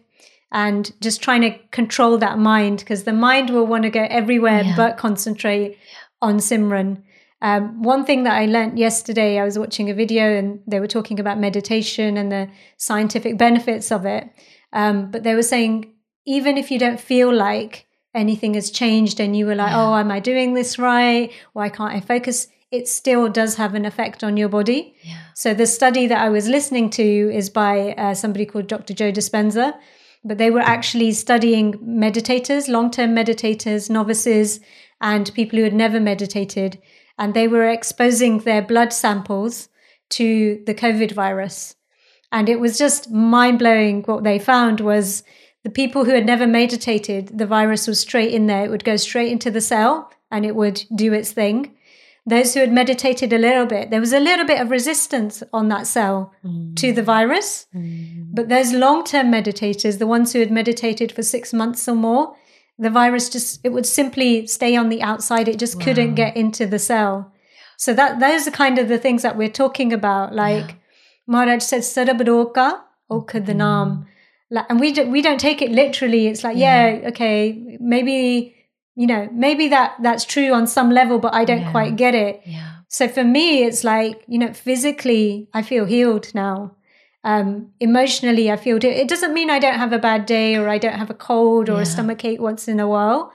and 0.51 0.91
just 1.01 1.21
trying 1.21 1.41
to 1.41 1.57
control 1.71 2.17
that 2.17 2.37
mind 2.37 2.79
because 2.79 3.03
the 3.03 3.13
mind 3.13 3.49
will 3.49 3.65
want 3.65 3.83
to 3.83 3.89
go 3.89 4.05
everywhere 4.09 4.63
Yeah. 4.63 4.75
but 4.75 4.97
concentrate 4.97 5.77
on 6.21 6.37
Simran. 6.37 7.03
Um, 7.41 7.81
one 7.81 8.05
thing 8.05 8.23
that 8.23 8.37
I 8.37 8.45
learned 8.45 8.77
yesterday, 8.77 9.39
I 9.39 9.45
was 9.45 9.57
watching 9.57 9.89
a 9.89 9.95
video 9.95 10.37
and 10.37 10.59
they 10.67 10.79
were 10.79 10.87
talking 10.87 11.19
about 11.19 11.39
meditation 11.39 12.15
and 12.17 12.31
the 12.31 12.49
scientific 12.77 13.37
benefits 13.37 13.91
of 13.91 14.05
it. 14.05 14.29
Um, 14.73 15.09
but 15.09 15.23
they 15.23 15.33
were 15.33 15.41
saying, 15.41 15.93
even 16.27 16.57
if 16.57 16.69
you 16.69 16.77
don't 16.77 16.99
feel 16.99 17.33
like 17.33 17.87
anything 18.13 18.53
has 18.55 18.71
changed 18.71 19.19
and 19.19 19.35
you 19.35 19.45
were 19.45 19.55
like, 19.55 19.71
Yeah. 19.71 19.89
oh, 19.89 19.95
am 19.95 20.11
I 20.11 20.19
doing 20.19 20.53
this 20.53 20.77
right? 20.77 21.31
Why 21.53 21.69
can't 21.69 21.93
I 21.93 21.99
focus? 22.01 22.47
It 22.71 22.87
still 22.87 23.27
does 23.29 23.55
have 23.55 23.75
an 23.75 23.85
effect 23.85 24.23
on 24.23 24.37
your 24.37 24.49
body. 24.49 24.95
Yeah. 25.03 25.17
So 25.33 25.53
the 25.53 25.65
study 25.67 26.07
that 26.07 26.21
I 26.21 26.29
was 26.29 26.47
listening 26.47 26.89
to 26.91 27.03
is 27.03 27.49
by 27.49 27.93
uh, 27.93 28.13
somebody 28.13 28.45
called 28.45 28.67
Dr. 28.67 28.93
Joe 28.93 29.11
Dispenza, 29.11 29.73
but 30.23 30.37
they 30.37 30.51
were 30.51 30.61
actually 30.61 31.11
studying 31.11 31.73
meditators, 31.79 32.69
long-term 32.69 33.13
meditators, 33.15 33.89
novices, 33.89 34.59
and 35.01 35.33
people 35.33 35.57
who 35.57 35.63
had 35.63 35.73
never 35.73 35.99
meditated, 35.99 36.79
and 37.17 37.33
they 37.33 37.47
were 37.47 37.67
exposing 37.67 38.39
their 38.39 38.61
blood 38.61 38.93
samples 38.93 39.67
to 40.09 40.61
the 40.65 40.75
COVID 40.75 41.11
virus. 41.11 41.75
And 42.31 42.47
it 42.47 42.59
was 42.59 42.77
just 42.77 43.11
mind 43.11 43.59
blowing. 43.59 44.03
What 44.03 44.23
they 44.23 44.39
found 44.39 44.79
was 44.79 45.23
the 45.63 45.69
people 45.69 46.05
who 46.05 46.11
had 46.11 46.25
never 46.25 46.47
meditated, 46.47 47.37
the 47.37 47.45
virus 47.45 47.87
was 47.87 47.99
straight 47.99 48.33
in 48.33 48.47
there. 48.47 48.65
It 48.65 48.71
would 48.71 48.83
go 48.83 48.95
straight 48.95 49.31
into 49.31 49.51
the 49.51 49.61
cell 49.61 50.11
and 50.31 50.45
it 50.45 50.55
would 50.55 50.83
do 50.93 51.13
its 51.13 51.31
thing. 51.31 51.75
Those 52.25 52.53
who 52.53 52.59
had 52.59 52.71
meditated 52.71 53.33
a 53.33 53.37
little 53.37 53.65
bit, 53.65 53.89
there 53.89 53.99
was 53.99 54.13
a 54.13 54.19
little 54.19 54.45
bit 54.45 54.61
of 54.61 54.69
resistance 54.69 55.41
on 55.51 55.69
that 55.69 55.87
cell 55.87 56.33
mm. 56.45 56.75
to 56.75 56.93
the 56.93 57.01
virus. 57.03 57.65
Mm. 57.75 58.27
But 58.33 58.47
those 58.47 58.73
long 58.73 59.03
term 59.03 59.31
meditators, 59.31 59.97
the 59.97 60.07
ones 60.07 60.33
who 60.33 60.39
had 60.39 60.51
meditated 60.51 61.11
for 61.11 61.23
six 61.23 61.51
months 61.51 61.87
or 61.87 61.95
more, 61.95 62.35
the 62.77 62.91
virus 62.91 63.29
just, 63.29 63.59
it 63.63 63.69
would 63.69 63.85
simply 63.85 64.47
stay 64.47 64.75
on 64.75 64.89
the 64.89 65.01
outside. 65.01 65.47
It 65.47 65.59
just 65.59 65.81
couldn't 65.81 66.15
get 66.15 66.35
into 66.37 66.65
the 66.65 66.79
cell. 66.79 67.31
So 67.77 67.93
that 67.93 68.19
those 68.19 68.47
are 68.47 68.51
kind 68.51 68.77
of 68.77 68.87
the 68.87 68.99
things 68.99 69.23
that 69.23 69.37
we're 69.37 69.49
talking 69.49 69.91
about. 69.91 70.33
Like 70.33 70.75
Maharaj 71.27 71.63
said, 71.63 71.81
Sarabroka 71.81 72.81
Okadanam. 73.11 73.57
Mm. 73.57 74.05
Like, 74.53 74.65
and 74.69 74.79
we, 74.79 74.91
do, 74.91 75.09
we 75.09 75.21
don't 75.21 75.39
take 75.39 75.61
it 75.61 75.71
literally. 75.71 76.27
It's 76.27 76.43
like, 76.43 76.57
yeah, 76.57 76.99
okay, 77.07 77.77
maybe, 77.79 78.53
you 78.95 79.07
know, 79.07 79.29
maybe 79.31 79.69
that 79.69 79.93
that's 80.03 80.25
true 80.25 80.51
on 80.53 80.67
some 80.67 80.91
level, 80.91 81.19
but 81.19 81.33
I 81.33 81.45
don't 81.45 81.61
Yeah. 81.61 81.71
quite 81.71 81.95
get 81.95 82.13
it. 82.13 82.41
Yeah. 82.45 82.67
So 82.89 83.07
for 83.07 83.23
me, 83.23 83.63
it's 83.63 83.83
like, 83.85 84.21
you 84.27 84.37
know, 84.37 84.51
physically, 84.53 85.47
I 85.53 85.61
feel 85.61 85.85
healed 85.85 86.33
now. 86.35 86.75
Um, 87.23 87.69
emotionally, 87.79 88.51
I 88.51 88.57
feel 88.57 88.75
it. 88.77 88.83
It 88.83 89.07
doesn't 89.07 89.33
mean 89.33 89.49
I 89.49 89.59
don't 89.59 89.75
have 89.79 89.93
a 89.93 89.99
bad 89.99 90.25
day 90.25 90.57
or 90.57 90.67
I 90.67 90.77
don't 90.77 90.95
have 90.99 91.09
a 91.09 91.13
cold 91.29 91.69
or 91.69 91.75
Yeah. 91.77 91.83
a 91.83 91.85
stomach 91.85 92.25
ache 92.25 92.41
once 92.41 92.67
in 92.67 92.79
a 92.81 92.87
while, 92.89 93.31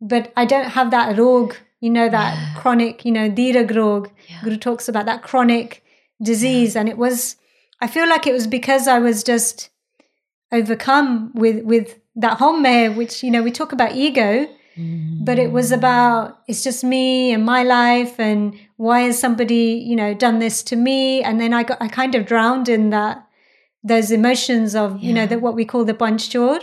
but 0.00 0.32
I 0.36 0.44
don't 0.44 0.70
have 0.70 0.90
that 0.90 1.16
rog, 1.18 1.54
you 1.80 1.90
know, 1.90 2.08
that 2.08 2.34
Yeah. 2.34 2.60
chronic, 2.60 3.04
you 3.04 3.12
know, 3.12 3.28
dirag 3.30 3.70
rog. 3.76 4.10
Yeah. 4.28 4.40
Guru 4.42 4.56
talks 4.56 4.88
about 4.88 5.06
that 5.06 5.22
chronic 5.22 5.84
disease. 6.20 6.74
And 6.74 6.88
it 6.88 6.98
was, 6.98 7.36
I 7.80 7.86
feel 7.86 8.08
like 8.08 8.26
it 8.26 8.32
was 8.32 8.46
because 8.48 8.88
I 8.88 8.98
was 8.98 9.22
just 9.22 9.70
overcome 10.52 11.32
with, 11.34 11.64
with 11.64 11.98
that 12.16 12.38
haumai 12.38 12.94
which, 12.94 13.22
you 13.22 13.30
know, 13.30 13.42
we 13.42 13.50
talk 13.50 13.72
about 13.72 13.94
ego, 13.94 14.48
but 15.20 15.38
it 15.38 15.50
was 15.50 15.72
mm. 15.72 15.76
about 15.76 16.40
it's 16.46 16.62
just 16.62 16.84
me 16.84 17.32
and 17.32 17.44
my 17.44 17.64
life 17.64 18.20
and 18.20 18.56
why 18.76 19.00
has 19.00 19.18
somebody 19.18 19.82
you 19.84 19.96
know 19.96 20.14
done 20.14 20.38
this 20.38 20.62
to 20.62 20.76
me? 20.76 21.20
And 21.22 21.40
then 21.40 21.52
i 21.52 21.64
got 21.64 21.82
i 21.82 21.88
kind 21.88 22.14
of 22.14 22.26
drowned 22.26 22.68
in 22.68 22.90
that 22.90 23.26
those 23.82 24.12
emotions 24.12 24.76
of 24.76 25.02
you 25.02 25.12
know 25.12 25.26
that 25.26 25.40
what 25.40 25.56
we 25.56 25.64
call 25.64 25.84
the 25.84 25.94
bunch 25.94 26.30
banchchor 26.30 26.60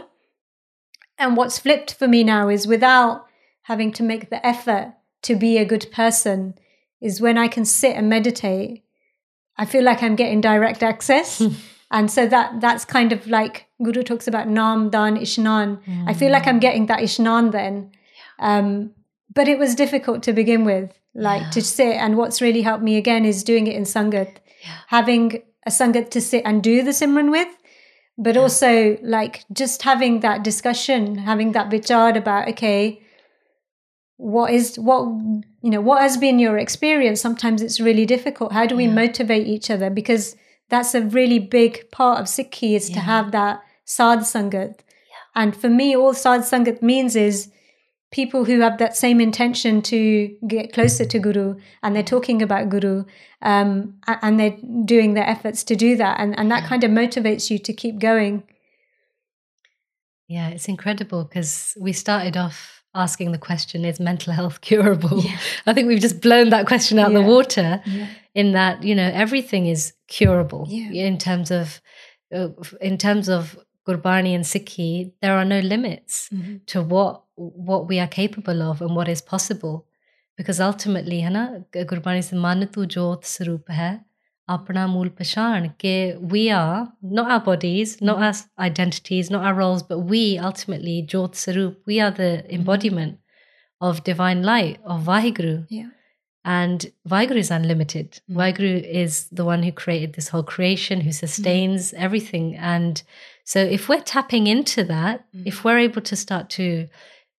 and 1.17 1.35
what's 1.35 1.59
flipped 1.59 1.93
for 1.93 2.07
me 2.07 2.23
now 2.23 2.47
is 2.47 2.65
without 2.65 3.25
having 3.63 3.91
to 3.91 4.03
make 4.03 4.29
the 4.29 4.45
effort 4.45 4.93
to 5.23 5.35
be 5.35 5.57
a 5.57 5.65
good 5.65 5.87
person 5.91 6.53
is 7.01 7.19
when 7.19 7.37
i 7.37 7.49
can 7.49 7.65
sit 7.65 7.97
and 7.97 8.09
meditate 8.09 8.83
i 9.57 9.65
feel 9.65 9.83
like 9.83 10.01
i'm 10.01 10.15
getting 10.15 10.39
direct 10.39 10.83
access. 10.83 11.41
And 11.91 12.09
so 12.09 12.27
that 12.27 12.59
that's 12.61 12.83
kind 12.83 13.13
of 13.13 13.27
like 13.27 13.64
guru 13.83 14.03
talks 14.03 14.27
about 14.27 14.47
nam 14.47 14.89
dan 14.89 15.17
ishnan 15.17 15.79
I 16.07 16.13
feel 16.13 16.31
like 16.31 16.47
I'm 16.47 16.59
getting 16.59 16.85
that 16.87 16.99
ishnan 17.01 17.51
then. 17.51 17.91
Um, 18.39 18.91
but 19.33 19.47
it 19.47 19.57
was 19.59 19.75
difficult 19.75 20.23
to 20.23 20.33
begin 20.33 20.63
with, 20.65 20.91
like 21.13 21.41
Yeah. 21.41 21.49
to 21.51 21.61
sit. 21.61 21.95
And 21.97 22.15
what's 22.17 22.41
really 22.41 22.61
helped 22.61 22.83
me 22.83 22.95
again 22.97 23.25
is 23.25 23.43
doing 23.43 23.67
it 23.67 23.75
in 23.75 23.83
Sangat, 23.83 24.37
Yeah. 24.63 24.77
having 24.87 25.41
a 25.65 25.71
Sangat 25.71 26.09
to 26.11 26.21
sit 26.21 26.43
and 26.45 26.63
do 26.63 26.81
the 26.83 26.91
Simran 26.91 27.31
with, 27.31 27.47
but 28.17 28.37
also 28.37 28.97
like 29.01 29.43
just 29.51 29.83
having 29.83 30.19
that 30.21 30.43
discussion, 30.43 31.17
having 31.17 31.51
that 31.53 31.69
vichar 31.69 32.15
about, 32.15 32.47
okay, 32.49 33.01
what 34.17 34.51
is 34.51 34.77
what 34.79 35.03
you 35.61 35.69
know 35.69 35.81
what 35.81 36.01
has 36.01 36.15
been 36.15 36.39
your 36.39 36.57
experience 36.57 37.19
sometimes 37.19 37.61
it's 37.61 37.81
really 37.81 38.05
difficult 38.05 38.53
how 38.53 38.65
do 38.65 38.73
we 38.77 38.85
Yeah. 38.85 38.93
motivate 38.93 39.45
each 39.45 39.69
other 39.69 39.89
because 39.89 40.37
that's 40.69 40.95
a 40.95 41.01
really 41.01 41.39
big 41.39 41.89
part 41.91 42.19
of 42.19 42.25
sikhi 42.25 42.75
is 42.75 42.89
to 42.89 42.99
have 42.99 43.31
that 43.31 43.61
sadh 43.85 44.19
sangat. 44.21 44.79
And 45.35 45.55
for 45.55 45.69
me 45.69 45.95
all 45.95 46.13
sadh 46.13 46.41
sangat 46.41 46.81
means 46.81 47.15
is 47.15 47.51
people 48.11 48.45
who 48.45 48.61
have 48.61 48.77
that 48.77 48.95
same 48.95 49.19
intention 49.19 49.81
to 49.81 50.35
get 50.47 50.71
closer 50.73 51.05
to 51.05 51.19
guru 51.19 51.55
and 51.83 51.95
they're 51.95 52.03
talking 52.03 52.41
about 52.41 52.69
guru 52.69 53.03
um, 53.41 53.95
and 54.07 54.39
they're 54.39 54.57
doing 54.85 55.13
their 55.15 55.27
efforts 55.27 55.63
to 55.65 55.75
do 55.75 55.97
that. 55.97 56.19
And, 56.19 56.37
and 56.39 56.49
that 56.51 56.63
Yeah. 56.63 56.69
kind 56.69 56.83
of 56.83 56.91
motivates 56.91 57.49
you 57.49 57.59
to 57.59 57.73
keep 57.73 57.99
going. 57.99 58.43
Yeah, 60.27 60.49
it's 60.49 60.67
incredible 60.67 61.23
because 61.25 61.77
we 61.79 61.93
started 61.93 62.35
off 62.37 62.74
asking 62.95 63.31
the 63.31 63.37
question 63.37 63.85
is 63.85 63.99
mental 63.99 64.33
health 64.33 64.61
curable 64.67 65.21
yeah. 65.21 65.37
i 65.65 65.73
think 65.73 65.87
we've 65.87 65.99
just 65.99 66.21
blown 66.21 66.49
that 66.49 66.65
question 66.65 66.99
out 66.99 67.11
yeah. 67.11 67.19
the 67.19 67.25
water 67.25 67.81
yeah. 67.85 68.07
in 68.33 68.53
that 68.53 68.83
you 68.83 68.95
know 68.95 69.11
everything 69.13 69.67
is 69.67 69.93
curable 70.07 70.67
in 70.69 71.17
terms 71.17 71.51
of 71.51 71.81
uh, 72.33 72.49
in 72.81 72.97
terms 72.97 73.29
of 73.29 73.57
gurbani 73.87 74.33
and 74.33 74.45
sikhi 74.45 75.11
there 75.21 75.37
are 75.37 75.45
no 75.45 75.59
limits 75.59 76.29
mm-hmm. 76.33 76.55
to 76.65 76.81
what 76.81 77.23
what 77.35 77.87
we 77.87 77.99
are 77.99 78.07
capable 78.07 78.61
of 78.61 78.81
and 78.81 78.95
what 78.95 79.07
is 79.07 79.21
possible 79.21 79.85
because 80.37 80.59
ultimately 80.59 81.21
Hana 81.21 81.65
gurbani 81.73 82.23
se 82.23 82.35
man 82.37 82.67
tu 82.67 82.85
jot 82.85 83.23
sarup 83.23 83.69
hai 83.69 83.91
apna 84.49 84.89
mool 84.89 85.09
pashan 85.09 85.73
we 86.21 86.49
are 86.51 86.93
not 87.01 87.31
our 87.31 87.39
bodies, 87.39 88.01
not 88.01 88.17
mm-hmm. 88.17 88.59
our 88.59 88.65
identities, 88.65 89.31
not 89.31 89.43
our 89.43 89.53
roles, 89.53 89.83
but 89.83 89.99
we 89.99 90.37
ultimately 90.37 91.05
Jyot 91.07 91.33
Sarup, 91.33 91.77
we 91.85 91.99
are 91.99 92.11
the 92.11 92.43
mm-hmm. 92.43 92.55
embodiment 92.55 93.19
of 93.81 94.03
divine 94.03 94.43
light, 94.43 94.79
of 94.85 95.03
Vaheguru. 95.03 95.65
Yeah. 95.69 95.89
And 96.43 96.91
Vaheguru 97.09 97.37
is 97.37 97.49
unlimited. 97.49 98.21
Mm. 98.29 98.35
Vaheguru 98.35 98.83
is 98.83 99.27
the 99.29 99.43
one 99.43 99.63
who 99.63 99.71
created 99.71 100.13
this 100.13 100.29
whole 100.29 100.43
creation, 100.43 101.01
who 101.01 101.11
sustains 101.11 101.91
mm. 101.91 101.97
everything. 101.97 102.55
And 102.55 103.01
so 103.43 103.59
if 103.59 103.89
we're 103.89 104.01
tapping 104.01 104.45
into 104.45 104.83
that, 104.83 105.25
mm. 105.35 105.43
if 105.45 105.63
we're 105.63 105.79
able 105.79 106.01
to 106.03 106.15
start 106.15 106.51
to 106.51 106.87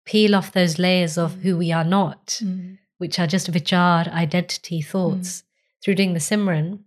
peel 0.05 0.35
off 0.35 0.53
those 0.53 0.81
layers 0.81 1.17
of 1.17 1.35
who 1.35 1.57
we 1.57 1.71
are 1.71 1.85
not, 1.85 2.41
which 2.99 3.19
are 3.19 3.27
just 3.27 3.51
vichar, 3.51 4.13
identity, 4.13 4.81
thoughts, 4.81 5.45
through 5.83 5.95
doing 5.95 6.15
the 6.15 6.21
Simran, 6.21 6.81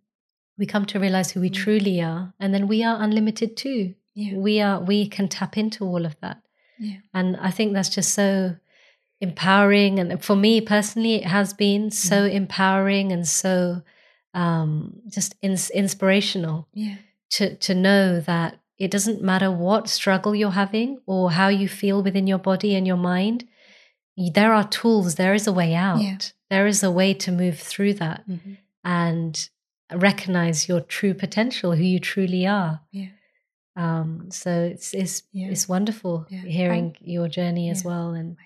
we 0.59 0.65
come 0.65 0.85
to 0.85 0.99
realize 0.99 1.31
who 1.31 1.39
we 1.41 1.49
Mm. 1.49 1.53
truly 1.63 2.01
are. 2.01 2.33
And 2.39 2.53
then 2.53 2.67
we 2.67 2.83
are 2.83 3.01
unlimited 3.01 3.55
too. 3.57 3.95
Yeah. 4.13 4.35
We 4.37 4.61
are 4.61 4.79
we 4.81 5.07
can 5.07 5.27
tap 5.27 5.57
into 5.57 5.85
all 5.85 6.05
of 6.05 6.15
that. 6.21 6.37
Yeah. 6.77 6.97
And 7.13 7.37
I 7.37 7.49
think 7.51 7.73
that's 7.73 7.89
just 7.89 8.13
so 8.13 8.55
empowering. 9.21 9.99
And 9.99 10.23
for 10.23 10.35
me 10.35 10.61
personally, 10.61 11.15
it 11.15 11.25
has 11.25 11.53
been 11.53 11.91
so 11.91 12.27
Mm. 12.29 12.33
empowering 12.33 13.11
and 13.11 13.27
so 13.27 13.81
um, 14.35 15.01
just 15.09 15.33
ins- 15.41 15.71
inspirational 15.71 16.67
Yeah. 16.73 16.97
to 17.31 17.55
to 17.55 17.73
know 17.73 18.19
that 18.21 18.59
it 18.77 18.91
doesn't 18.91 19.23
matter 19.23 19.51
what 19.51 19.89
struggle 19.89 20.35
you're 20.35 20.51
having 20.51 20.99
or 21.07 21.31
how 21.31 21.47
you 21.49 21.67
feel 21.67 22.03
within 22.03 22.27
your 22.27 22.37
body 22.37 22.75
and 22.75 22.85
your 22.85 22.97
mind. 23.13 23.45
There 24.15 24.53
are 24.53 24.67
tools. 24.67 25.15
There 25.15 25.33
is 25.33 25.47
a 25.47 25.51
way 25.51 25.73
out. 25.73 26.01
Yeah. 26.01 26.17
There 26.49 26.67
is 26.67 26.83
a 26.83 26.91
way 26.91 27.13
to 27.15 27.31
move 27.31 27.57
through 27.59 27.93
that 27.95 28.27
Mhm. 28.29 28.57
and 28.83 29.49
recognize 29.93 30.67
your 30.69 30.81
true 30.81 31.13
potential, 31.13 31.75
who 31.75 31.83
you 31.83 31.99
truly 31.99 32.45
are. 32.47 32.81
Yeah. 32.91 33.07
Um, 33.75 34.29
so 34.31 34.49
it's 34.73 34.93
it's 34.93 35.23
Yeah. 35.31 35.47
it's 35.49 35.67
wonderful 35.69 36.25
Yeah. 36.29 36.41
hearing 36.41 36.95
your 37.01 37.27
journey 37.27 37.69
as 37.69 37.83
well. 37.83 38.11
And 38.11 38.37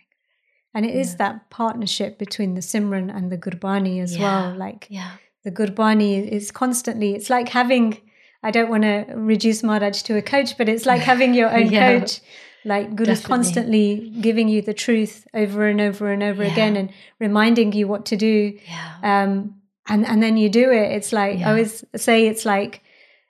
And 0.75 0.85
it 0.85 0.95
is 0.95 1.17
that 1.17 1.49
partnership 1.51 2.17
between 2.17 2.55
the 2.55 2.61
Simran 2.61 3.15
and 3.15 3.31
the 3.31 3.37
Gurbani 3.37 4.01
as 4.01 4.17
well. 4.17 4.53
Like 4.57 4.87
yeah, 4.89 5.11
the 5.43 5.51
Gurbani 5.51 6.27
is 6.27 6.49
constantly, 6.51 7.13
it's 7.13 7.29
like 7.29 7.49
having, 7.49 7.97
I 8.41 8.49
don't 8.49 8.69
want 8.71 8.83
to 8.83 9.05
reduce 9.15 9.61
Maharaj 9.61 10.01
to 10.03 10.17
a 10.17 10.21
coach, 10.21 10.57
but 10.57 10.67
it's 10.69 10.85
like 10.87 11.01
having 11.01 11.33
your 11.35 11.49
own 11.57 11.69
coach. 11.69 12.21
Like 12.65 12.95
Guru's 12.95 13.19
Definitely. 13.19 13.27
constantly 13.35 14.13
giving 14.21 14.47
you 14.47 14.61
the 14.63 14.73
truth 14.73 15.27
over 15.33 15.67
and 15.67 15.79
over 15.81 16.11
and 16.11 16.23
over 16.23 16.43
Yeah. 16.43 16.51
again 16.53 16.75
and 16.75 16.89
reminding 17.19 17.73
you 17.73 17.87
what 17.87 18.05
to 18.07 18.15
do. 18.15 18.57
yeah, 18.65 19.23
Um, 19.23 19.61
and, 19.87 20.05
and 20.05 20.21
then 20.23 20.37
you 20.37 20.49
do 20.49 20.71
it. 20.71 20.91
It's 20.91 21.11
like, 21.13 21.39
Yeah. 21.39 21.47
I 21.47 21.49
always 21.51 21.83
say 21.95 22.27
it's 22.27 22.45
like, 22.45 22.81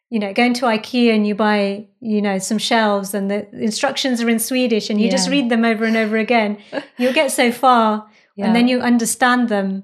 you 0.09 0.19
know, 0.19 0.31
going 0.33 0.53
to 0.55 0.65
IKEA 0.65 1.15
and 1.15 1.25
you 1.25 1.33
buy, 1.35 1.87
you 1.99 2.21
know, 2.21 2.37
some 2.37 2.59
shelves 2.59 3.13
and 3.15 3.31
the 3.31 3.49
instructions 3.59 4.21
are 4.21 4.29
in 4.29 4.37
Swedish 4.39 4.89
and 4.91 5.01
you 5.01 5.09
just 5.09 5.29
read 5.29 5.49
them 5.49 5.65
over 5.65 5.85
and 5.85 5.97
over 5.97 6.17
again. 6.17 6.59
You'll 6.97 7.13
get 7.13 7.31
so 7.31 7.51
far 7.51 8.07
yeah. 8.35 8.45
and 8.45 8.55
then 8.55 8.67
you 8.67 8.79
understand 8.79 9.49
them. 9.49 9.83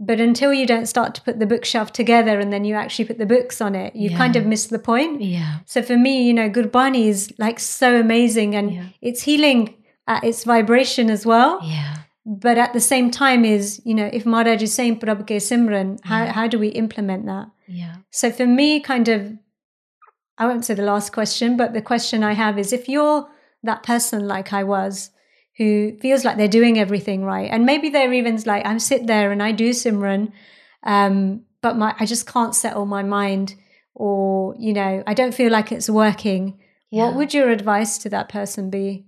But 0.00 0.20
until 0.20 0.54
you 0.54 0.64
don't 0.64 0.86
start 0.86 1.16
to 1.16 1.22
put 1.22 1.40
the 1.40 1.46
bookshelf 1.46 1.92
together 1.92 2.38
and 2.38 2.52
then 2.52 2.64
you 2.64 2.76
actually 2.76 3.06
put 3.06 3.18
the 3.18 3.26
books 3.26 3.60
on 3.60 3.74
it, 3.74 3.96
you 3.96 4.10
kind 4.16 4.36
of 4.36 4.46
miss 4.46 4.66
the 4.68 4.78
point. 4.78 5.20
yeah, 5.22 5.58
So 5.66 5.82
for 5.82 5.96
me, 5.96 6.22
you 6.24 6.32
know, 6.32 6.48
Gurbani 6.48 7.08
is 7.08 7.32
like 7.36 7.58
so 7.58 7.98
amazing 7.98 8.54
and 8.54 8.72
Yeah. 8.72 8.84
it's 9.02 9.22
healing 9.22 9.74
at 10.06 10.22
its 10.22 10.44
vibration 10.44 11.10
as 11.10 11.26
well. 11.26 11.58
yeah, 11.64 11.96
But 12.30 12.58
at 12.58 12.74
the 12.74 12.80
same 12.80 13.10
time 13.10 13.46
is, 13.46 13.80
you 13.86 13.94
know, 13.94 14.10
if 14.12 14.26
Maharaj 14.26 14.62
is 14.62 14.74
saying 14.74 15.00
Prabhu 15.00 15.24
ke 15.24 15.40
Simran, 15.40 15.98
how, 16.04 16.24
Yeah. 16.24 16.32
how 16.32 16.46
do 16.46 16.58
we 16.58 16.68
implement 16.68 17.24
that? 17.24 17.46
yeah, 17.66 17.96
So 18.10 18.30
for 18.30 18.46
me, 18.46 18.80
kind 18.80 19.08
of, 19.08 19.32
I 20.36 20.46
won't 20.46 20.64
say 20.66 20.74
the 20.74 20.82
last 20.82 21.12
question, 21.12 21.56
but 21.56 21.72
the 21.72 21.80
question 21.82 22.22
I 22.22 22.32
have 22.34 22.58
is 22.58 22.72
if 22.72 22.86
you're 22.88 23.26
that 23.62 23.82
person 23.82 24.28
like 24.28 24.52
I 24.52 24.62
was, 24.64 25.10
who 25.56 25.96
feels 26.02 26.24
like 26.24 26.36
they're 26.36 26.48
doing 26.60 26.78
everything 26.78 27.24
right, 27.24 27.50
and 27.50 27.64
maybe 27.64 27.88
they're 27.88 28.12
even 28.12 28.36
like, 28.44 28.64
I 28.66 28.76
sit 28.78 29.06
there 29.06 29.32
and 29.32 29.42
I 29.42 29.52
do 29.52 29.70
Simran, 29.70 30.30
um, 30.84 31.44
but 31.62 31.76
my 31.76 31.94
I 31.98 32.04
just 32.06 32.26
can't 32.26 32.54
settle 32.54 32.86
my 32.86 33.02
mind, 33.02 33.54
or 33.94 34.54
you 34.58 34.72
know, 34.74 35.02
I 35.06 35.14
don't 35.14 35.34
feel 35.34 35.50
like 35.50 35.72
it's 35.72 35.90
working. 35.90 36.60
Yeah. 36.90 37.06
What 37.06 37.14
would 37.16 37.34
your 37.34 37.50
advice 37.50 37.98
to 37.98 38.08
that 38.10 38.28
person 38.28 38.70
be? 38.70 39.06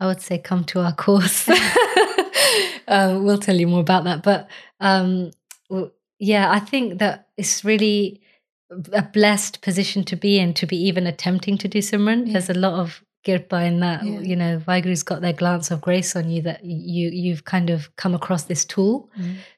I 0.00 0.06
would 0.06 0.20
say 0.20 0.38
come 0.38 0.64
to 0.64 0.80
our 0.80 0.94
course. 0.94 1.48
uh, 2.88 3.18
we'll 3.22 3.38
tell 3.38 3.56
you 3.56 3.66
more 3.66 3.80
about 3.80 4.04
that. 4.04 4.22
But 4.22 4.48
um, 4.80 5.30
yeah, 6.18 6.50
I 6.50 6.58
think 6.60 6.98
that 6.98 7.28
it's 7.36 7.64
really 7.64 8.20
a 8.92 9.02
blessed 9.02 9.62
position 9.62 10.04
to 10.04 10.16
be 10.16 10.38
in 10.38 10.52
to 10.54 10.66
be 10.66 10.76
even 10.76 11.06
attempting 11.06 11.56
to 11.58 11.68
do 11.68 11.78
Simran. 11.78 12.26
Yeah. 12.26 12.34
There's 12.34 12.50
a 12.50 12.54
lot 12.54 12.74
of 12.78 13.02
kirpa 13.26 13.66
in 13.66 13.80
that. 13.80 14.04
Yeah. 14.04 14.20
You 14.20 14.36
know, 14.36 14.58
Vaiguru's 14.58 15.02
got 15.02 15.20
their 15.22 15.32
glance 15.32 15.70
of 15.70 15.80
grace 15.80 16.14
on 16.16 16.30
you 16.30 16.42
that 16.42 16.64
you 16.64 17.10
you've 17.10 17.44
kind 17.44 17.70
of 17.70 17.94
come 17.96 18.14
across 18.14 18.44
this 18.44 18.64
tool. 18.64 19.10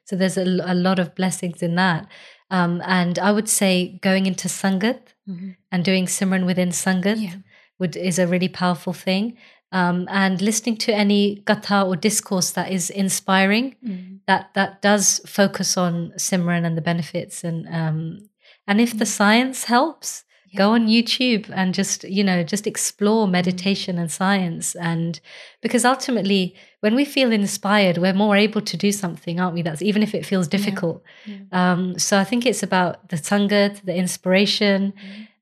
So 0.05 0.15
there's 0.15 0.37
a 0.37 0.45
lot 0.73 0.99
of 0.99 1.15
blessings 1.15 1.61
in 1.61 1.75
that. 1.75 2.07
Um, 2.49 2.81
and 2.85 3.17
I 3.19 3.31
would 3.31 3.47
say 3.49 3.97
going 4.01 4.25
into 4.25 4.47
Sangat 4.49 4.99
Mhm. 5.29 5.55
and 5.71 5.85
doing 5.85 6.05
Simran 6.05 6.45
within 6.45 6.69
Sangat 6.69 7.17
Yeah. 7.21 7.35
would 7.79 7.95
is 7.95 8.19
a 8.19 8.27
really 8.27 8.49
powerful 8.49 8.91
thing. 8.93 9.37
Um, 9.73 10.05
and 10.09 10.41
listening 10.41 10.75
to 10.77 10.93
any 10.93 11.43
gatha 11.47 11.83
or 11.83 11.95
discourse 11.95 12.51
that 12.51 12.71
is 12.71 12.89
inspiring, 12.89 13.75
Mhm. 13.83 14.19
that 14.27 14.53
that 14.53 14.81
does 14.81 15.21
focus 15.25 15.77
on 15.77 16.11
Simran 16.17 16.65
and 16.65 16.75
the 16.77 16.81
benefits, 16.81 17.43
and 17.43 17.67
um, 17.69 18.29
and 18.67 18.81
if 18.81 18.97
the 18.97 19.05
science 19.05 19.65
helps, 19.65 20.25
go 20.57 20.71
on 20.73 20.87
YouTube 20.87 21.49
and 21.53 21.73
just 21.73 22.03
you 22.03 22.21
know 22.23 22.43
just 22.43 22.67
explore 22.67 23.27
meditation 23.29 23.97
and 23.97 24.11
science, 24.11 24.75
and 24.75 25.21
because 25.61 25.85
ultimately, 25.85 26.53
when 26.81 26.93
we 26.93 27.05
feel 27.05 27.31
inspired, 27.31 27.97
we're 27.97 28.13
more 28.25 28.35
able 28.35 28.61
to 28.61 28.75
do 28.75 28.91
something, 28.91 29.39
aren't 29.39 29.53
we? 29.55 29.61
That's 29.61 29.81
even 29.81 30.03
if 30.03 30.13
it 30.13 30.25
feels 30.25 30.49
difficult. 30.49 31.01
Yeah. 31.25 31.37
Um, 31.53 31.97
so 31.97 32.17
I 32.19 32.25
think 32.25 32.45
it's 32.45 32.63
about 32.63 33.07
the 33.09 33.15
sangat, 33.17 33.85
the 33.85 33.95
inspiration. 33.95 34.91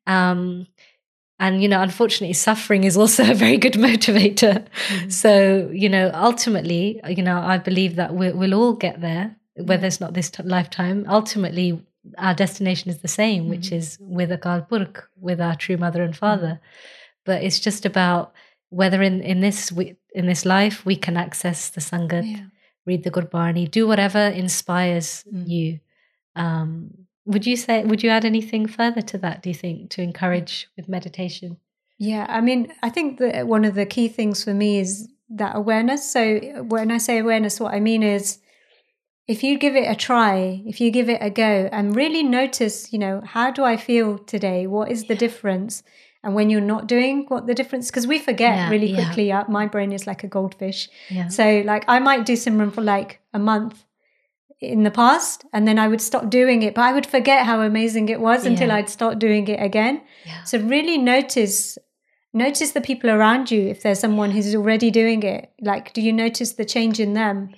Um, 0.05 0.67
and, 1.39 1.61
you 1.61 1.67
know, 1.67 1.81
unfortunately, 1.81 2.33
suffering 2.33 2.83
is 2.83 2.97
also 2.97 3.31
a 3.31 3.33
very 3.33 3.57
good 3.57 3.73
motivator. 3.73 4.65
So, 5.09 5.69
you 5.73 5.89
know, 5.89 6.11
ultimately, 6.13 6.99
you 7.07 7.23
know, 7.23 7.37
I 7.39 7.57
believe 7.57 7.95
that 7.95 8.13
we, 8.13 8.31
we'll 8.31 8.53
all 8.53 8.73
get 8.73 9.01
there, 9.01 9.35
whether 9.55 9.87
it's 9.87 9.99
not 10.01 10.13
this 10.13 10.29
t- 10.29 10.43
lifetime. 10.43 11.05
Ultimately, 11.07 11.83
our 12.17 12.33
destination 12.33 12.89
is 12.89 12.99
the 12.99 13.07
same, 13.07 13.49
which 13.49 13.71
is 13.71 13.97
with 14.01 14.29
Akal 14.29 14.67
Purkh, 14.67 15.09
with 15.19 15.39
our 15.41 15.55
true 15.55 15.77
mother 15.77 16.03
and 16.03 16.15
father. 16.15 16.59
But 17.25 17.43
it's 17.43 17.59
just 17.59 17.85
about 17.85 18.33
whether 18.69 19.01
in, 19.01 19.21
in 19.21 19.39
this 19.41 19.71
we, 19.71 19.95
in 20.13 20.25
this 20.27 20.45
life 20.45 20.85
we 20.85 20.95
can 20.95 21.17
access 21.17 21.69
the 21.69 21.81
Sangat, 21.81 22.25
Yeah. 22.29 22.43
read 22.85 23.03
the 23.03 23.11
Gurbani, 23.11 23.69
do 23.69 23.87
whatever 23.87 24.19
inspires 24.19 25.23
Mm. 25.33 25.47
you. 25.47 25.79
Um, 26.35 26.98
would 27.29 27.45
you 27.45 27.55
say? 27.55 27.85
Would 27.85 28.01
you 28.03 28.09
add 28.09 28.25
anything 28.25 28.65
further 28.65 29.01
to 29.03 29.17
that? 29.19 29.43
Do 29.43 29.49
you 29.49 29.55
think 29.55 29.91
to 29.91 30.01
encourage 30.01 30.67
with 30.75 30.89
meditation? 30.89 31.57
Yeah, 31.99 32.25
I 32.27 32.41
mean, 32.41 32.73
I 32.81 32.89
think 32.89 33.19
that 33.19 33.47
one 33.47 33.65
of 33.65 33.75
the 33.75 33.85
key 33.85 34.07
things 34.07 34.43
for 34.43 34.53
me 34.53 34.79
is 34.79 35.07
that 35.29 35.55
awareness. 35.55 36.11
So 36.11 36.39
when 36.63 36.91
I 36.91 36.97
say 36.97 37.19
awareness, 37.19 37.59
what 37.59 37.73
I 37.73 37.79
mean 37.79 38.03
is 38.03 38.39
if 39.27 39.43
you 39.43 39.59
give 39.59 39.75
it 39.75 39.87
a 39.87 39.95
try, 39.95 40.63
if 40.65 40.81
you 40.81 40.89
give 40.89 41.07
it 41.07 41.21
a 41.21 41.29
go 41.29 41.69
and 41.71 41.95
really 41.95 42.23
notice, 42.23 42.91
you 42.91 42.97
know, 42.97 43.21
how 43.23 43.51
do 43.51 43.63
I 43.63 43.77
feel 43.77 44.17
today? 44.17 44.65
What 44.65 44.89
is 44.89 45.05
the 45.05 45.15
difference? 45.15 45.83
And 46.23 46.33
when 46.33 46.49
you're 46.49 46.61
not 46.61 46.87
doing 46.87 47.25
what 47.27 47.45
the 47.45 47.53
difference, 47.53 47.91
because 47.91 48.07
we 48.07 48.17
forget 48.17 48.55
Yeah, 48.55 48.69
really 48.69 48.91
yeah. 48.91 49.05
quickly. 49.05 49.31
Uh, 49.31 49.43
My 49.47 49.67
brain 49.67 49.91
is 49.91 50.07
like 50.07 50.23
a 50.23 50.27
goldfish. 50.27 50.89
Yeah. 51.09 51.27
So, 51.27 51.61
like, 51.65 51.85
I 51.87 51.99
might 51.99 52.25
do 52.25 52.33
Simran 52.33 52.73
for 52.73 52.81
like 52.81 53.21
a 53.33 53.39
month 53.39 53.85
in 54.61 54.83
the 54.83 54.91
past, 54.91 55.45
and 55.53 55.67
then 55.67 55.79
I 55.79 55.87
would 55.87 56.01
stop 56.01 56.29
doing 56.29 56.63
it, 56.63 56.75
but 56.75 56.81
I 56.81 56.93
would 56.93 57.05
forget 57.05 57.45
how 57.45 57.61
amazing 57.61 58.09
it 58.09 58.19
was 58.19 58.45
until 58.45 58.71
I'd 58.71 58.89
start 58.89 59.17
doing 59.17 59.47
it 59.47 59.61
again. 59.61 60.01
Yeah. 60.25 60.43
So, 60.43 60.59
really 60.59 60.97
notice 60.97 61.77
notice 62.33 62.71
the 62.71 62.81
people 62.81 63.09
around 63.09 63.51
you 63.51 63.67
if 63.67 63.81
there's 63.81 63.99
someone 63.99 64.31
who's 64.31 64.53
already 64.55 64.91
doing 64.91 65.23
it. 65.23 65.51
Like, 65.61 65.93
do 65.93 66.01
you 66.01 66.13
notice 66.13 66.53
the 66.53 66.65
change 66.65 66.99
in 66.99 67.13
them? 67.13 67.51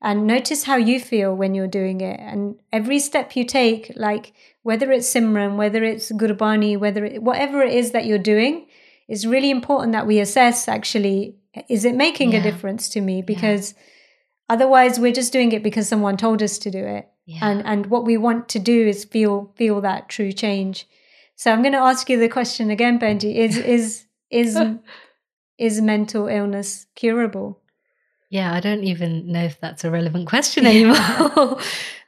And 0.00 0.26
notice 0.26 0.64
how 0.64 0.76
you 0.76 0.98
feel 0.98 1.34
when 1.34 1.54
you're 1.54 1.68
doing 1.68 2.00
it. 2.00 2.18
And 2.18 2.56
every 2.72 2.98
step 2.98 3.36
you 3.36 3.44
take, 3.44 3.92
like 3.94 4.32
whether 4.62 4.90
it's 4.90 5.12
Simran, 5.12 5.56
whether 5.56 5.84
it's 5.84 6.10
Gurbani, 6.10 6.76
whether 6.76 7.04
it, 7.04 7.22
whatever 7.22 7.62
it 7.62 7.72
is 7.72 7.92
that 7.92 8.04
you're 8.04 8.18
doing, 8.18 8.66
is 9.08 9.26
really 9.26 9.50
important 9.50 9.92
that 9.92 10.06
we 10.06 10.18
assess 10.18 10.66
actually, 10.66 11.36
is 11.68 11.84
it 11.84 11.94
making 11.94 12.34
a 12.34 12.42
difference 12.42 12.88
to 12.90 13.00
me? 13.00 13.22
Because 13.22 13.74
otherwise 14.54 14.98
we're 14.98 15.18
just 15.20 15.32
doing 15.32 15.52
it 15.52 15.62
because 15.62 15.88
someone 15.88 16.16
told 16.16 16.42
us 16.42 16.58
to 16.58 16.70
do 16.70 16.84
it. 16.98 17.08
Yeah. 17.26 17.48
And 17.48 17.62
and 17.64 17.86
what 17.86 18.04
we 18.04 18.16
want 18.26 18.48
to 18.54 18.58
do 18.58 18.78
is 18.92 19.04
feel 19.04 19.52
feel 19.56 19.80
that 19.82 20.08
true 20.08 20.32
change. 20.32 20.86
So 21.36 21.50
I'm 21.52 21.62
going 21.62 21.78
to 21.80 21.86
ask 21.90 22.10
you 22.10 22.18
the 22.18 22.28
question 22.38 22.70
again, 22.70 22.98
Benji. 22.98 23.34
Is 23.46 23.56
is 23.76 24.06
is 24.30 24.58
is 25.68 25.80
mental 25.80 26.26
illness 26.28 26.86
curable? 26.96 27.58
Yeah, 28.30 28.52
I 28.54 28.60
don't 28.60 28.84
even 28.84 29.30
know 29.32 29.44
if 29.44 29.60
that's 29.60 29.84
a 29.84 29.90
relevant 29.90 30.26
question 30.26 30.66
anymore. 30.72 31.58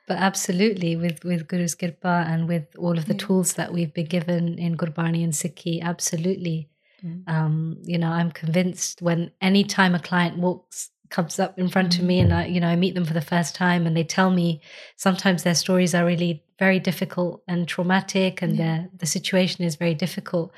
but 0.08 0.18
absolutely, 0.18 0.96
with 0.96 1.24
with 1.24 1.46
Guru's 1.48 1.74
Kirpa 1.76 2.26
and 2.26 2.48
with 2.48 2.66
all 2.78 2.98
of 2.98 3.06
the 3.06 3.14
Yeah. 3.14 3.26
tools 3.26 3.54
that 3.54 3.72
we've 3.72 3.94
been 3.94 4.06
given 4.18 4.58
in 4.58 4.76
Gurbani 4.76 5.22
and 5.24 5.32
Sikhi, 5.34 5.80
absolutely. 5.82 6.70
Mm. 7.04 7.28
Um, 7.28 7.54
you 7.92 7.98
know, 7.98 8.08
I'm 8.10 8.30
convinced 8.32 9.02
when 9.02 9.30
any 9.40 9.64
time 9.64 9.94
a 9.94 10.00
client 10.00 10.38
walks 10.38 10.90
comes 11.14 11.38
up 11.38 11.58
in 11.58 11.68
front 11.68 11.92
Mm. 11.92 11.98
of 12.00 12.04
me 12.10 12.16
and 12.24 12.32
I, 12.32 12.46
you 12.54 12.60
know, 12.60 12.68
I 12.74 12.76
meet 12.76 12.94
them 12.94 13.04
for 13.04 13.14
the 13.20 13.28
first 13.34 13.54
time 13.54 13.86
and 13.86 13.94
they 13.96 14.04
tell 14.04 14.30
me 14.30 14.60
sometimes 14.96 15.42
their 15.42 15.54
stories 15.64 15.94
are 15.94 16.04
really 16.12 16.42
very 16.58 16.80
difficult 16.80 17.42
and 17.46 17.68
traumatic 17.68 18.42
and 18.42 18.56
Yeah. 18.56 18.86
the 19.02 19.06
situation 19.06 19.64
is 19.64 19.76
very 19.76 19.94
difficult. 19.94 20.52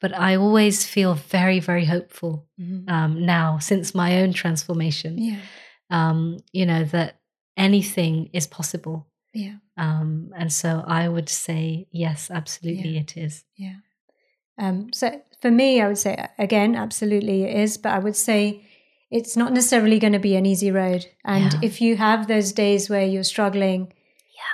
But 0.00 0.12
I 0.28 0.36
always 0.36 0.76
feel 0.94 1.14
very, 1.14 1.58
very 1.60 1.86
hopeful 1.86 2.32
Mhm. 2.58 2.88
um, 2.96 3.26
now 3.26 3.58
since 3.58 3.94
my 3.94 4.10
own 4.20 4.32
transformation. 4.32 5.18
Yeah. 5.18 5.40
Um, 5.90 6.38
you 6.52 6.66
know, 6.66 6.84
that 6.96 7.10
anything 7.56 8.30
is 8.32 8.46
possible. 8.46 9.06
Yeah. 9.34 9.56
Um, 9.76 10.30
and 10.36 10.52
so 10.52 10.84
I 10.86 11.08
would 11.08 11.28
say, 11.28 11.88
yes, 11.90 12.30
absolutely 12.30 12.96
it 12.96 13.16
is. 13.16 13.44
Yeah. 13.56 13.78
Um, 14.58 14.92
so 14.92 15.06
for 15.42 15.50
me, 15.50 15.80
I 15.82 15.86
would 15.88 15.98
say 15.98 16.14
again, 16.38 16.76
absolutely 16.76 17.42
it 17.44 17.56
is, 17.64 17.76
but 17.78 17.92
I 17.92 17.98
would 17.98 18.16
say 18.16 18.62
it's 19.16 19.36
not 19.36 19.52
necessarily 19.52 19.98
going 19.98 20.12
to 20.12 20.18
be 20.18 20.36
an 20.36 20.46
easy 20.46 20.70
road. 20.70 21.06
And 21.24 21.52
Yeah. 21.54 21.60
if 21.62 21.80
you 21.80 21.96
have 21.96 22.26
those 22.26 22.52
days 22.52 22.88
where 22.90 23.04
you're 23.06 23.24
struggling, 23.24 23.92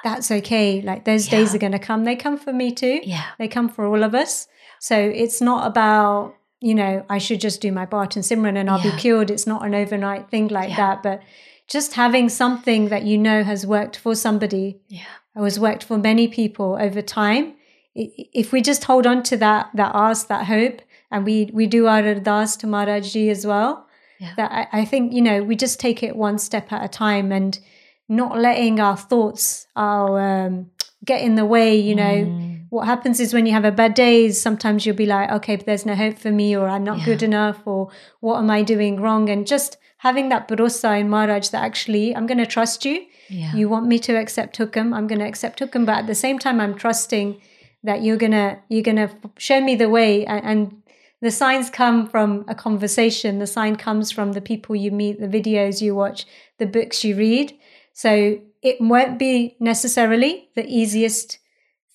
that's 0.05 0.31
okay. 0.31 0.81
Like 0.83 1.05
those 1.05 1.27
days 1.29 1.55
are 1.55 1.59
going 1.59 1.73
to 1.73 1.79
come. 1.79 2.05
They 2.05 2.17
come 2.17 2.37
for 2.39 2.53
me 2.53 2.73
too. 2.73 3.01
Yeah. 3.05 3.23
They 3.39 3.49
come 3.49 3.69
for 3.69 3.87
all 3.87 4.03
of 4.03 4.15
us. 4.15 4.49
So 4.81 4.97
it's 4.99 5.41
not 5.41 5.67
about, 5.67 6.35
you 6.61 6.75
know, 6.75 7.05
I 7.09 7.19
should 7.19 7.41
just 7.41 7.61
do 7.61 7.71
my 7.73 7.87
part 7.87 8.17
and 8.17 8.25
Simran 8.25 8.57
and 8.57 8.69
I'll 8.71 8.81
Yeah. 8.85 8.91
be 8.93 8.97
cured. 8.99 9.31
It's 9.31 9.47
not 9.47 9.65
an 9.65 9.75
overnight 9.75 10.29
thing 10.31 10.49
like 10.49 10.71
Yeah. 10.71 10.77
that. 10.77 11.03
But 11.03 11.21
just 11.69 11.95
having 11.95 12.29
something 12.29 12.89
that 12.89 13.05
you 13.05 13.17
know 13.19 13.45
has 13.45 13.67
worked 13.67 13.97
for 13.97 14.15
somebody 14.15 14.81
Yeah. 14.89 15.03
or 15.37 15.45
has 15.45 15.59
worked 15.61 15.85
for 15.85 15.97
many 15.99 16.27
people 16.29 16.77
over 16.81 17.01
time. 17.03 17.55
If 17.95 18.53
we 18.53 18.61
just 18.63 18.85
hold 18.85 19.07
on 19.07 19.23
to 19.25 19.37
that, 19.37 19.69
that 19.75 19.93
ask, 19.95 20.27
that 20.29 20.47
hope, 20.47 20.81
and 21.11 21.25
we 21.27 21.51
we 21.53 21.67
do 21.67 21.87
our 21.87 22.03
ardas 22.03 22.59
to 22.61 22.67
Maharajji 22.67 23.31
as 23.31 23.47
well, 23.47 23.87
Yeah. 24.23 24.33
that 24.39 24.51
I, 24.73 24.81
I 24.81 24.85
think 24.91 25.13
you 25.13 25.23
know 25.23 25.43
we 25.43 25.55
just 25.57 25.81
take 25.81 26.03
it 26.03 26.15
one 26.17 26.39
step 26.39 26.73
at 26.73 26.85
a 26.85 26.89
time 26.89 27.33
and 27.39 27.59
not 28.09 28.39
letting 28.39 28.79
our 28.81 28.97
thoughts 28.97 29.67
our 29.77 30.09
um, 30.47 30.71
get 31.05 31.21
in 31.23 31.35
the 31.35 31.45
way. 31.55 31.71
You 31.89 31.95
know, 32.03 32.17
Mm. 32.27 32.67
what 32.71 32.87
happens 32.87 33.21
is 33.21 33.35
when 33.35 33.47
you 33.47 33.53
have 33.53 33.65
a 33.65 33.73
bad 33.83 33.95
day, 33.95 34.25
is 34.27 34.41
sometimes 34.41 34.85
you'll 34.87 34.97
be 34.97 35.07
like, 35.17 35.29
okay, 35.39 35.57
but 35.57 35.67
there's 35.67 35.87
no 35.87 35.95
hope 35.95 36.19
for 36.19 36.31
me, 36.31 36.57
or 36.57 36.69
I'm 36.69 36.85
not 36.85 36.99
Yeah. 36.99 37.05
good 37.11 37.23
enough, 37.23 37.59
or 37.67 37.89
what 38.21 38.39
am 38.39 38.51
I 38.51 38.63
doing 38.63 39.01
wrong? 39.01 39.29
And 39.29 39.47
just 39.47 39.77
having 39.99 40.29
that 40.31 40.47
bharosa 40.49 41.01
in 41.01 41.09
Maharaj 41.09 41.49
that 41.51 41.63
actually 41.65 42.15
I'm 42.17 42.27
going 42.27 42.39
to 42.47 42.47
trust 42.57 42.85
you. 42.85 42.97
Yeah. 43.29 43.55
You 43.59 43.69
want 43.69 43.87
me 43.87 43.99
to 44.01 44.13
accept 44.23 44.59
Hukum, 44.59 44.95
I'm 44.97 45.07
going 45.07 45.21
to 45.21 45.27
accept 45.33 45.61
Hukum, 45.61 45.85
but 45.87 45.97
at 45.97 46.07
the 46.07 46.15
same 46.25 46.39
time, 46.39 46.61
I'm 46.61 46.75
trusting 46.75 47.41
that 47.85 48.03
you're 48.05 48.17
gonna 48.27 48.59
you're 48.69 48.83
gonna 48.91 49.11
show 49.39 49.61
me 49.61 49.75
the 49.75 49.89
way, 49.89 50.25
and, 50.27 50.43
and 50.51 50.82
the 51.23 51.31
signs 51.31 51.71
come 51.71 52.07
from 52.07 52.45
a 52.49 52.55
conversation. 52.55 53.39
The 53.39 53.47
sign 53.47 53.77
comes 53.77 54.11
from 54.11 54.33
the 54.33 54.41
people 54.41 54.77
you 54.77 54.91
meet, 54.91 55.19
the 55.21 55.29
videos 55.29 55.81
you 55.81 55.95
watch, 55.95 56.27
the 56.59 56.67
books 56.67 57.05
you 57.05 57.17
read. 57.17 57.57
So 57.95 58.41
it 58.61 58.77
won't 58.81 59.19
be 59.19 59.57
necessarily 59.61 60.49
the 60.57 60.67
easiest 60.67 61.39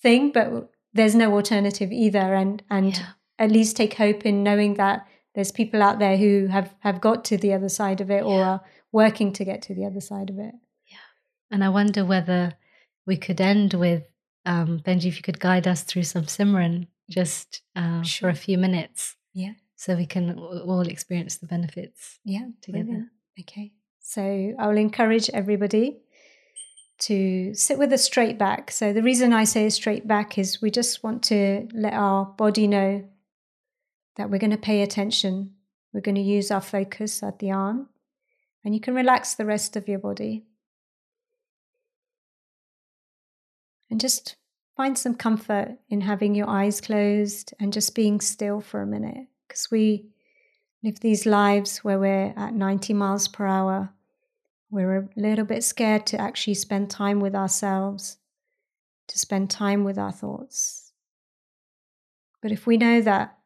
thing, 0.02 0.32
but 0.32 0.70
there's 0.94 1.14
no 1.14 1.32
alternative 1.34 1.92
either. 1.92 2.34
And 2.34 2.62
and 2.70 2.96
Yeah. 2.96 3.06
at 3.38 3.50
least 3.52 3.76
take 3.76 3.94
hope 3.94 4.24
in 4.26 4.42
knowing 4.42 4.74
that 4.74 5.06
there's 5.34 5.52
people 5.52 5.82
out 5.82 5.98
there 5.98 6.16
who 6.16 6.46
have 6.46 6.74
have 6.80 7.00
got 7.00 7.24
to 7.26 7.36
the 7.36 7.52
other 7.52 7.68
side 7.68 8.00
of 8.00 8.10
it 8.10 8.22
or 8.24 8.42
are 8.42 8.60
working 8.92 9.32
to 9.34 9.44
get 9.44 9.60
to 9.62 9.74
the 9.74 9.84
other 9.84 10.00
side 10.00 10.30
of 10.30 10.38
it. 10.38 10.54
Yeah. 10.86 11.06
And 11.50 11.62
I 11.62 11.68
wonder 11.68 12.02
whether 12.04 12.54
we 13.06 13.16
could 13.18 13.40
end 13.40 13.74
with 13.74 14.04
um, 14.46 14.80
Benji, 14.80 15.06
if 15.06 15.16
you 15.18 15.22
could 15.22 15.40
guide 15.40 15.68
us 15.68 15.82
through 15.82 16.04
some 16.04 16.24
Simran 16.24 16.86
just 17.10 17.60
uh, 17.76 18.02
Sure. 18.02 18.30
for 18.30 18.32
a 18.32 18.34
few 18.46 18.56
minutes 18.56 19.16
Yeah. 19.38 19.54
so 19.76 19.94
we 19.94 20.06
can 20.06 20.24
all 20.38 20.86
experience 20.88 21.36
the 21.38 21.46
benefits 21.46 22.18
Yeah, 22.24 22.46
together. 22.60 22.84
brilliant. 22.84 23.08
Okay. 23.42 23.72
So 24.00 24.22
I 24.58 24.66
will 24.66 24.76
encourage 24.88 25.28
everybody 25.30 25.86
to 27.06 27.54
sit 27.54 27.78
with 27.78 27.92
a 27.92 27.98
straight 27.98 28.36
back. 28.38 28.70
So 28.72 28.92
the 28.92 29.02
reason 29.10 29.32
I 29.32 29.44
say 29.44 29.66
a 29.66 29.70
straight 29.70 30.06
back 30.08 30.38
is 30.38 30.60
we 30.60 30.70
just 30.70 31.04
want 31.04 31.22
to 31.24 31.68
let 31.72 31.92
our 31.92 32.24
body 32.24 32.66
know 32.66 33.04
that 34.16 34.30
we're 34.30 34.38
going 34.44 34.58
to 34.58 34.68
pay 34.70 34.82
attention. 34.82 35.54
We're 35.92 36.00
going 36.08 36.16
to 36.16 36.20
use 36.36 36.50
our 36.50 36.60
focus 36.60 37.22
at 37.22 37.38
the 37.38 37.50
arm, 37.52 37.88
and 38.64 38.74
you 38.74 38.80
can 38.80 38.94
relax 38.94 39.34
the 39.34 39.46
rest 39.46 39.76
of 39.76 39.86
your 39.88 40.00
body. 40.00 40.44
And 43.90 44.00
just 44.00 44.36
find 44.78 44.96
some 44.96 45.16
comfort 45.16 45.76
in 45.88 46.02
having 46.02 46.36
your 46.36 46.48
eyes 46.48 46.80
closed 46.80 47.52
and 47.58 47.72
just 47.72 47.96
being 47.96 48.20
still 48.20 48.60
for 48.60 48.80
a 48.80 48.86
minute 48.86 49.26
because 49.46 49.68
we 49.72 50.06
live 50.84 51.00
these 51.00 51.26
lives 51.26 51.78
where 51.78 51.98
we're 51.98 52.32
at 52.36 52.54
90 52.54 52.94
miles 52.94 53.26
per 53.26 53.44
hour. 53.44 53.92
We're 54.70 54.98
a 54.98 55.08
little 55.16 55.44
bit 55.44 55.64
scared 55.64 56.06
to 56.06 56.20
actually 56.20 56.54
spend 56.54 56.90
time 56.90 57.18
with 57.18 57.34
ourselves, 57.34 58.18
to 59.08 59.18
spend 59.18 59.50
time 59.50 59.82
with 59.82 59.98
our 59.98 60.12
thoughts. 60.12 60.92
But 62.40 62.52
if 62.52 62.64
we 62.64 62.76
know 62.76 63.00
that 63.00 63.36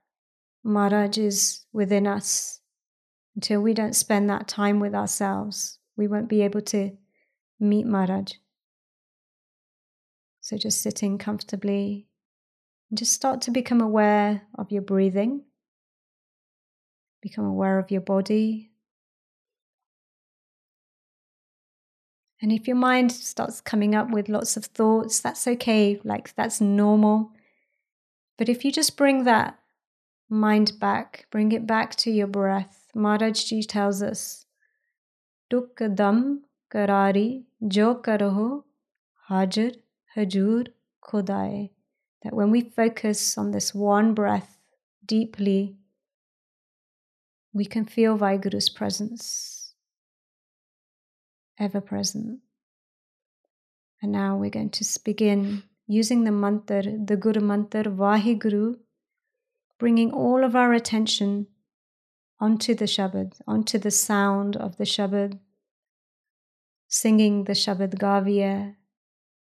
Maharaj 0.62 1.16
is 1.16 1.64
within 1.72 2.06
us, 2.06 2.60
until 3.34 3.62
we 3.62 3.72
don't 3.72 3.96
spend 3.96 4.28
that 4.28 4.48
time 4.48 4.80
with 4.80 4.94
ourselves, 4.94 5.78
we 5.96 6.06
won't 6.06 6.28
be 6.28 6.42
able 6.42 6.60
to 6.60 6.90
meet 7.58 7.86
Maharaj. 7.86 8.34
So 10.52 10.58
just 10.58 10.82
sitting 10.82 11.16
comfortably 11.16 12.08
and 12.90 12.98
just 12.98 13.14
start 13.14 13.40
to 13.42 13.50
become 13.50 13.80
aware 13.80 14.42
of 14.58 14.70
your 14.70 14.82
breathing. 14.82 15.44
Become 17.22 17.46
aware 17.46 17.78
of 17.78 17.90
your 17.90 18.02
body. 18.02 18.70
And 22.42 22.52
if 22.52 22.68
your 22.68 22.76
mind 22.76 23.12
starts 23.12 23.62
coming 23.62 23.94
up 23.94 24.10
with 24.10 24.28
lots 24.28 24.58
of 24.58 24.66
thoughts, 24.66 25.20
that's 25.20 25.48
okay, 25.48 25.98
like 26.04 26.34
that's 26.34 26.60
normal. 26.60 27.32
But 28.36 28.50
if 28.50 28.62
you 28.62 28.72
just 28.72 28.98
bring 28.98 29.24
that 29.24 29.58
mind 30.28 30.72
back, 30.78 31.28
bring 31.30 31.52
it 31.52 31.66
back 31.66 31.94
to 31.94 32.10
your 32.10 32.26
breath, 32.26 32.90
Maharajji 32.94 33.66
tells 33.66 34.02
us, 34.02 34.44
dam 35.48 36.42
karari 36.70 37.44
jo 37.66 37.94
karaho 37.94 38.64
hajar 39.30 39.81
hajur 40.16 40.68
khudaye. 41.02 41.70
That 42.22 42.34
when 42.34 42.50
we 42.50 42.60
focus 42.60 43.36
on 43.36 43.50
this 43.50 43.74
one 43.74 44.14
breath 44.14 44.58
deeply, 45.04 45.76
we 47.52 47.64
can 47.64 47.84
feel 47.84 48.16
Vaiguru's 48.16 48.68
presence, 48.68 49.74
ever 51.58 51.80
present. 51.80 52.40
And 54.00 54.12
now 54.12 54.36
we're 54.36 54.50
going 54.50 54.70
to 54.70 55.00
begin 55.04 55.64
using 55.86 56.24
the 56.24 56.32
mantra, 56.32 56.82
the 56.82 57.16
Guru 57.16 57.40
mantra, 57.40 57.84
Vahiguru, 57.84 58.76
bringing 59.78 60.12
all 60.12 60.44
of 60.44 60.56
our 60.56 60.72
attention 60.72 61.46
onto 62.40 62.74
the 62.74 62.86
Shabad, 62.86 63.34
onto 63.46 63.78
the 63.78 63.90
sound 63.90 64.56
of 64.56 64.76
the 64.76 64.84
Shabad, 64.84 65.38
singing 66.88 67.44
the 67.44 67.52
Shabad 67.52 67.98
Gavia, 67.98 68.74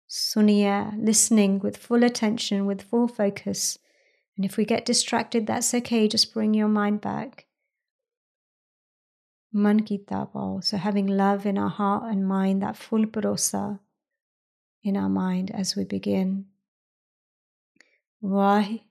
Suniya, 0.10 0.94
listening 0.98 1.60
with 1.60 1.78
full 1.78 2.04
attention, 2.04 2.66
with 2.66 2.82
full 2.82 3.08
focus. 3.08 3.78
And 4.36 4.46
if 4.46 4.56
we 4.56 4.66
get 4.66 4.86
distracted, 4.86 5.48
that's 5.48 5.74
okay, 5.74 6.08
just 6.08 6.34
bring 6.34 6.54
your 6.54 6.68
mind 6.68 7.02
back. 7.02 7.46
Man 9.52 9.82
ki. 9.82 10.06
So 10.62 10.78
having 10.78 11.08
love 11.08 11.46
in 11.46 11.58
our 11.58 11.70
heart 11.70 12.04
and 12.12 12.28
mind, 12.28 12.62
that 12.62 12.78
full 12.78 13.06
parosa 13.06 13.80
in 14.84 14.96
our 14.96 15.10
mind 15.10 15.52
as 15.52 15.76
we 15.76 15.84
begin. 15.84 16.46
Vahe 18.24 18.82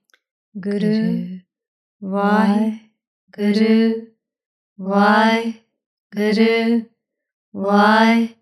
Guru, 0.59 1.41
Vahe 2.03 2.81
Guru, 3.31 4.07
Vahe 4.79 5.61
Guru, 6.11 6.85
Vahe 7.55 8.35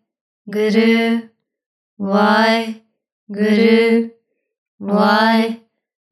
Guru, 0.51 1.29
Guru, 1.99 4.11
Vahe 4.81 5.61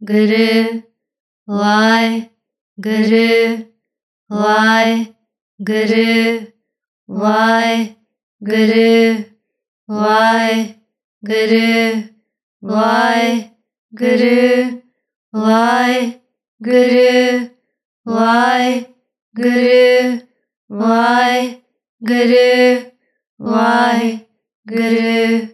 Guru, 0.05 0.83
Vahe 1.49 2.31
Guru, 2.81 3.67
Vahe 4.31 5.15
Guru, 5.63 6.47
Vahe 7.09 7.97
Guru, 8.43 9.25
Vahe 9.89 10.77
Guru, 11.25 12.05
Vahe 12.63 13.51
Guru, 13.95 14.83
Vahe 15.35 16.21
Guru, 16.63 17.51
Vahe 18.07 18.87
Guru, 19.35 20.21
Vahe 20.71 21.63
Guru, 22.05 22.91
Why 23.39 24.27
Guru, 24.67 25.49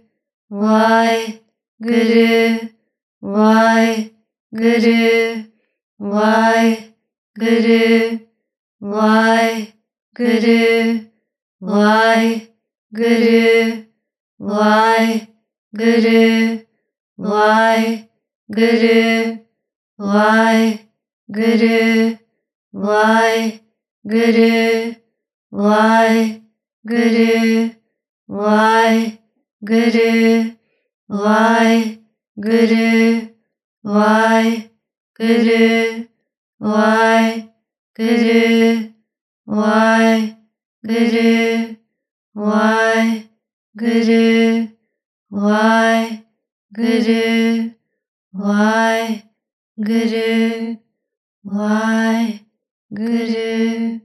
why 0.49 1.41
Guru, 1.81 2.69
why 3.21 4.11
Guru, 4.55 5.45
why 5.99 6.89
Guru, 7.39 8.19
why 22.73 23.61
Guru, 24.11 24.95
why 25.51 26.43
Guru, 26.87 27.71
why 28.27 29.19
Guru, 29.65 30.53
why 31.09 31.99
Guru, 32.39 33.29
why 33.83 34.71
Guru, 35.19 36.07
why 36.59 37.51
Guru, 37.97 38.89
why 39.47 40.37
Guru, 40.87 41.75
why 42.35 43.27
Guru, 43.77 44.69
why 45.25 46.25
Guru, 46.73 47.71
why 48.33 49.25
Guru, 49.83 50.77
why 51.43 52.45
Guru, 52.95 54.01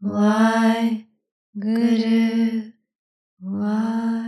why 0.00 1.06
Guru, 1.56 2.72
why 3.40 4.19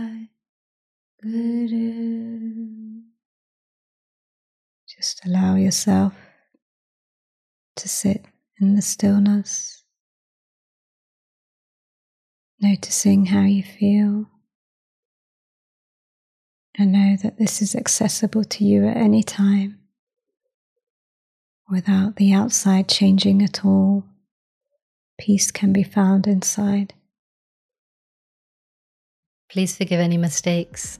Just 4.87 5.25
allow 5.25 5.55
yourself 5.55 6.13
to 7.75 7.89
sit 7.89 8.25
in 8.61 8.75
the 8.75 8.83
stillness, 8.83 9.83
noticing 12.61 13.25
how 13.25 13.45
you 13.45 13.63
feel. 13.63 14.27
And 16.77 16.91
know 16.91 17.15
that 17.23 17.39
this 17.39 17.63
is 17.63 17.75
accessible 17.75 18.43
to 18.43 18.63
you 18.63 18.87
at 18.87 18.97
any 18.97 19.23
time 19.23 19.79
without 21.67 22.17
the 22.17 22.33
outside 22.33 22.87
changing 22.87 23.41
at 23.41 23.65
all. 23.65 24.03
Peace 25.19 25.49
can 25.49 25.73
be 25.73 25.83
found 25.83 26.27
inside. 26.27 26.93
Please 29.49 29.75
forgive 29.75 29.99
any 29.99 30.17
mistakes. 30.17 30.99